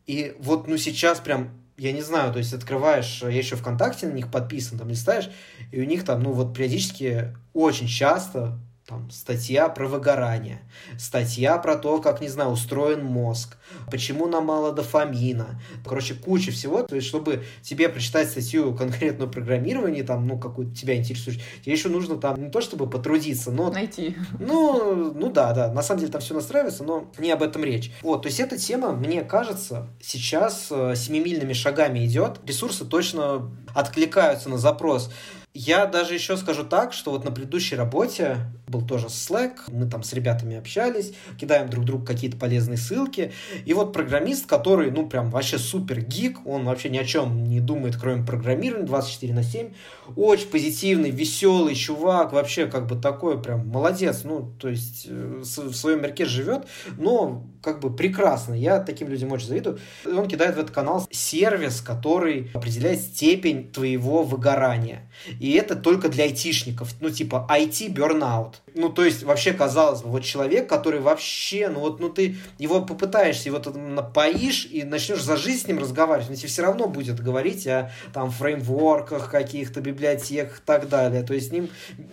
И 0.07 0.35
вот, 0.39 0.69
ну, 0.69 0.77
сейчас 0.77 1.21
прям, 1.21 1.51
я 1.77 1.93
не 1.93 2.03
знаю, 2.03 2.33
то 2.33 2.39
есть 2.39 2.53
открываешь, 2.53 3.23
я 3.23 3.31
еще 3.31 3.57
ВКонтакте 3.57 4.07
на 4.07 4.13
них 4.13 4.31
подписан, 4.31 4.79
там 4.79 4.89
листаешь, 4.89 5.31
и 5.73 5.81
у 5.81 5.85
них 5.85 6.05
там, 6.05 6.23
ну, 6.23 6.33
вот 6.33 6.55
периодически 6.55 7.37
очень 7.53 7.89
часто 7.89 8.59
там 8.87 9.11
статья 9.11 9.69
про 9.69 9.89
выгорание, 9.89 10.61
статья 10.97 11.59
про 11.59 11.75
то, 11.75 12.01
как, 12.01 12.21
не 12.21 12.29
знаю, 12.29 12.51
устроен 12.51 13.05
мозг, 13.05 13.57
почему 13.91 14.29
нам 14.29 14.47
мало 14.47 14.73
дофамина. 14.73 15.61
Короче, 15.85 16.15
куча 16.15 16.53
всего. 16.53 16.83
То 16.83 16.95
есть, 16.95 17.09
чтобы 17.09 17.43
тебе 17.63 17.89
прочитать 17.89 18.31
статью 18.31 18.75
конкретно 18.77 19.25
о 19.25 19.29
программировании, 19.29 20.03
там, 20.03 20.29
ну, 20.29 20.39
какую-то 20.39 20.75
тебя 20.75 20.97
интересует, 20.97 21.41
тебе 21.65 21.73
еще 21.73 21.89
нужно 21.89 22.17
там 22.17 22.41
не 22.41 22.49
то, 22.49 22.61
чтобы 22.61 22.89
потрудиться, 22.89 23.51
но 23.51 23.71
Найти. 23.73 24.15
ну, 24.39 25.13
ну 25.13 25.31
да, 25.33 25.53
да. 25.53 25.73
На 25.73 25.83
самом 25.83 26.01
деле 26.01 26.13
там 26.13 26.21
все 26.21 26.35
настраивается, 26.35 26.85
но 26.85 27.11
не 27.19 27.33
об 27.33 27.43
этом 27.43 27.65
речь. 27.65 27.91
Вот, 28.03 28.23
то 28.23 28.29
есть 28.29 28.39
эта 28.39 28.57
тема, 28.57 28.93
мне 28.93 29.23
кажется, 29.23 29.89
сейчас 30.01 30.69
э, 30.71 30.95
семимильными 30.95 31.55
шагами 31.55 32.07
идет. 32.07 32.39
Ресурсы 32.47 32.85
точно 32.85 33.51
откликаются 33.75 34.49
на 34.49 34.59
запрос. 34.59 35.11
Я 35.59 35.87
даже 35.87 36.13
еще 36.13 36.37
скажу 36.37 36.65
так, 36.65 36.93
что 36.93 37.13
вот 37.13 37.25
на 37.25 37.31
предыдущей 37.31 37.77
работе 37.77 38.37
был 38.69 38.87
тоже 38.87 39.07
Slack, 39.07 39.61
мы 39.69 39.87
там 39.87 40.03
с 40.03 40.13
ребятами 40.13 40.55
общались, 40.55 41.15
кидаем 41.41 41.71
друг 41.71 41.87
другу 41.87 42.05
какие-то 42.05 42.37
полезные 42.37 42.77
ссылки, 42.77 43.33
и 43.65 43.73
вот 43.73 43.95
программист, 43.95 44.47
который, 44.47 44.91
ну, 44.91 45.09
прям 45.09 45.31
вообще 45.31 45.57
супер 45.59 46.03
гик, 46.03 46.47
он 46.47 46.65
вообще 46.65 46.91
ни 46.91 46.99
о 46.99 47.05
чем 47.05 47.45
не 47.45 47.61
думает, 47.61 47.97
кроме 47.97 48.23
программирования, 48.27 48.85
24 48.85 49.33
на 49.33 49.43
7, 49.43 49.73
очень 50.15 50.49
позитивный, 50.49 51.11
веселый 51.11 51.75
чувак, 51.75 52.35
вообще 52.35 52.67
как 52.67 52.87
бы 52.87 52.97
такой 52.97 53.41
прям 53.41 53.67
молодец, 53.69 54.23
ну, 54.25 54.53
то 54.59 54.69
есть 54.69 55.07
э, 55.09 55.41
в 55.43 55.75
своем 55.75 56.03
мирке 56.03 56.27
живет, 56.27 56.67
но 56.99 57.47
как 57.63 57.81
бы 57.81 57.95
прекрасно, 57.95 58.55
я 58.55 58.81
таким 58.81 59.09
людям 59.09 59.33
очень 59.33 59.49
завидую. 59.49 59.79
Он 60.05 60.29
кидает 60.29 60.55
в 60.55 60.59
этот 60.59 60.71
канал 60.71 61.07
сервис, 61.11 61.81
который 61.81 62.49
определяет 62.55 63.01
степень 63.01 63.73
твоего 63.73 64.23
выгорания. 64.23 65.11
Это 65.53 65.77
только 65.77 66.09
для 66.09 66.25
айтишников, 66.25 66.95
ну, 67.01 67.11
типа 67.11 67.47
IT 67.51 67.93
burnout. 67.93 68.55
Ну, 68.75 68.89
то 68.89 69.05
есть, 69.05 69.23
вообще, 69.23 69.53
казалось 69.53 70.03
бы, 70.03 70.11
вот 70.11 70.25
человек, 70.25 70.69
который 70.69 71.01
вообще, 71.01 71.69
ну, 71.69 71.81
вот, 71.81 72.01
ну, 72.01 72.09
ты 72.09 72.37
его 72.59 72.83
попытаешься, 72.83 73.49
его 73.49 73.59
тут 73.59 73.77
напоишь 73.77 74.67
и 74.71 74.85
начнешь 74.85 75.23
за 75.23 75.37
жизнь 75.37 75.65
с 75.65 75.69
ним 75.69 75.79
разговаривать, 75.79 76.31
он 76.31 76.37
тебе 76.37 76.49
все 76.49 76.63
равно 76.63 76.89
будет 76.89 77.21
говорить 77.21 77.67
о, 77.67 77.91
там, 78.13 78.31
фреймворках, 78.31 79.31
каких-то 79.31 79.81
библиотеках 79.81 80.59
и 80.59 80.63
так 80.65 80.89
далее. 80.89 81.23
То 81.23 81.35
есть, 81.35 81.49
с 81.49 81.53
ним 81.53 81.69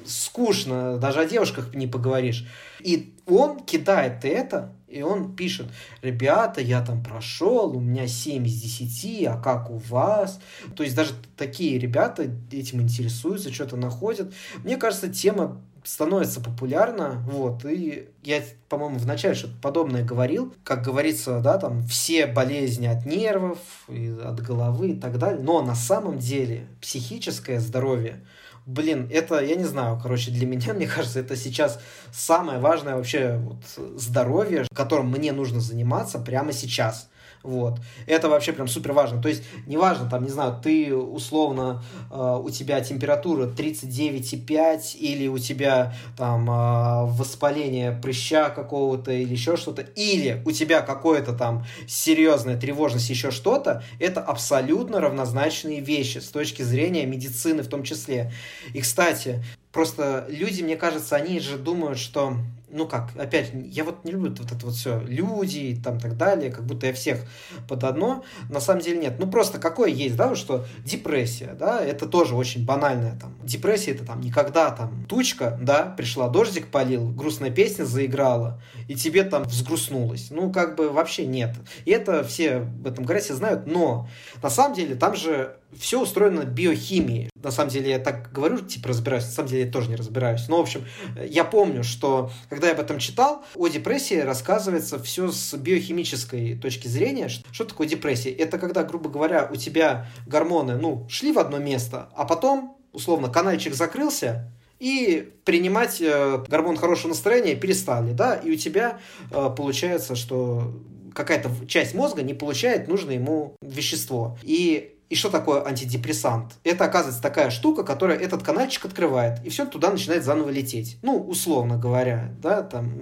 скучно, 0.05 0.97
даже 0.97 1.19
о 1.19 1.25
девушках 1.25 1.73
не 1.73 1.87
поговоришь. 1.87 2.45
И 2.79 3.13
он 3.25 3.59
кидает 3.61 4.25
это, 4.25 4.73
и 4.93 5.01
он 5.01 5.35
пишет, 5.35 5.67
ребята, 6.01 6.61
я 6.61 6.85
там 6.85 7.03
прошел, 7.03 7.75
у 7.75 7.79
меня 7.79 8.07
7 8.07 8.45
из 8.45 8.61
10, 8.61 9.25
а 9.27 9.37
как 9.37 9.69
у 9.71 9.77
вас? 9.77 10.39
То 10.75 10.83
есть 10.83 10.95
даже 10.95 11.13
такие 11.35 11.79
ребята 11.79 12.29
этим 12.51 12.81
интересуются, 12.81 13.51
что-то 13.51 13.75
находят. 13.75 14.31
Мне 14.63 14.77
кажется, 14.77 15.11
тема 15.11 15.61
становится 15.83 16.39
популярна, 16.39 17.21
вот, 17.29 17.65
и 17.65 18.07
я, 18.23 18.41
по-моему, 18.69 18.99
вначале 18.99 19.35
что-то 19.35 19.55
подобное 19.61 20.03
говорил, 20.05 20.53
как 20.63 20.81
говорится, 20.81 21.41
да, 21.41 21.57
там, 21.57 21.83
все 21.83 22.25
болезни 22.25 22.85
от 22.85 23.05
нервов, 23.05 23.57
и 23.89 24.09
от 24.23 24.39
головы 24.41 24.91
и 24.91 24.95
так 24.95 25.17
далее, 25.17 25.43
но 25.43 25.61
на 25.61 25.75
самом 25.75 26.19
деле 26.19 26.67
психическое 26.79 27.59
здоровье, 27.59 28.21
блин, 28.65 29.09
это, 29.11 29.43
я 29.43 29.55
не 29.55 29.63
знаю, 29.63 29.99
короче, 30.01 30.31
для 30.31 30.47
меня, 30.47 30.73
мне 30.73 30.87
кажется, 30.87 31.19
это 31.19 31.35
сейчас 31.35 31.79
самое 32.11 32.59
важное 32.59 32.95
вообще 32.95 33.37
вот 33.37 33.63
здоровье, 33.99 34.65
которым 34.73 35.09
мне 35.09 35.31
нужно 35.31 35.59
заниматься 35.59 36.19
прямо 36.19 36.53
сейчас. 36.53 37.09
Вот. 37.43 37.79
Это 38.07 38.29
вообще 38.29 38.53
прям 38.53 38.69
супер 38.69 38.93
важно. 38.93 39.21
То 39.21 39.27
есть, 39.27 39.43
неважно, 39.67 40.09
там, 40.09 40.23
не 40.23 40.29
знаю, 40.29 40.57
ты 40.63 40.95
условно, 40.95 41.83
э, 42.09 42.39
у 42.41 42.49
тебя 42.49 42.79
температура 42.79 43.47
39,5 43.47 44.95
или 44.97 45.27
у 45.27 45.37
тебя 45.37 45.93
там 46.17 46.49
э, 46.49 47.05
воспаление 47.11 47.91
прыща 47.91 48.49
какого-то 48.49 49.11
или 49.11 49.33
еще 49.33 49.57
что-то, 49.57 49.81
или 49.81 50.41
у 50.45 50.51
тебя 50.51 50.81
какое-то 50.81 51.33
там 51.33 51.65
серьезная 51.85 52.57
тревожность, 52.57 53.09
еще 53.09 53.29
что-то, 53.29 53.83
это 53.99 54.21
абсолютно 54.21 55.01
равнозначные 55.01 55.81
вещи 55.81 56.19
с 56.19 56.29
точки 56.29 56.61
зрения 56.61 57.05
медицины 57.05 57.61
в 57.61 57.67
том 57.67 57.83
числе. 57.83 58.31
И, 58.73 58.79
кстати, 58.79 59.43
просто 59.73 60.25
люди, 60.29 60.63
мне 60.63 60.77
кажется, 60.77 61.17
они 61.17 61.41
же 61.41 61.57
думают, 61.57 61.99
что 61.99 62.37
ну 62.73 62.87
как, 62.87 63.09
опять, 63.17 63.51
я 63.53 63.83
вот 63.83 64.03
не 64.03 64.11
люблю 64.11 64.31
вот 64.31 64.51
это 64.51 64.65
вот 64.65 64.75
все, 64.75 64.99
люди 65.01 65.59
и 65.59 65.75
там 65.75 65.99
так 65.99 66.17
далее, 66.17 66.51
как 66.51 66.65
будто 66.65 66.87
я 66.87 66.93
всех 66.93 67.19
под 67.67 67.83
одно, 67.83 68.23
на 68.49 68.59
самом 68.59 68.81
деле 68.81 68.99
нет. 68.99 69.15
Ну 69.19 69.27
просто 69.27 69.59
какое 69.59 69.89
есть, 69.89 70.15
да, 70.15 70.35
что 70.35 70.65
депрессия, 70.83 71.55
да, 71.57 71.83
это 71.83 72.07
тоже 72.07 72.35
очень 72.35 72.65
банальная 72.65 73.17
там. 73.19 73.35
Депрессия 73.43 73.91
это 73.91 74.05
там 74.05 74.21
никогда 74.21 74.71
там 74.71 75.05
тучка, 75.05 75.57
да, 75.61 75.85
пришла, 75.85 76.29
дождик 76.29 76.67
полил, 76.67 77.09
грустная 77.09 77.51
песня 77.51 77.83
заиграла, 77.83 78.61
и 78.87 78.95
тебе 78.95 79.23
там 79.23 79.43
взгрустнулось. 79.43 80.29
Ну 80.31 80.51
как 80.51 80.75
бы 80.75 80.89
вообще 80.89 81.25
нет. 81.25 81.55
И 81.85 81.91
это 81.91 82.23
все 82.23 82.59
в 82.59 82.87
этом 82.87 83.05
говорят, 83.05 83.23
знают, 83.23 83.67
но 83.67 84.09
на 84.41 84.49
самом 84.49 84.75
деле 84.75 84.95
там 84.95 85.15
же 85.15 85.55
все 85.79 86.01
устроено 86.01 86.43
биохимией. 86.43 87.29
На 87.35 87.51
самом 87.51 87.69
деле 87.69 87.91
я 87.91 87.99
так 87.99 88.31
говорю, 88.31 88.59
типа 88.59 88.89
разбираюсь, 88.89 89.25
на 89.25 89.31
самом 89.31 89.49
деле 89.49 89.65
я 89.65 89.71
тоже 89.71 89.89
не 89.89 89.95
разбираюсь. 89.95 90.47
Но, 90.47 90.57
в 90.57 90.61
общем, 90.61 90.85
я 91.21 91.43
помню, 91.43 91.83
что 91.83 92.31
когда 92.49 92.67
я 92.67 92.73
об 92.73 92.79
этом 92.79 92.99
читал, 92.99 93.43
о 93.55 93.67
депрессии 93.67 94.15
рассказывается 94.15 95.01
все 95.01 95.31
с 95.31 95.53
биохимической 95.55 96.55
точки 96.57 96.87
зрения. 96.87 97.29
Что 97.51 97.65
такое 97.65 97.87
депрессия? 97.87 98.31
Это 98.31 98.57
когда, 98.57 98.83
грубо 98.83 99.09
говоря, 99.09 99.49
у 99.51 99.55
тебя 99.55 100.07
гормоны, 100.25 100.77
ну, 100.77 101.07
шли 101.09 101.31
в 101.31 101.39
одно 101.39 101.57
место, 101.57 102.09
а 102.15 102.25
потом, 102.25 102.77
условно, 102.93 103.29
канальчик 103.29 103.73
закрылся, 103.73 104.51
и 104.79 105.31
принимать 105.45 106.01
э, 106.01 106.43
гормон 106.47 106.75
хорошего 106.75 107.09
настроения 107.09 107.55
перестали, 107.55 108.11
да, 108.11 108.35
и 108.35 108.51
у 108.51 108.55
тебя 108.55 108.99
э, 109.31 109.49
получается, 109.55 110.15
что 110.15 110.73
какая-то 111.13 111.49
часть 111.67 111.93
мозга 111.93 112.21
не 112.21 112.33
получает 112.33 112.87
нужное 112.87 113.15
ему 113.15 113.55
вещество. 113.61 114.37
И 114.41 114.92
и 115.13 115.15
что 115.15 115.29
такое 115.29 115.63
антидепрессант? 115.63 116.53
Это, 116.63 116.85
оказывается, 116.85 117.21
такая 117.21 117.51
штука, 117.51 117.83
которая 117.83 118.17
этот 118.17 118.41
канальчик 118.41 118.85
открывает, 118.85 119.45
и 119.45 119.49
все 119.49 119.67
туда 119.67 119.91
начинает 119.91 120.23
заново 120.23 120.49
лететь. 120.49 120.97
Ну, 121.03 121.19
условно 121.19 121.77
говоря, 121.77 122.31
да, 122.41 122.63
там 122.63 122.99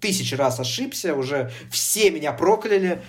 тысячи 0.00 0.34
раз 0.34 0.58
ошибся, 0.58 1.14
уже 1.14 1.52
все 1.70 2.10
меня 2.10 2.32
прокляли. 2.32 3.02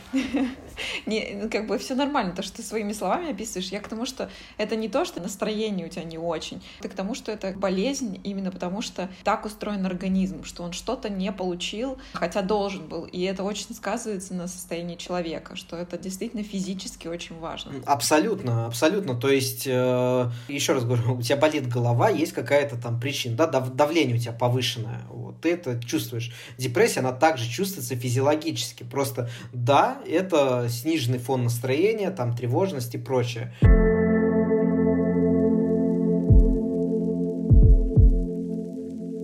Не, 1.05 1.39
ну, 1.41 1.49
как 1.49 1.67
бы 1.67 1.77
все 1.77 1.95
нормально, 1.95 2.33
то, 2.35 2.43
что 2.43 2.57
ты 2.57 2.63
своими 2.63 2.93
словами 2.93 3.31
описываешь. 3.31 3.69
Я 3.69 3.79
к 3.79 3.87
тому, 3.87 4.05
что 4.05 4.29
это 4.57 4.75
не 4.75 4.89
то, 4.89 5.05
что 5.05 5.21
настроение 5.21 5.87
у 5.87 5.89
тебя 5.89 6.03
не 6.03 6.17
очень. 6.17 6.61
Это 6.79 6.89
к 6.89 6.93
тому, 6.93 7.15
что 7.15 7.31
это 7.31 7.51
болезнь 7.51 8.19
именно 8.23 8.51
потому, 8.51 8.81
что 8.81 9.09
так 9.23 9.45
устроен 9.45 9.85
организм, 9.85 10.43
что 10.43 10.63
он 10.63 10.73
что-то 10.73 11.09
не 11.09 11.31
получил, 11.31 11.97
хотя 12.13 12.41
должен 12.41 12.87
был. 12.87 13.05
И 13.05 13.21
это 13.21 13.43
очень 13.43 13.73
сказывается 13.73 14.33
на 14.33 14.47
состоянии 14.47 14.95
человека, 14.95 15.55
что 15.55 15.77
это 15.77 15.97
действительно 15.97 16.43
физически 16.43 17.07
очень 17.07 17.37
важно. 17.39 17.73
Абсолютно, 17.85 18.65
абсолютно. 18.65 19.15
То 19.15 19.29
есть, 19.29 19.67
э, 19.67 20.29
еще 20.47 20.73
раз 20.73 20.83
говорю, 20.83 21.15
у 21.15 21.21
тебя 21.21 21.37
болит 21.37 21.67
голова, 21.67 22.09
есть 22.09 22.33
какая-то 22.33 22.77
там 22.77 22.99
причина, 22.99 23.35
да, 23.35 23.47
давление 23.47 24.15
у 24.15 24.19
тебя 24.19 24.33
повышенное. 24.33 25.01
Вот, 25.09 25.41
ты 25.41 25.53
это 25.53 25.81
чувствуешь. 25.83 26.33
Депрессия, 26.57 26.99
она 26.99 27.11
также 27.11 27.49
чувствуется 27.49 27.95
физиологически. 27.95 28.83
Просто, 28.83 29.29
да, 29.53 30.01
это 30.07 30.64
сниженный 30.69 31.19
фон 31.19 31.43
настроения, 31.43 32.11
там 32.11 32.35
тревожность 32.35 32.95
и 32.95 32.97
прочее. 32.97 33.53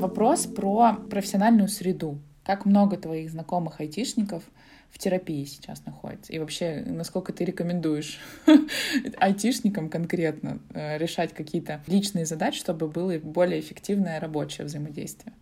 Вопрос 0.02 0.48
про 0.48 0.94
профессиональную 0.94 1.70
среду. 1.70 2.20
Как 2.44 2.66
много 2.66 2.98
твоих 2.98 3.30
знакомых 3.30 3.80
айтишников 3.80 4.44
в 4.90 4.98
терапии 4.98 5.46
сейчас 5.46 5.86
находится? 5.86 6.34
И 6.34 6.40
вообще, 6.40 6.84
насколько 6.86 7.32
ты 7.34 7.46
рекомендуешь 7.46 8.20
айтишникам 9.18 9.90
конкретно 9.90 10.60
э, 10.74 10.98
решать 10.98 11.34
какие-то 11.34 11.84
личные 11.86 12.26
задачи, 12.26 12.60
чтобы 12.60 12.88
было 12.88 13.18
более 13.20 13.60
эффективное 13.60 14.20
рабочее 14.20 14.66
взаимодействие? 14.66 15.34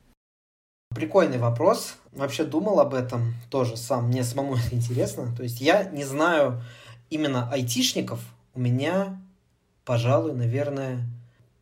Прикольный 0.99 1.37
вопрос. 1.37 1.95
Вообще 2.11 2.43
думал 2.43 2.81
об 2.81 2.93
этом 2.93 3.33
тоже 3.49 3.77
сам. 3.77 4.07
Мне 4.07 4.21
самому 4.21 4.57
это 4.57 4.75
интересно. 4.75 5.33
То 5.33 5.43
есть 5.43 5.61
я 5.61 5.85
не 5.85 6.03
знаю 6.03 6.61
именно 7.09 7.49
айтишников. 7.49 8.19
У 8.53 8.59
меня, 8.59 9.17
пожалуй, 9.85 10.33
наверное, 10.33 11.07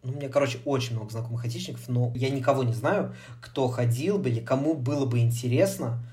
ну, 0.01 0.13
у 0.13 0.15
меня, 0.15 0.29
короче, 0.29 0.57
очень 0.65 0.95
много 0.95 1.11
знакомых 1.11 1.43
айтишников, 1.43 1.88
но 1.88 2.11
я 2.15 2.31
никого 2.31 2.63
не 2.63 2.73
знаю, 2.73 3.13
кто 3.39 3.67
ходил 3.67 4.17
бы 4.17 4.29
или 4.29 4.39
кому 4.39 4.73
было 4.73 5.05
бы 5.05 5.19
интересно 5.19 6.03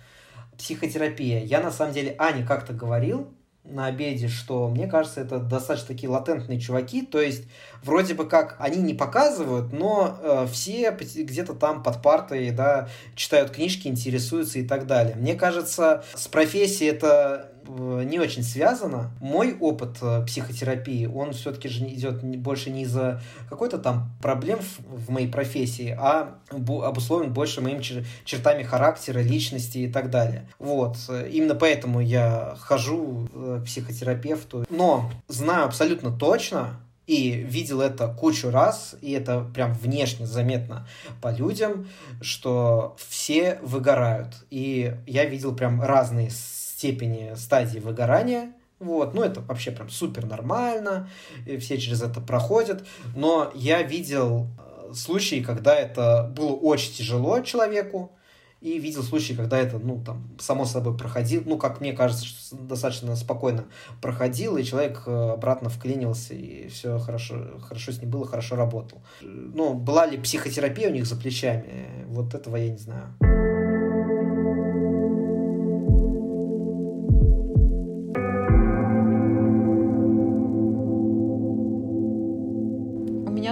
психотерапия. 0.59 1.43
Я, 1.45 1.63
на 1.63 1.71
самом 1.71 1.95
деле, 1.95 2.15
Ане 2.19 2.45
как-то 2.45 2.75
говорил, 2.75 3.33
на 3.65 3.87
обеде, 3.87 4.29
что 4.29 4.69
мне 4.69 4.87
кажется, 4.87 5.23
это 5.23 5.39
достаточно 5.39 5.89
такие 5.89 6.11
латентные 6.11 6.61
чуваки, 6.61 7.03
то 7.03 7.21
есть 7.21 7.45
вроде 7.83 8.15
бы 8.15 8.27
как 8.27 8.57
они 8.59 8.83
не 8.83 8.93
показывают, 8.93 9.73
но 9.73 10.19
э, 10.21 10.47
все 10.53 10.91
где-то 10.91 11.55
там 11.55 11.83
под 11.83 12.03
партой, 12.03 12.51
да, 12.51 12.89
читают 13.17 13.51
книжки, 13.51 13.89
интересуются 13.89 14.59
и 14.59 14.67
так 14.67 14.87
далее. 14.87 15.17
Мне 15.17 15.35
кажется, 15.35 16.05
с 16.15 16.29
профессией 16.29 16.91
это 16.91 17.54
не 17.69 18.19
очень 18.19 18.43
связано. 18.43 19.11
Мой 19.21 19.57
опыт 19.59 19.99
э, 20.03 20.25
психотерапии, 20.27 21.07
он 21.07 21.33
все-таки 21.33 21.69
же 21.69 21.85
идет 21.87 22.23
больше 22.23 22.71
не 22.71 22.83
из-за 22.83 23.21
какой-то 23.49 23.79
там 23.79 24.11
проблем 24.21 24.61
в, 24.61 25.07
в 25.07 25.11
моей 25.11 25.29
профессии, 25.29 25.97
а 25.99 26.35
обусловлен 26.51 27.33
больше 27.33 27.61
моими 27.61 27.83
чертами 28.25 28.63
характера, 28.63 29.21
личности 29.21 29.79
и 29.79 29.89
так 29.91 30.11
далее. 30.11 30.49
Вот. 30.59 30.97
Именно 31.09 31.55
поэтому 31.55 32.01
я 32.01 32.57
хожу 32.59 33.29
э, 33.33 33.61
к 33.63 33.65
психотерапевту. 33.67 34.65
Но 34.71 35.11
знаю 35.29 35.67
абсолютно 35.67 36.11
точно, 36.11 36.81
и 37.07 37.33
видел 37.33 37.81
это 37.83 38.09
кучу 38.09 38.51
раз, 38.51 38.97
и 39.03 39.13
это 39.13 39.47
прям 39.55 39.75
внешне 39.75 40.27
заметно 40.27 40.87
по 41.21 41.31
людям, 41.31 41.87
что 42.23 42.97
все 42.99 43.59
выгорают. 43.63 44.35
И 44.51 44.95
я 45.07 45.27
видел 45.27 45.55
прям 45.55 45.83
разные 45.83 46.31
степени 46.77 47.35
стадии 47.37 47.79
выгорания. 47.79 48.53
Вот, 48.81 49.15
ну 49.15 49.23
это 49.23 49.41
вообще 49.41 49.71
прям 49.71 49.89
супер 49.89 50.27
нормально, 50.27 51.09
и 51.47 51.57
все 51.57 51.79
через 51.79 52.03
это 52.03 52.21
проходят. 52.21 52.85
Но 53.15 53.51
я 53.55 53.83
видел 53.83 54.49
э, 54.59 54.93
случаи, 54.95 55.43
когда 55.43 55.75
это 55.75 56.31
было 56.37 56.53
очень 56.53 56.93
тяжело 56.93 57.41
человеку, 57.41 58.13
и 58.61 58.79
видел 58.79 59.03
случаи, 59.03 59.35
когда 59.35 59.59
это, 59.59 59.79
ну, 59.79 60.03
там, 60.03 60.27
само 60.39 60.65
собой 60.65 60.97
проходил, 60.97 61.43
ну, 61.45 61.59
как 61.59 61.83
мне 61.83 61.93
кажется, 61.93 62.25
что 62.25 62.57
достаточно 62.57 63.15
спокойно 63.15 63.67
проходил, 64.01 64.57
и 64.57 64.65
человек 64.65 65.03
э, 65.05 65.31
обратно 65.35 65.69
вклинился, 65.69 66.33
и 66.33 66.69
все 66.69 66.99
хорошо, 66.99 67.61
хорошо 67.61 67.93
с 67.93 68.01
ним 68.01 68.11
было, 68.11 68.27
хорошо 68.27 68.57
работал. 68.57 69.03
Ну, 69.21 69.75
была 69.75 70.07
ли 70.07 70.17
психотерапия 70.17 70.89
у 70.89 70.93
них 70.93 71.05
за 71.05 71.17
плечами, 71.17 72.07
вот 72.07 72.35
этого 72.35 72.57
я 72.57 72.71
не 72.71 72.79
знаю. 72.79 73.15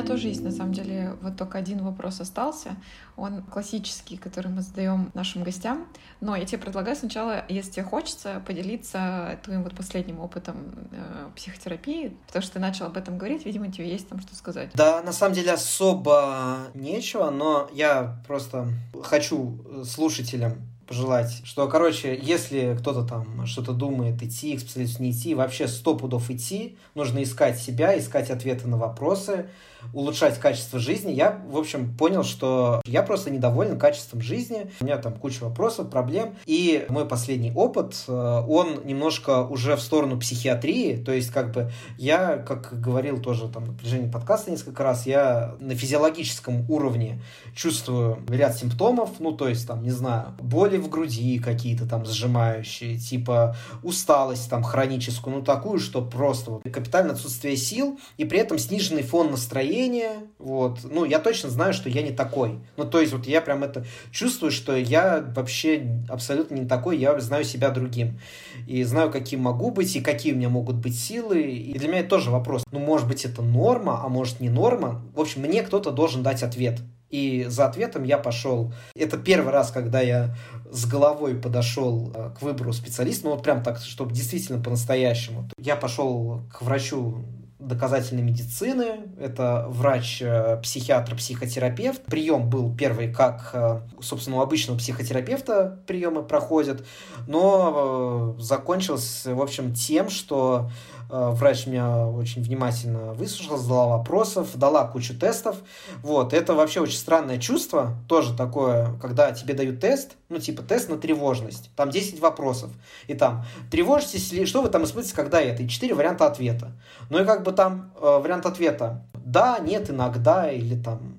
Тоже 0.00 0.28
есть, 0.28 0.42
на 0.42 0.50
самом 0.50 0.72
деле, 0.72 1.14
вот 1.20 1.36
только 1.36 1.58
один 1.58 1.84
вопрос 1.84 2.22
остался. 2.22 2.76
Он 3.16 3.42
классический, 3.42 4.16
который 4.16 4.50
мы 4.50 4.62
задаем 4.62 5.10
нашим 5.12 5.42
гостям. 5.42 5.86
Но 6.20 6.34
я 6.34 6.46
тебе 6.46 6.56
предлагаю 6.56 6.96
сначала, 6.96 7.44
если 7.50 7.72
тебе 7.72 7.84
хочется, 7.84 8.42
поделиться 8.46 9.38
твоим 9.42 9.62
вот 9.64 9.74
последним 9.76 10.20
опытом 10.20 10.56
э, 10.92 11.28
психотерапии, 11.36 12.16
потому 12.26 12.42
что 12.42 12.54
ты 12.54 12.58
начал 12.58 12.86
об 12.86 12.96
этом 12.96 13.18
говорить, 13.18 13.44
видимо, 13.44 13.70
тебе 13.70 13.90
есть 13.90 14.08
там 14.08 14.20
что 14.20 14.34
сказать. 14.34 14.70
Да, 14.72 15.02
на 15.02 15.12
самом 15.12 15.34
деле 15.34 15.52
особо 15.52 16.68
нечего, 16.72 17.28
но 17.28 17.68
я 17.74 18.16
просто 18.26 18.68
хочу 19.02 19.60
слушателям 19.84 20.71
пожелать, 20.86 21.42
что, 21.44 21.68
короче, 21.68 22.18
если 22.20 22.76
кто-то 22.78 23.04
там 23.04 23.46
что-то 23.46 23.72
думает, 23.72 24.22
идти 24.22 24.56
к 24.56 24.60
специалисту, 24.60 25.02
не 25.02 25.12
идти, 25.12 25.34
вообще 25.34 25.68
сто 25.68 25.94
пудов 25.94 26.30
идти, 26.30 26.76
нужно 26.94 27.22
искать 27.22 27.58
себя, 27.58 27.98
искать 27.98 28.30
ответы 28.30 28.68
на 28.68 28.76
вопросы, 28.76 29.46
улучшать 29.92 30.38
качество 30.38 30.78
жизни, 30.78 31.12
я, 31.12 31.42
в 31.48 31.56
общем, 31.56 31.94
понял, 31.96 32.22
что 32.22 32.80
я 32.86 33.02
просто 33.02 33.30
недоволен 33.30 33.78
качеством 33.78 34.20
жизни. 34.20 34.70
У 34.80 34.84
меня 34.84 34.98
там 34.98 35.14
куча 35.14 35.44
вопросов, 35.44 35.90
проблем. 35.90 36.34
И 36.46 36.86
мой 36.88 37.06
последний 37.06 37.52
опыт, 37.52 38.04
э, 38.06 38.12
он 38.12 38.82
немножко 38.84 39.42
уже 39.42 39.76
в 39.76 39.80
сторону 39.80 40.18
психиатрии. 40.18 40.96
То 40.96 41.12
есть, 41.12 41.30
как 41.30 41.52
бы, 41.52 41.70
я, 41.98 42.36
как 42.36 42.80
говорил 42.80 43.20
тоже 43.20 43.48
там 43.48 43.64
на 43.64 43.72
протяжении 43.72 44.10
подкаста 44.10 44.50
несколько 44.50 44.82
раз, 44.82 45.06
я 45.06 45.54
на 45.60 45.74
физиологическом 45.74 46.70
уровне 46.70 47.20
чувствую 47.54 48.18
ряд 48.28 48.56
симптомов. 48.56 49.10
Ну, 49.18 49.32
то 49.32 49.48
есть, 49.48 49.66
там, 49.66 49.82
не 49.82 49.90
знаю, 49.90 50.34
боли 50.72 50.78
в 50.78 50.88
груди 50.88 51.38
какие-то 51.38 51.86
там 51.86 52.04
сжимающие, 52.04 52.98
типа 52.98 53.56
усталость 53.82 54.48
там 54.48 54.62
хроническую, 54.62 55.36
ну, 55.36 55.42
такую, 55.42 55.78
что 55.78 56.02
просто 56.02 56.52
вот, 56.52 56.62
капитальное 56.64 57.12
отсутствие 57.12 57.56
сил 57.56 57.98
и 58.16 58.24
при 58.24 58.38
этом 58.38 58.58
сниженный 58.58 59.02
фон 59.02 59.30
настроения 59.30 60.12
вот, 60.38 60.80
ну, 60.84 61.04
я 61.04 61.18
точно 61.18 61.50
знаю, 61.50 61.72
что 61.72 61.88
я 61.88 62.02
не 62.02 62.12
такой, 62.12 62.60
ну, 62.76 62.84
то 62.84 63.00
есть, 63.00 63.12
вот 63.12 63.26
я 63.26 63.40
прям 63.40 63.62
это 63.62 63.84
чувствую, 64.10 64.50
что 64.50 64.76
я 64.76 65.24
вообще 65.34 66.02
абсолютно 66.08 66.54
не 66.54 66.66
такой, 66.66 66.98
я 66.98 67.18
знаю 67.20 67.44
себя 67.44 67.70
другим, 67.70 68.18
и 68.66 68.82
знаю, 68.84 69.10
каким 69.10 69.40
могу 69.40 69.70
быть, 69.70 69.94
и 69.96 70.00
какие 70.00 70.32
у 70.32 70.36
меня 70.36 70.48
могут 70.48 70.76
быть 70.76 70.98
силы, 70.98 71.42
и 71.42 71.78
для 71.78 71.88
меня 71.88 72.00
это 72.00 72.10
тоже 72.10 72.30
вопрос, 72.30 72.64
ну, 72.72 72.78
может 72.78 73.08
быть, 73.08 73.24
это 73.24 73.42
норма, 73.42 74.00
а 74.04 74.08
может, 74.08 74.40
не 74.40 74.48
норма, 74.48 75.02
в 75.14 75.20
общем, 75.20 75.42
мне 75.42 75.62
кто-то 75.62 75.90
должен 75.90 76.22
дать 76.22 76.42
ответ, 76.42 76.80
и 77.12 77.44
за 77.48 77.66
ответом 77.66 78.02
я 78.02 78.18
пошел. 78.18 78.72
Это 78.96 79.18
первый 79.18 79.52
раз, 79.52 79.70
когда 79.70 80.00
я 80.00 80.34
с 80.70 80.86
головой 80.86 81.34
подошел 81.36 82.10
э, 82.14 82.30
к 82.36 82.42
выбору 82.42 82.72
специалиста, 82.72 83.26
ну 83.26 83.34
вот 83.34 83.44
прям 83.44 83.62
так, 83.62 83.78
чтобы 83.78 84.12
действительно 84.14 84.60
по-настоящему. 84.60 85.48
Я 85.58 85.76
пошел 85.76 86.40
к 86.50 86.62
врачу 86.62 87.22
доказательной 87.58 88.22
медицины. 88.22 89.02
Это 89.20 89.66
врач-психиатр, 89.68 91.14
психотерапевт. 91.16 92.02
Прием 92.06 92.50
был 92.50 92.74
первый, 92.74 93.12
как, 93.12 93.50
э, 93.52 93.80
собственно, 94.00 94.38
у 94.38 94.40
обычного 94.40 94.78
психотерапевта 94.78 95.78
приемы 95.86 96.22
проходят, 96.22 96.84
но 97.28 98.34
э, 98.38 98.42
закончился, 98.42 99.34
в 99.34 99.42
общем, 99.42 99.74
тем, 99.74 100.08
что 100.08 100.70
Э, 101.01 101.01
врач 101.12 101.66
меня 101.66 102.06
очень 102.06 102.42
внимательно 102.42 103.12
выслушал, 103.12 103.56
задала 103.56 103.98
вопросов, 103.98 104.48
дала 104.56 104.86
кучу 104.86 105.18
тестов. 105.18 105.56
Вот, 106.02 106.32
это 106.32 106.54
вообще 106.54 106.80
очень 106.80 106.98
странное 106.98 107.38
чувство, 107.38 107.96
тоже 108.08 108.36
такое, 108.36 108.98
когда 109.00 109.32
тебе 109.32 109.54
дают 109.54 109.80
тест, 109.80 110.12
ну, 110.28 110.38
типа 110.38 110.62
тест 110.62 110.88
на 110.88 110.96
тревожность. 110.96 111.70
Там 111.76 111.90
10 111.90 112.20
вопросов. 112.20 112.70
И 113.06 113.14
там, 113.14 113.44
тревожитесь 113.70 114.32
ли, 114.32 114.46
что 114.46 114.62
вы 114.62 114.68
там 114.68 114.84
испытываете, 114.84 115.14
когда 115.14 115.40
это? 115.40 115.62
И 115.62 115.68
4 115.68 115.94
варианта 115.94 116.26
ответа. 116.26 116.72
Ну, 117.10 117.22
и 117.22 117.24
как 117.24 117.42
бы 117.42 117.52
там 117.52 117.92
э, 118.00 118.18
вариант 118.20 118.46
ответа 118.46 119.04
да, 119.24 119.58
нет, 119.58 119.90
иногда, 119.90 120.50
или 120.50 120.80
там 120.80 121.14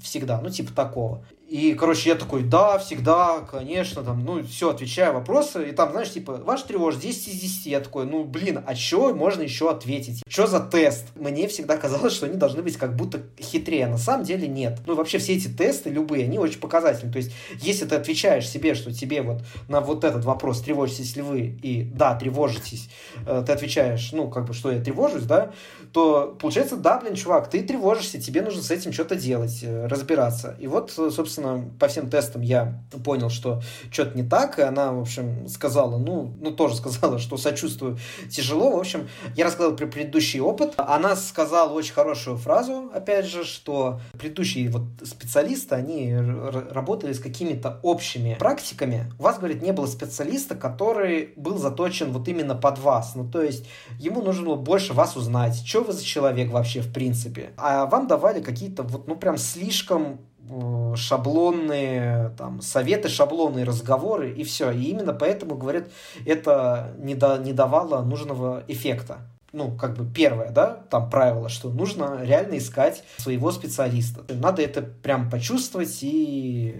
всегда, 0.00 0.40
ну, 0.40 0.50
типа 0.50 0.72
такого. 0.72 1.24
И, 1.52 1.74
короче, 1.74 2.08
я 2.08 2.14
такой, 2.14 2.44
да, 2.44 2.78
всегда, 2.78 3.40
конечно, 3.40 4.02
там, 4.02 4.24
ну, 4.24 4.42
все, 4.42 4.70
отвечаю 4.70 5.12
вопросы. 5.12 5.68
И 5.68 5.72
там, 5.72 5.90
знаешь, 5.90 6.10
типа, 6.10 6.40
ваш 6.42 6.62
тревож 6.62 6.96
10 6.96 7.28
из 7.28 7.40
10. 7.40 7.66
Я 7.66 7.80
такой, 7.80 8.06
ну, 8.06 8.24
блин, 8.24 8.64
а 8.66 8.74
что 8.74 9.14
можно 9.14 9.42
еще 9.42 9.68
ответить? 9.68 10.22
Что 10.26 10.46
за 10.46 10.60
тест? 10.60 11.08
Мне 11.14 11.48
всегда 11.48 11.76
казалось, 11.76 12.14
что 12.14 12.24
они 12.24 12.36
должны 12.36 12.62
быть 12.62 12.78
как 12.78 12.96
будто 12.96 13.20
хитрее. 13.38 13.86
На 13.86 13.98
самом 13.98 14.24
деле 14.24 14.48
нет. 14.48 14.80
Ну, 14.86 14.94
вообще 14.94 15.18
все 15.18 15.34
эти 15.34 15.48
тесты, 15.48 15.90
любые, 15.90 16.24
они 16.24 16.38
очень 16.38 16.58
показательны. 16.58 17.12
То 17.12 17.18
есть, 17.18 17.32
если 17.60 17.84
ты 17.84 17.96
отвечаешь 17.96 18.48
себе, 18.48 18.74
что 18.74 18.90
тебе 18.90 19.20
вот 19.20 19.42
на 19.68 19.82
вот 19.82 20.04
этот 20.04 20.24
вопрос, 20.24 20.62
тревожитесь 20.62 21.16
ли 21.16 21.22
вы, 21.22 21.40
и 21.62 21.82
да, 21.82 22.14
тревожитесь, 22.14 22.88
э, 23.26 23.44
ты 23.46 23.52
отвечаешь, 23.52 24.12
ну, 24.12 24.30
как 24.30 24.46
бы, 24.46 24.54
что 24.54 24.72
я 24.72 24.80
тревожусь, 24.80 25.24
да, 25.24 25.52
то 25.92 26.36
получается, 26.40 26.76
да, 26.76 26.98
блин, 26.98 27.14
чувак, 27.14 27.50
ты 27.50 27.62
тревожишься, 27.62 28.20
тебе 28.20 28.42
нужно 28.42 28.62
с 28.62 28.70
этим 28.70 28.92
что-то 28.92 29.16
делать, 29.16 29.58
э, 29.62 29.86
разбираться. 29.86 30.56
И 30.58 30.66
вот, 30.66 30.90
собственно, 30.90 31.42
собственно, 31.42 31.70
по 31.78 31.88
всем 31.88 32.10
тестам 32.10 32.42
я 32.42 32.80
понял, 33.04 33.30
что 33.30 33.62
что-то 33.90 34.16
не 34.16 34.22
так, 34.22 34.58
и 34.58 34.62
она, 34.62 34.92
в 34.92 35.00
общем, 35.00 35.48
сказала, 35.48 35.98
ну, 35.98 36.32
ну, 36.40 36.50
тоже 36.50 36.76
сказала, 36.82 37.18
что 37.18 37.36
сочувствую, 37.36 37.98
тяжело. 38.30 38.70
В 38.70 38.78
общем, 38.78 39.08
я 39.36 39.46
рассказал 39.46 39.74
про 39.76 39.86
предыдущий 39.86 40.40
опыт. 40.40 40.74
Она 40.76 41.16
сказала 41.16 41.72
очень 41.72 41.94
хорошую 41.94 42.36
фразу, 42.36 42.90
опять 42.94 43.26
же, 43.26 43.44
что 43.44 44.00
предыдущие 44.18 44.68
вот 44.68 44.82
специалисты, 45.04 45.74
они 45.74 46.14
работали 46.14 47.12
с 47.12 47.18
какими-то 47.18 47.80
общими 47.82 48.36
практиками. 48.38 49.12
У 49.18 49.22
вас, 49.22 49.38
говорит, 49.38 49.62
не 49.62 49.72
было 49.72 49.86
специалиста, 49.86 50.54
который 50.54 51.32
был 51.36 51.58
заточен 51.58 52.12
вот 52.12 52.28
именно 52.28 52.54
под 52.54 52.78
вас. 52.78 53.12
Ну, 53.14 53.28
то 53.28 53.42
есть, 53.42 53.66
ему 53.98 54.22
нужно 54.22 54.46
было 54.46 54.56
больше 54.56 54.92
вас 54.92 55.16
узнать, 55.16 55.64
что 55.66 55.81
вы 55.82 55.92
за 55.92 56.04
человек 56.04 56.50
вообще 56.50 56.80
в 56.80 56.92
принципе. 56.92 57.50
А 57.56 57.86
вам 57.86 58.06
давали 58.06 58.42
какие-то 58.42 58.82
вот, 58.82 59.08
ну, 59.08 59.16
прям 59.16 59.36
слишком 59.38 60.20
Э, 60.50 60.94
шаблонные 60.96 62.34
там, 62.36 62.60
советы, 62.60 63.08
шаблонные 63.08 63.64
разговоры, 63.64 64.32
и 64.32 64.44
все. 64.44 64.70
И 64.70 64.84
именно 64.84 65.12
поэтому, 65.12 65.56
говорят, 65.56 65.88
это 66.26 66.94
не, 66.98 67.14
до, 67.14 67.38
не 67.38 67.52
давало 67.52 68.02
нужного 68.02 68.62
эффекта. 68.68 69.18
Ну, 69.52 69.76
как 69.76 69.96
бы 69.96 70.10
первое, 70.10 70.50
да, 70.50 70.82
там 70.90 71.10
правило, 71.10 71.48
что 71.48 71.68
нужно 71.68 72.20
реально 72.22 72.58
искать 72.58 73.04
своего 73.18 73.50
специалиста. 73.52 74.24
Надо 74.34 74.62
это 74.62 74.82
прям 74.82 75.30
почувствовать 75.30 75.98
и 76.02 76.74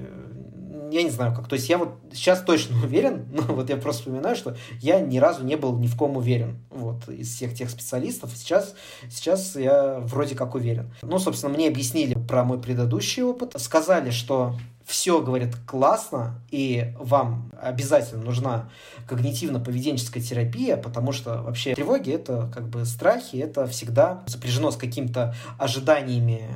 я 0.92 1.02
не 1.02 1.10
знаю 1.10 1.34
как. 1.34 1.48
То 1.48 1.54
есть 1.54 1.68
я 1.68 1.78
вот 1.78 1.94
сейчас 2.12 2.42
точно 2.42 2.76
уверен, 2.84 3.26
но 3.32 3.54
вот 3.54 3.68
я 3.70 3.76
просто 3.76 4.02
вспоминаю, 4.02 4.36
что 4.36 4.56
я 4.80 5.00
ни 5.00 5.18
разу 5.18 5.44
не 5.44 5.56
был 5.56 5.76
ни 5.78 5.86
в 5.86 5.96
ком 5.96 6.16
уверен. 6.16 6.58
Вот, 6.70 7.08
из 7.08 7.34
всех 7.34 7.54
тех 7.54 7.70
специалистов. 7.70 8.30
Сейчас, 8.34 8.74
сейчас 9.10 9.56
я 9.56 9.98
вроде 10.00 10.34
как 10.34 10.54
уверен. 10.54 10.92
Ну, 11.02 11.18
собственно, 11.18 11.52
мне 11.52 11.68
объяснили 11.68 12.14
про 12.14 12.44
мой 12.44 12.60
предыдущий 12.60 13.22
опыт. 13.22 13.54
Сказали, 13.56 14.10
что 14.10 14.56
все, 14.84 15.22
говорит, 15.22 15.56
классно, 15.66 16.40
и 16.50 16.92
вам 16.98 17.50
обязательно 17.60 18.22
нужна 18.22 18.68
когнитивно-поведенческая 19.08 20.20
терапия, 20.20 20.76
потому 20.76 21.12
что 21.12 21.42
вообще 21.42 21.74
тревоги— 21.74 22.10
это 22.12 22.50
как 22.52 22.68
бы 22.68 22.84
страхи, 22.84 23.36
это 23.36 23.66
всегда 23.66 24.22
сопряжено 24.26 24.70
с 24.70 24.76
какими-то 24.76 25.34
ожиданиями 25.58 26.48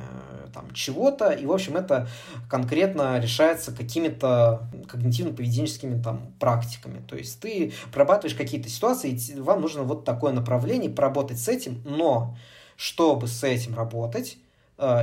там 0.49 0.71
чего-то, 0.73 1.29
и, 1.31 1.45
в 1.45 1.51
общем, 1.51 1.77
это 1.77 2.07
конкретно 2.49 3.19
решается 3.19 3.71
какими-то 3.71 4.69
когнитивно-поведенческими 4.91 6.01
там 6.01 6.33
практиками. 6.39 7.01
То 7.07 7.15
есть 7.15 7.39
ты 7.39 7.73
прорабатываешь 7.91 8.35
какие-то 8.35 8.69
ситуации, 8.69 9.11
и 9.11 9.39
вам 9.39 9.61
нужно 9.61 9.83
вот 9.83 10.05
такое 10.05 10.33
направление, 10.33 10.89
поработать 10.89 11.39
с 11.39 11.47
этим, 11.47 11.81
но 11.85 12.37
чтобы 12.75 13.27
с 13.27 13.43
этим 13.43 13.75
работать, 13.75 14.37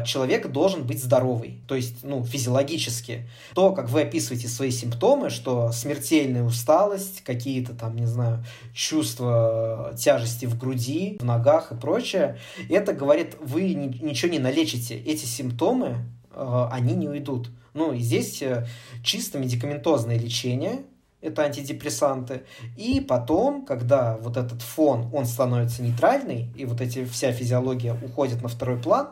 человек 0.04 0.52
должен 0.52 0.84
быть 0.84 1.02
здоровый, 1.02 1.58
то 1.66 1.74
есть, 1.74 2.04
ну, 2.04 2.24
физиологически. 2.24 3.28
То, 3.54 3.72
как 3.72 3.88
вы 3.88 4.02
описываете 4.02 4.46
свои 4.46 4.70
симптомы, 4.70 5.30
что 5.30 5.72
смертельная 5.72 6.44
усталость, 6.44 7.22
какие-то 7.22 7.74
там, 7.74 7.96
не 7.96 8.06
знаю, 8.06 8.44
чувства 8.72 9.92
тяжести 9.98 10.46
в 10.46 10.56
груди, 10.56 11.16
в 11.18 11.24
ногах 11.24 11.72
и 11.72 11.74
прочее, 11.74 12.38
это 12.68 12.92
говорит, 12.92 13.36
вы 13.40 13.74
ничего 13.74 14.30
не 14.30 14.38
налечите. 14.38 14.96
Эти 14.96 15.24
симптомы, 15.24 16.04
э, 16.32 16.68
они 16.70 16.94
не 16.94 17.08
уйдут. 17.08 17.50
Ну, 17.72 17.92
и 17.92 17.98
здесь 17.98 18.40
э, 18.42 18.68
чисто 19.02 19.38
медикаментозное 19.38 20.18
лечение, 20.18 20.82
это 21.20 21.42
антидепрессанты. 21.42 22.42
И 22.76 23.00
потом, 23.00 23.64
когда 23.64 24.16
вот 24.18 24.36
этот 24.36 24.62
фон, 24.62 25.08
он 25.12 25.24
становится 25.24 25.82
нейтральный, 25.82 26.48
и 26.54 26.64
вот 26.64 26.80
эти 26.80 27.04
вся 27.04 27.32
физиология 27.32 27.94
уходит 27.94 28.42
на 28.42 28.48
второй 28.48 28.78
план, 28.78 29.08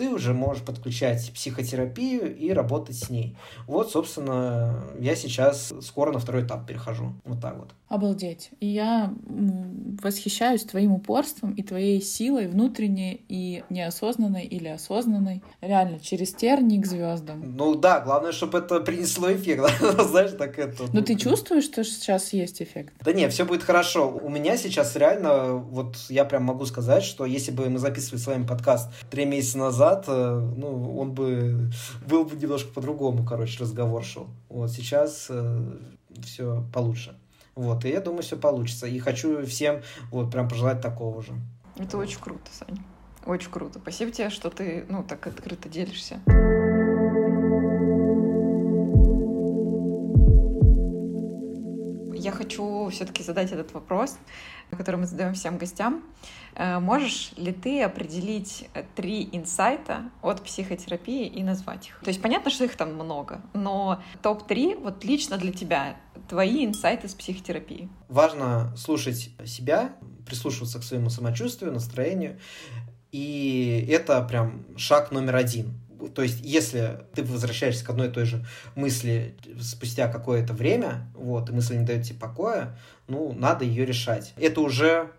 ты 0.00 0.08
уже 0.08 0.32
можешь 0.32 0.62
подключать 0.64 1.30
психотерапию 1.34 2.34
и 2.34 2.50
работать 2.54 2.96
с 2.96 3.10
ней. 3.10 3.36
Вот, 3.66 3.90
собственно, 3.90 4.82
я 4.98 5.14
сейчас 5.14 5.74
скоро 5.82 6.10
на 6.10 6.18
второй 6.18 6.46
этап 6.46 6.66
перехожу. 6.66 7.12
Вот 7.22 7.42
так 7.42 7.58
вот. 7.58 7.74
Обалдеть. 7.90 8.50
И 8.60 8.68
я 8.68 9.12
восхищаюсь 10.00 10.62
твоим 10.62 10.92
упорством 10.92 11.54
и 11.54 11.64
твоей 11.64 12.00
силой 12.00 12.46
внутренней 12.46 13.24
и 13.28 13.64
неосознанной 13.68 14.44
или 14.44 14.68
осознанной. 14.68 15.42
Реально, 15.60 15.98
через 15.98 16.32
тернии 16.32 16.80
к 16.80 16.86
звездам. 16.86 17.56
Ну 17.56 17.74
да, 17.74 17.98
главное, 17.98 18.30
чтобы 18.30 18.58
это 18.58 18.78
принесло 18.78 19.32
эффект. 19.32 19.64
Знаешь, 20.08 20.30
так 20.38 20.56
это... 20.60 20.84
Но 20.92 21.02
ты 21.02 21.16
чувствуешь, 21.16 21.64
что 21.64 21.82
сейчас 21.82 22.32
есть 22.32 22.62
эффект? 22.62 22.94
Да 23.00 23.12
не, 23.12 23.28
все 23.28 23.44
будет 23.44 23.64
хорошо. 23.64 24.08
У 24.08 24.28
меня 24.28 24.56
сейчас 24.56 24.94
реально, 24.94 25.54
вот 25.54 25.96
я 26.10 26.24
прям 26.24 26.44
могу 26.44 26.66
сказать, 26.66 27.02
что 27.02 27.26
если 27.26 27.50
бы 27.50 27.68
мы 27.68 27.80
записывали 27.80 28.20
с 28.20 28.26
вами 28.28 28.46
подкаст 28.46 28.88
три 29.10 29.24
месяца 29.24 29.58
назад, 29.58 30.04
э, 30.06 30.52
ну, 30.56 30.96
он 30.96 31.12
бы 31.12 31.72
был 32.06 32.24
бы 32.24 32.36
немножко 32.36 32.72
по-другому, 32.72 33.26
короче, 33.26 33.60
разговор 33.60 34.04
шел. 34.04 34.28
Вот 34.48 34.70
сейчас 34.70 35.26
э, 35.28 35.76
все 36.22 36.64
получше. 36.72 37.16
Вот, 37.54 37.84
и 37.84 37.90
я 37.90 38.00
думаю, 38.00 38.22
все 38.22 38.36
получится. 38.36 38.86
И 38.86 38.98
хочу 38.98 39.44
всем 39.46 39.82
вот 40.10 40.30
прям 40.30 40.48
пожелать 40.48 40.80
такого 40.80 41.22
же. 41.22 41.32
Это 41.76 41.98
очень 41.98 42.20
круто, 42.20 42.50
Саня. 42.52 42.82
Очень 43.26 43.50
круто. 43.50 43.78
Спасибо 43.80 44.10
тебе, 44.10 44.30
что 44.30 44.50
ты, 44.50 44.86
ну, 44.88 45.04
так 45.04 45.26
открыто 45.26 45.68
делишься. 45.68 46.20
Я 52.14 52.32
хочу 52.32 52.88
все-таки 52.90 53.22
задать 53.22 53.50
этот 53.50 53.72
вопрос, 53.72 54.18
который 54.70 54.96
мы 54.96 55.06
задаем 55.06 55.32
всем 55.32 55.56
гостям. 55.56 56.02
Э, 56.54 56.78
можешь 56.78 57.32
ли 57.36 57.50
ты 57.50 57.82
определить 57.82 58.68
три 58.94 59.26
инсайта 59.32 60.10
от 60.20 60.42
психотерапии 60.42 61.26
и 61.26 61.42
назвать 61.42 61.88
их? 61.88 62.00
То 62.00 62.08
есть 62.08 62.20
понятно, 62.20 62.50
что 62.50 62.64
их 62.64 62.76
там 62.76 62.94
много, 62.94 63.40
но 63.54 64.02
топ-3 64.22 64.82
вот 64.82 65.02
лично 65.02 65.38
для 65.38 65.52
тебя 65.52 65.96
твои 66.30 66.64
инсайты 66.64 67.08
с 67.08 67.14
психотерапии. 67.14 67.90
Важно 68.08 68.72
слушать 68.76 69.30
себя, 69.44 69.96
прислушиваться 70.24 70.78
к 70.78 70.84
своему 70.84 71.10
самочувствию, 71.10 71.72
настроению. 71.72 72.38
И 73.10 73.84
это 73.90 74.22
прям 74.22 74.64
шаг 74.76 75.10
номер 75.10 75.34
один. 75.34 75.74
То 76.14 76.22
есть, 76.22 76.40
если 76.42 77.00
ты 77.14 77.24
возвращаешься 77.24 77.84
к 77.84 77.90
одной 77.90 78.08
и 78.08 78.10
той 78.12 78.24
же 78.26 78.46
мысли 78.76 79.36
спустя 79.60 80.06
какое-то 80.06 80.54
время, 80.54 81.12
вот, 81.14 81.50
и 81.50 81.52
мысль 81.52 81.76
не 81.76 81.84
дает 81.84 82.04
тебе 82.04 82.20
покоя, 82.20 82.78
ну, 83.08 83.32
надо 83.32 83.64
ее 83.64 83.84
решать. 83.84 84.32
Это 84.36 84.60
уже 84.60 85.10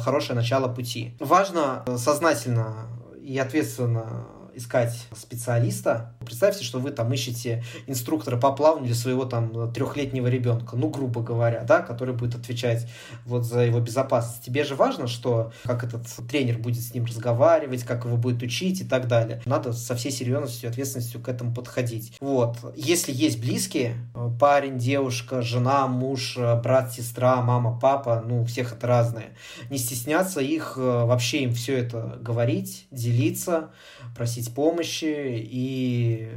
хорошее 0.00 0.34
начало 0.36 0.72
пути. 0.72 1.14
Важно 1.20 1.84
сознательно 1.98 2.88
и 3.22 3.38
ответственно 3.38 4.26
искать 4.56 5.06
специалиста. 5.14 6.14
Представьте, 6.20 6.64
что 6.64 6.78
вы 6.78 6.90
там 6.90 7.12
ищете 7.12 7.62
инструктора 7.86 8.36
по 8.36 8.52
плаванию 8.52 8.86
для 8.86 8.94
своего 8.94 9.24
там 9.24 9.72
трехлетнего 9.72 10.26
ребенка, 10.26 10.76
ну, 10.76 10.88
грубо 10.88 11.22
говоря, 11.22 11.62
да, 11.64 11.80
который 11.80 12.14
будет 12.14 12.34
отвечать 12.34 12.88
вот 13.24 13.44
за 13.44 13.60
его 13.60 13.80
безопасность. 13.80 14.44
Тебе 14.44 14.64
же 14.64 14.74
важно, 14.74 15.06
что 15.06 15.52
как 15.64 15.84
этот 15.84 16.06
тренер 16.28 16.58
будет 16.58 16.82
с 16.82 16.94
ним 16.94 17.04
разговаривать, 17.04 17.84
как 17.84 18.04
его 18.04 18.16
будет 18.16 18.42
учить 18.42 18.80
и 18.80 18.84
так 18.84 19.08
далее. 19.08 19.42
Надо 19.44 19.72
со 19.72 19.94
всей 19.94 20.10
серьезностью 20.10 20.68
и 20.68 20.72
ответственностью 20.72 21.20
к 21.20 21.28
этому 21.28 21.54
подходить. 21.54 22.16
Вот. 22.20 22.56
Если 22.76 23.12
есть 23.12 23.40
близкие, 23.40 23.96
парень, 24.40 24.78
девушка, 24.78 25.42
жена, 25.42 25.86
муж, 25.86 26.36
брат, 26.36 26.92
сестра, 26.92 27.42
мама, 27.42 27.78
папа, 27.78 28.24
ну, 28.26 28.44
всех 28.44 28.72
это 28.72 28.86
разное. 28.86 29.36
Не 29.70 29.78
стесняться 29.78 30.40
их, 30.40 30.74
э, 30.76 30.80
вообще 30.80 31.42
им 31.42 31.52
все 31.52 31.76
это 31.78 32.18
говорить, 32.20 32.86
делиться, 32.90 33.70
просить 34.14 34.45
помощи 34.48 35.04
и 35.06 36.28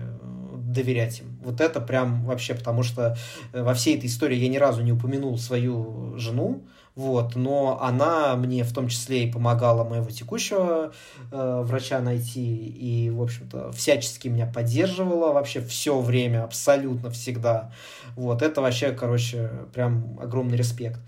доверять 0.70 1.20
им. 1.20 1.40
Вот 1.44 1.62
это 1.62 1.82
прям 1.82 2.26
вообще, 2.26 2.54
потому 2.54 2.84
что 2.84 3.18
э, 3.54 3.64
во 3.64 3.74
всей 3.74 3.98
этой 3.98 4.06
истории 4.08 4.38
я 4.38 4.48
ни 4.50 4.58
разу 4.58 4.82
не 4.84 4.92
упомянул 4.92 5.38
свою 5.38 6.14
жену, 6.18 6.64
вот, 6.96 7.36
но 7.36 7.80
она 7.82 8.36
мне 8.36 8.64
в 8.64 8.74
том 8.74 8.88
числе 8.88 9.24
и 9.24 9.32
помогала 9.32 9.84
моего 9.84 10.10
текущего 10.10 10.92
э, 11.32 11.62
врача 11.64 12.00
найти 12.02 12.68
и, 12.68 13.10
в 13.10 13.22
общем-то, 13.22 13.72
всячески 13.72 14.28
меня 14.28 14.46
поддерживала 14.46 15.32
вообще 15.32 15.62
все 15.62 16.00
время, 16.00 16.44
абсолютно 16.44 17.10
всегда. 17.10 17.72
Вот, 18.16 18.42
это 18.42 18.62
вообще, 18.62 18.92
короче, 18.92 19.50
прям 19.74 20.20
огромный 20.22 20.58
респект. 20.58 21.00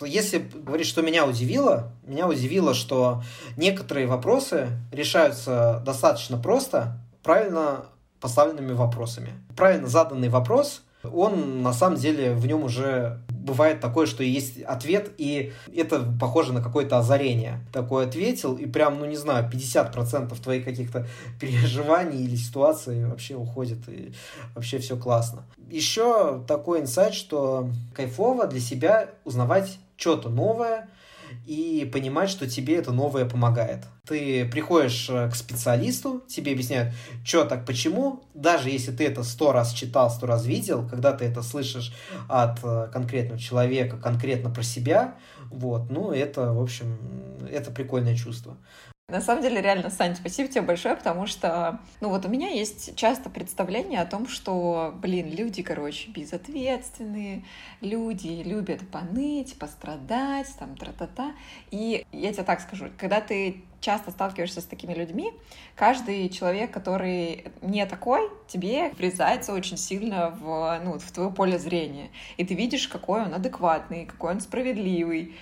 Если 0.00 0.38
говорить, 0.38 0.86
что 0.86 1.02
меня 1.02 1.26
удивило, 1.26 1.92
меня 2.04 2.28
удивило, 2.28 2.74
что 2.74 3.22
некоторые 3.56 4.06
вопросы 4.06 4.68
решаются 4.92 5.82
достаточно 5.84 6.36
просто. 6.38 6.98
Правильно 7.22 7.86
поставленными 8.20 8.72
вопросами. 8.72 9.32
Правильно 9.56 9.88
заданный 9.88 10.28
вопрос, 10.28 10.82
он 11.12 11.62
на 11.62 11.72
самом 11.72 11.96
деле 11.96 12.32
в 12.34 12.46
нем 12.46 12.64
уже 12.64 13.20
бывает 13.28 13.80
такое, 13.80 14.06
что 14.06 14.22
есть 14.22 14.60
ответ, 14.62 15.12
и 15.18 15.52
это 15.74 16.04
похоже 16.20 16.52
на 16.52 16.62
какое-то 16.62 16.98
озарение. 16.98 17.60
Такой 17.72 18.06
ответил, 18.06 18.54
и 18.54 18.66
прям, 18.66 18.98
ну 18.98 19.04
не 19.04 19.16
знаю, 19.16 19.48
50% 19.50 20.40
твоих 20.42 20.64
каких-то 20.64 21.06
переживаний 21.40 22.24
или 22.24 22.36
ситуаций 22.36 23.06
вообще 23.06 23.36
уходит, 23.36 23.88
и 23.88 24.12
вообще 24.54 24.78
все 24.78 24.96
классно. 24.96 25.44
Еще 25.70 26.42
такой 26.46 26.80
инсайт, 26.80 27.14
что 27.14 27.70
кайфово 27.94 28.46
для 28.46 28.60
себя 28.60 29.10
узнавать 29.24 29.78
что-то 29.96 30.28
новое, 30.28 30.88
и 31.46 31.88
понимать, 31.92 32.30
что 32.30 32.48
тебе 32.48 32.76
это 32.76 32.92
новое 32.92 33.24
помогает. 33.24 33.84
Ты 34.06 34.44
приходишь 34.46 35.08
э, 35.10 35.28
к 35.30 35.34
специалисту, 35.34 36.22
тебе 36.28 36.52
объясняют, 36.52 36.94
что 37.24 37.44
так, 37.44 37.66
почему, 37.66 38.24
даже 38.34 38.70
если 38.70 38.92
ты 38.92 39.06
это 39.06 39.22
сто 39.22 39.52
раз 39.52 39.72
читал, 39.72 40.10
сто 40.10 40.26
раз 40.26 40.44
видел, 40.44 40.86
когда 40.88 41.12
ты 41.12 41.24
это 41.24 41.42
слышишь 41.42 41.92
от 42.28 42.60
э, 42.62 42.88
конкретного 42.92 43.40
человека, 43.40 43.96
конкретно 43.96 44.50
про 44.50 44.62
себя, 44.62 45.14
вот, 45.50 45.90
ну, 45.90 46.12
это, 46.12 46.52
в 46.52 46.60
общем, 46.60 46.98
это 47.50 47.70
прикольное 47.70 48.16
чувство. 48.16 48.56
На 49.08 49.20
самом 49.20 49.40
деле, 49.40 49.60
реально, 49.60 49.88
Сань, 49.88 50.16
спасибо 50.16 50.48
тебе 50.48 50.62
большое, 50.62 50.96
потому 50.96 51.28
что, 51.28 51.78
ну 52.00 52.08
вот 52.08 52.26
у 52.26 52.28
меня 52.28 52.48
есть 52.48 52.96
часто 52.96 53.30
представление 53.30 54.00
о 54.00 54.04
том, 54.04 54.26
что, 54.26 54.92
блин, 55.00 55.30
люди, 55.32 55.62
короче, 55.62 56.10
безответственные, 56.10 57.44
люди 57.80 58.42
любят 58.44 58.80
поныть, 58.90 59.56
пострадать, 59.60 60.48
там, 60.58 60.76
тра-та-та. 60.76 61.34
И 61.70 62.04
я 62.10 62.32
тебе 62.32 62.42
так 62.42 62.60
скажу, 62.60 62.86
когда 62.98 63.20
ты 63.20 63.62
часто 63.80 64.10
сталкиваешься 64.10 64.60
с 64.60 64.64
такими 64.64 64.92
людьми, 64.92 65.32
каждый 65.76 66.28
человек, 66.28 66.72
который 66.72 67.44
не 67.62 67.86
такой, 67.86 68.28
тебе 68.48 68.90
врезается 68.90 69.52
очень 69.52 69.76
сильно 69.76 70.30
в, 70.30 70.80
ну, 70.82 70.98
в 70.98 71.12
твое 71.12 71.30
поле 71.30 71.60
зрения. 71.60 72.10
И 72.38 72.44
ты 72.44 72.54
видишь, 72.54 72.88
какой 72.88 73.22
он 73.22 73.32
адекватный, 73.34 74.06
какой 74.06 74.32
он 74.32 74.40
справедливый, 74.40 75.36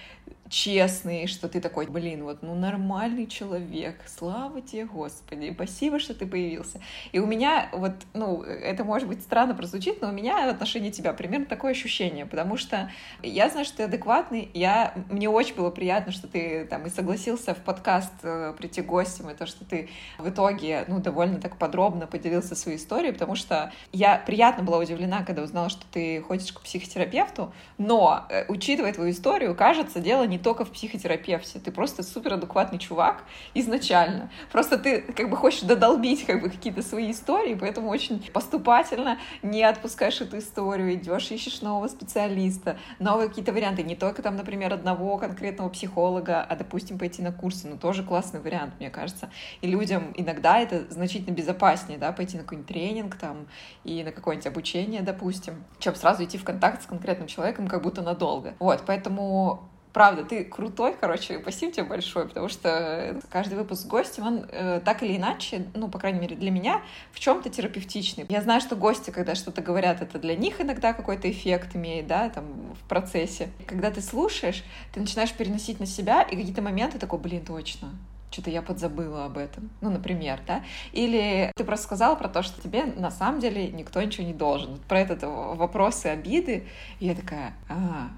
честный, 0.48 1.26
что 1.26 1.48
ты 1.48 1.60
такой, 1.60 1.86
блин, 1.86 2.24
вот, 2.24 2.42
ну, 2.42 2.54
нормальный 2.54 3.26
человек, 3.26 3.96
слава 4.06 4.60
тебе, 4.60 4.84
Господи, 4.84 5.52
спасибо, 5.54 5.98
что 5.98 6.14
ты 6.14 6.26
появился. 6.26 6.80
И 7.12 7.18
у 7.18 7.26
меня, 7.26 7.68
вот, 7.72 7.92
ну, 8.12 8.42
это, 8.42 8.84
может 8.84 9.08
быть, 9.08 9.22
странно 9.22 9.54
прозвучит, 9.54 10.00
но 10.02 10.08
у 10.08 10.12
меня 10.12 10.46
в 10.46 10.50
отношении 10.50 10.90
тебя 10.90 11.12
примерно 11.12 11.46
такое 11.46 11.72
ощущение, 11.72 12.26
потому 12.26 12.56
что 12.56 12.90
я 13.22 13.48
знаю, 13.48 13.64
что 13.64 13.78
ты 13.78 13.82
адекватный, 13.84 14.50
я, 14.54 14.94
мне 15.10 15.28
очень 15.28 15.54
было 15.54 15.70
приятно, 15.70 16.12
что 16.12 16.28
ты 16.28 16.66
там 16.66 16.86
и 16.86 16.90
согласился 16.90 17.54
в 17.54 17.58
подкаст 17.58 18.12
э, 18.22 18.54
прийти 18.56 18.82
гостем, 18.82 19.30
и 19.30 19.34
то, 19.34 19.46
что 19.46 19.64
ты 19.64 19.88
в 20.18 20.28
итоге, 20.28 20.84
ну, 20.88 21.00
довольно 21.00 21.40
так 21.40 21.56
подробно 21.58 22.06
поделился 22.06 22.54
своей 22.54 22.78
историей, 22.78 23.12
потому 23.12 23.34
что 23.34 23.72
я 23.92 24.18
приятно 24.18 24.62
была 24.62 24.78
удивлена, 24.78 25.24
когда 25.24 25.42
узнала, 25.42 25.68
что 25.68 25.84
ты 25.90 26.20
ходишь 26.20 26.52
к 26.52 26.60
психотерапевту, 26.60 27.52
но, 27.78 28.26
э, 28.28 28.44
учитывая 28.48 28.92
твою 28.92 29.10
историю, 29.10 29.54
кажется, 29.54 30.00
дело 30.00 30.24
не 30.24 30.38
только 30.44 30.64
в 30.64 30.70
психотерапевте. 30.70 31.58
Ты 31.58 31.72
просто 31.72 32.04
супер 32.04 32.34
адекватный 32.34 32.78
чувак 32.78 33.24
изначально. 33.54 34.30
Просто 34.52 34.78
ты 34.78 35.00
как 35.00 35.30
бы 35.30 35.36
хочешь 35.36 35.62
додолбить 35.62 36.24
как 36.24 36.40
бы 36.40 36.50
какие-то 36.50 36.82
свои 36.82 37.10
истории, 37.10 37.54
поэтому 37.54 37.88
очень 37.88 38.22
поступательно 38.32 39.18
не 39.42 39.64
отпускаешь 39.64 40.20
эту 40.20 40.38
историю, 40.38 40.94
идешь, 40.94 41.30
ищешь 41.30 41.62
нового 41.62 41.88
специалиста, 41.88 42.78
новые 42.98 43.28
какие-то 43.28 43.52
варианты. 43.52 43.82
Не 43.82 43.96
только 43.96 44.22
там, 44.22 44.36
например, 44.36 44.72
одного 44.72 45.18
конкретного 45.18 45.68
психолога, 45.70 46.42
а, 46.42 46.54
допустим, 46.54 46.98
пойти 46.98 47.22
на 47.22 47.32
курсы. 47.32 47.66
Ну, 47.66 47.76
тоже 47.76 48.04
классный 48.04 48.40
вариант, 48.40 48.74
мне 48.78 48.90
кажется. 48.90 49.30
И 49.62 49.66
людям 49.66 50.12
иногда 50.16 50.58
это 50.60 50.84
значительно 50.90 51.34
безопаснее, 51.34 51.98
да, 51.98 52.12
пойти 52.12 52.36
на 52.36 52.42
какой-нибудь 52.42 52.68
тренинг 52.68 53.16
там 53.16 53.46
и 53.84 54.04
на 54.04 54.12
какое-нибудь 54.12 54.46
обучение, 54.46 55.02
допустим, 55.02 55.64
чем 55.78 55.94
сразу 55.94 56.24
идти 56.24 56.36
в 56.36 56.44
контакт 56.44 56.82
с 56.82 56.86
конкретным 56.86 57.28
человеком 57.28 57.66
как 57.66 57.82
будто 57.82 58.02
надолго. 58.02 58.54
Вот, 58.58 58.82
поэтому 58.86 59.70
правда, 59.94 60.24
ты 60.24 60.44
крутой, 60.44 60.96
короче, 61.00 61.38
спасибо 61.40 61.72
тебе 61.72 61.84
большое, 61.84 62.26
потому 62.26 62.48
что 62.48 63.20
каждый 63.30 63.56
выпуск 63.56 63.82
с 63.82 63.86
гостем, 63.86 64.26
он 64.26 64.46
э, 64.50 64.80
так 64.84 65.04
или 65.04 65.16
иначе, 65.16 65.66
ну, 65.72 65.88
по 65.88 66.00
крайней 66.00 66.18
мере, 66.18 66.34
для 66.36 66.50
меня, 66.50 66.82
в 67.12 67.20
чем-то 67.20 67.48
терапевтичный. 67.48 68.26
Я 68.28 68.42
знаю, 68.42 68.60
что 68.60 68.74
гости, 68.74 69.10
когда 69.10 69.36
что-то 69.36 69.62
говорят, 69.62 70.02
это 70.02 70.18
для 70.18 70.36
них 70.36 70.60
иногда 70.60 70.92
какой-то 70.92 71.30
эффект 71.30 71.76
имеет, 71.76 72.08
да, 72.08 72.28
там, 72.28 72.44
в 72.74 72.88
процессе. 72.88 73.50
Когда 73.66 73.92
ты 73.92 74.02
слушаешь, 74.02 74.64
ты 74.92 75.00
начинаешь 75.00 75.32
переносить 75.32 75.78
на 75.78 75.86
себя, 75.86 76.22
и 76.22 76.36
какие-то 76.36 76.60
моменты 76.60 76.98
такой, 76.98 77.20
блин, 77.20 77.44
точно, 77.44 77.90
что-то 78.32 78.50
я 78.50 78.62
подзабыла 78.62 79.26
об 79.26 79.38
этом, 79.38 79.70
ну, 79.80 79.90
например, 79.90 80.40
да, 80.44 80.64
или 80.90 81.52
ты 81.54 81.62
просто 81.62 81.84
сказала 81.84 82.16
про 82.16 82.28
то, 82.28 82.42
что 82.42 82.60
тебе 82.60 82.84
на 82.84 83.12
самом 83.12 83.38
деле 83.38 83.68
никто 83.68 84.02
ничего 84.02 84.26
не 84.26 84.34
должен, 84.34 84.80
про 84.88 84.98
этот 84.98 85.22
вопросы 85.22 86.06
обиды, 86.06 86.66
и 86.98 87.06
я 87.06 87.14
такая, 87.14 87.54
а, 87.68 88.08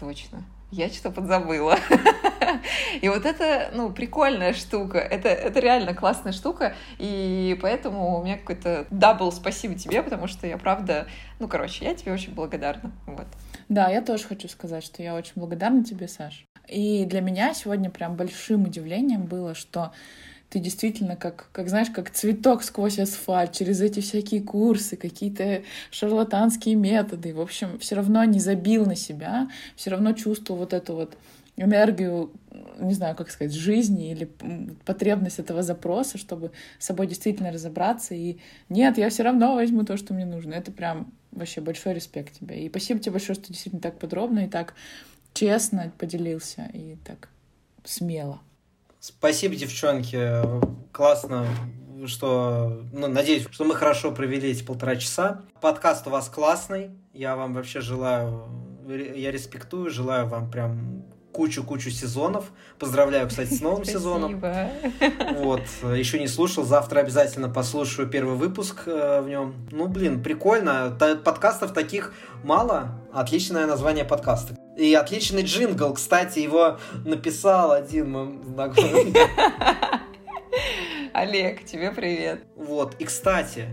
точно, 0.00 0.44
я 0.74 0.88
что-то 0.88 1.10
подзабыла. 1.10 1.78
И 3.00 3.08
вот 3.08 3.24
это, 3.26 3.70
ну, 3.74 3.92
прикольная 3.92 4.52
штука. 4.52 4.98
Это, 4.98 5.28
это 5.28 5.60
реально 5.60 5.94
классная 5.94 6.32
штука. 6.32 6.74
И 6.98 7.58
поэтому 7.60 8.18
у 8.18 8.24
меня 8.24 8.36
какой-то 8.36 8.86
double 8.90 9.32
спасибо 9.32 9.74
тебе, 9.74 10.02
потому 10.02 10.26
что 10.26 10.46
я 10.46 10.58
правда, 10.58 11.06
ну, 11.38 11.48
короче, 11.48 11.84
я 11.84 11.94
тебе 11.94 12.12
очень 12.12 12.34
благодарна. 12.34 12.92
Вот. 13.06 13.26
Да, 13.68 13.88
я 13.88 14.02
тоже 14.02 14.24
хочу 14.24 14.48
сказать, 14.48 14.84
что 14.84 15.02
я 15.02 15.14
очень 15.14 15.34
благодарна 15.36 15.84
тебе, 15.84 16.08
Саш. 16.08 16.46
И 16.68 17.04
для 17.04 17.20
меня 17.20 17.54
сегодня 17.54 17.90
прям 17.90 18.16
большим 18.16 18.64
удивлением 18.64 19.24
было, 19.24 19.54
что 19.54 19.92
ты 20.54 20.60
действительно 20.60 21.16
как, 21.16 21.48
как 21.50 21.68
знаешь, 21.68 21.90
как 21.90 22.10
цветок 22.10 22.62
сквозь 22.62 23.00
асфальт, 23.00 23.50
через 23.50 23.80
эти 23.80 23.98
всякие 23.98 24.40
курсы, 24.40 24.96
какие-то 24.96 25.64
шарлатанские 25.90 26.76
методы. 26.76 27.34
В 27.34 27.40
общем, 27.40 27.76
все 27.80 27.96
равно 27.96 28.22
не 28.22 28.38
забил 28.38 28.86
на 28.86 28.94
себя, 28.94 29.50
все 29.74 29.90
равно 29.90 30.12
чувствовал 30.12 30.60
вот 30.60 30.72
эту 30.72 30.94
вот 30.94 31.16
энергию, 31.56 32.30
не 32.78 32.94
знаю, 32.94 33.16
как 33.16 33.32
сказать, 33.32 33.52
жизни 33.52 34.12
или 34.12 34.30
потребность 34.84 35.40
этого 35.40 35.64
запроса, 35.64 36.18
чтобы 36.18 36.52
с 36.78 36.86
собой 36.86 37.08
действительно 37.08 37.50
разобраться. 37.50 38.14
И 38.14 38.38
нет, 38.68 38.96
я 38.96 39.10
все 39.10 39.24
равно 39.24 39.56
возьму 39.56 39.82
то, 39.82 39.96
что 39.96 40.14
мне 40.14 40.24
нужно. 40.24 40.54
Это 40.54 40.70
прям 40.70 41.12
вообще 41.32 41.60
большой 41.62 41.94
респект 41.94 42.38
тебе. 42.38 42.64
И 42.64 42.68
спасибо 42.68 43.00
тебе 43.00 43.10
большое, 43.10 43.34
что 43.34 43.48
действительно 43.48 43.82
так 43.82 43.98
подробно 43.98 44.44
и 44.44 44.48
так 44.48 44.74
честно 45.32 45.92
поделился 45.98 46.70
и 46.72 46.94
так 47.04 47.28
смело. 47.84 48.40
Спасибо, 49.06 49.54
девчонки. 49.54 50.18
Классно, 50.90 51.46
что... 52.06 52.84
Ну, 52.90 53.06
надеюсь, 53.06 53.46
что 53.50 53.64
мы 53.66 53.74
хорошо 53.74 54.12
провели 54.12 54.50
эти 54.50 54.62
полтора 54.62 54.96
часа. 54.96 55.42
Подкаст 55.60 56.06
у 56.06 56.10
вас 56.10 56.30
классный. 56.30 56.88
Я 57.12 57.36
вам 57.36 57.52
вообще 57.52 57.82
желаю... 57.82 58.46
Я 58.88 59.30
респектую, 59.30 59.90
желаю 59.90 60.26
вам 60.26 60.50
прям 60.50 61.04
кучу-кучу 61.32 61.90
сезонов. 61.90 62.46
Поздравляю, 62.78 63.28
кстати, 63.28 63.52
с 63.52 63.60
новым 63.60 63.84
сезоном. 63.84 64.40
Вот, 65.34 65.60
еще 65.94 66.18
не 66.18 66.26
слушал, 66.26 66.64
завтра 66.64 67.00
обязательно 67.00 67.50
послушаю 67.50 68.08
первый 68.08 68.36
выпуск 68.36 68.84
э, 68.86 69.20
в 69.20 69.28
нем. 69.28 69.54
Ну, 69.70 69.86
блин, 69.86 70.22
прикольно. 70.22 70.96
Подкастов 71.22 71.74
таких 71.74 72.14
мало. 72.42 73.02
Отличное 73.12 73.66
название 73.66 74.06
подкаста. 74.06 74.56
И 74.76 74.92
отличный 74.94 75.42
джингл, 75.42 75.94
кстати, 75.94 76.40
его 76.40 76.78
написал 77.04 77.72
один 77.72 78.10
мой 78.10 78.38
знакомый. 78.44 79.14
Олег, 81.12 81.64
тебе 81.64 81.92
привет. 81.92 82.42
Вот, 82.56 82.96
и 82.98 83.04
кстати, 83.04 83.68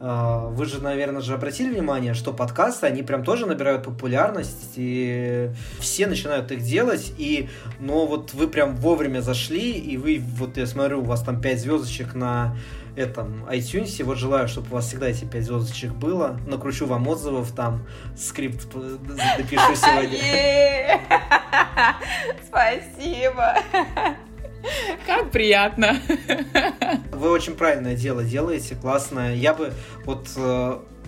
э, 0.00 0.40
вы 0.48 0.64
же, 0.64 0.82
наверное, 0.82 1.20
же 1.20 1.34
обратили 1.34 1.68
внимание, 1.68 2.14
что 2.14 2.32
подкасты, 2.32 2.86
они 2.86 3.02
прям 3.02 3.22
тоже 3.22 3.44
набирают 3.44 3.84
популярность, 3.84 4.72
и 4.76 5.50
все 5.78 6.06
начинают 6.06 6.50
их 6.50 6.62
делать, 6.62 7.12
и, 7.18 7.50
но 7.78 8.06
вот 8.06 8.32
вы 8.32 8.48
прям 8.48 8.76
вовремя 8.76 9.20
зашли, 9.20 9.72
и 9.72 9.98
вы, 9.98 10.22
вот 10.38 10.56
я 10.56 10.66
смотрю, 10.66 11.00
у 11.00 11.04
вас 11.04 11.22
там 11.22 11.38
5 11.38 11.60
звездочек 11.60 12.14
на 12.14 12.56
этом 12.96 13.46
iTunes. 13.48 14.02
Вот 14.02 14.18
желаю, 14.18 14.48
чтобы 14.48 14.68
у 14.70 14.74
вас 14.74 14.86
всегда 14.86 15.08
эти 15.08 15.24
5 15.24 15.44
звездочек 15.44 15.92
было. 15.92 16.40
Накручу 16.46 16.86
вам 16.86 17.06
отзывов, 17.08 17.52
там 17.52 17.86
скрипт 18.16 18.66
допишу 18.72 19.76
сегодня. 19.76 21.00
Спасибо. 22.46 23.56
Как 25.06 25.30
приятно. 25.30 25.96
Вы 27.12 27.30
очень 27.30 27.54
правильное 27.54 27.94
дело 27.94 28.24
делаете, 28.24 28.74
классное. 28.74 29.34
Я 29.34 29.54
бы 29.54 29.72
вот 30.04 30.28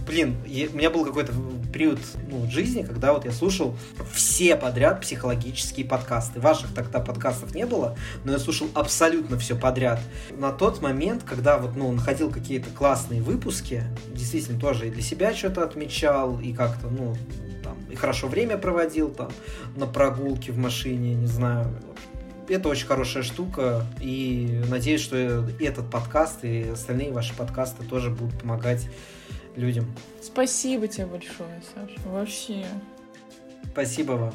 блин, 0.08 0.36
у 0.44 0.76
меня 0.76 0.90
был 0.90 1.04
какой-то 1.04 1.32
период 1.72 2.00
ну, 2.28 2.50
жизни, 2.50 2.82
когда 2.82 3.12
вот 3.12 3.26
я 3.26 3.30
слушал 3.30 3.76
все 4.12 4.56
подряд 4.56 5.02
психологические 5.02 5.86
подкасты. 5.86 6.40
Ваших 6.40 6.74
тогда 6.74 6.98
подкастов 6.98 7.54
не 7.54 7.66
было, 7.66 7.96
но 8.24 8.32
я 8.32 8.38
слушал 8.38 8.68
абсолютно 8.74 9.38
все 9.38 9.54
подряд. 9.54 10.00
На 10.30 10.50
тот 10.50 10.80
момент, 10.80 11.22
когда 11.24 11.58
вот, 11.58 11.76
ну, 11.76 11.92
находил 11.92 12.30
какие-то 12.30 12.70
классные 12.70 13.22
выпуски, 13.22 13.84
действительно 14.08 14.58
тоже 14.58 14.88
и 14.88 14.90
для 14.90 15.02
себя 15.02 15.34
что-то 15.34 15.62
отмечал, 15.62 16.40
и 16.40 16.52
как-то, 16.52 16.88
ну, 16.88 17.14
там, 17.62 17.76
и 17.90 17.94
хорошо 17.94 18.28
время 18.28 18.56
проводил 18.56 19.10
там 19.10 19.30
на 19.76 19.86
прогулке 19.86 20.52
в 20.52 20.58
машине, 20.58 21.14
не 21.14 21.26
знаю, 21.26 21.66
это 22.48 22.70
очень 22.70 22.86
хорошая 22.86 23.22
штука, 23.22 23.84
и 24.00 24.62
надеюсь, 24.68 25.02
что 25.02 25.16
этот 25.60 25.90
подкаст 25.90 26.44
и 26.44 26.70
остальные 26.70 27.12
ваши 27.12 27.34
подкасты 27.34 27.84
тоже 27.84 28.08
будут 28.08 28.40
помогать 28.40 28.88
людям. 29.58 29.86
Спасибо 30.22 30.88
тебе 30.88 31.06
большое, 31.06 31.60
Саша, 31.74 32.08
вообще. 32.08 32.66
Спасибо 33.72 34.12
вам. 34.12 34.34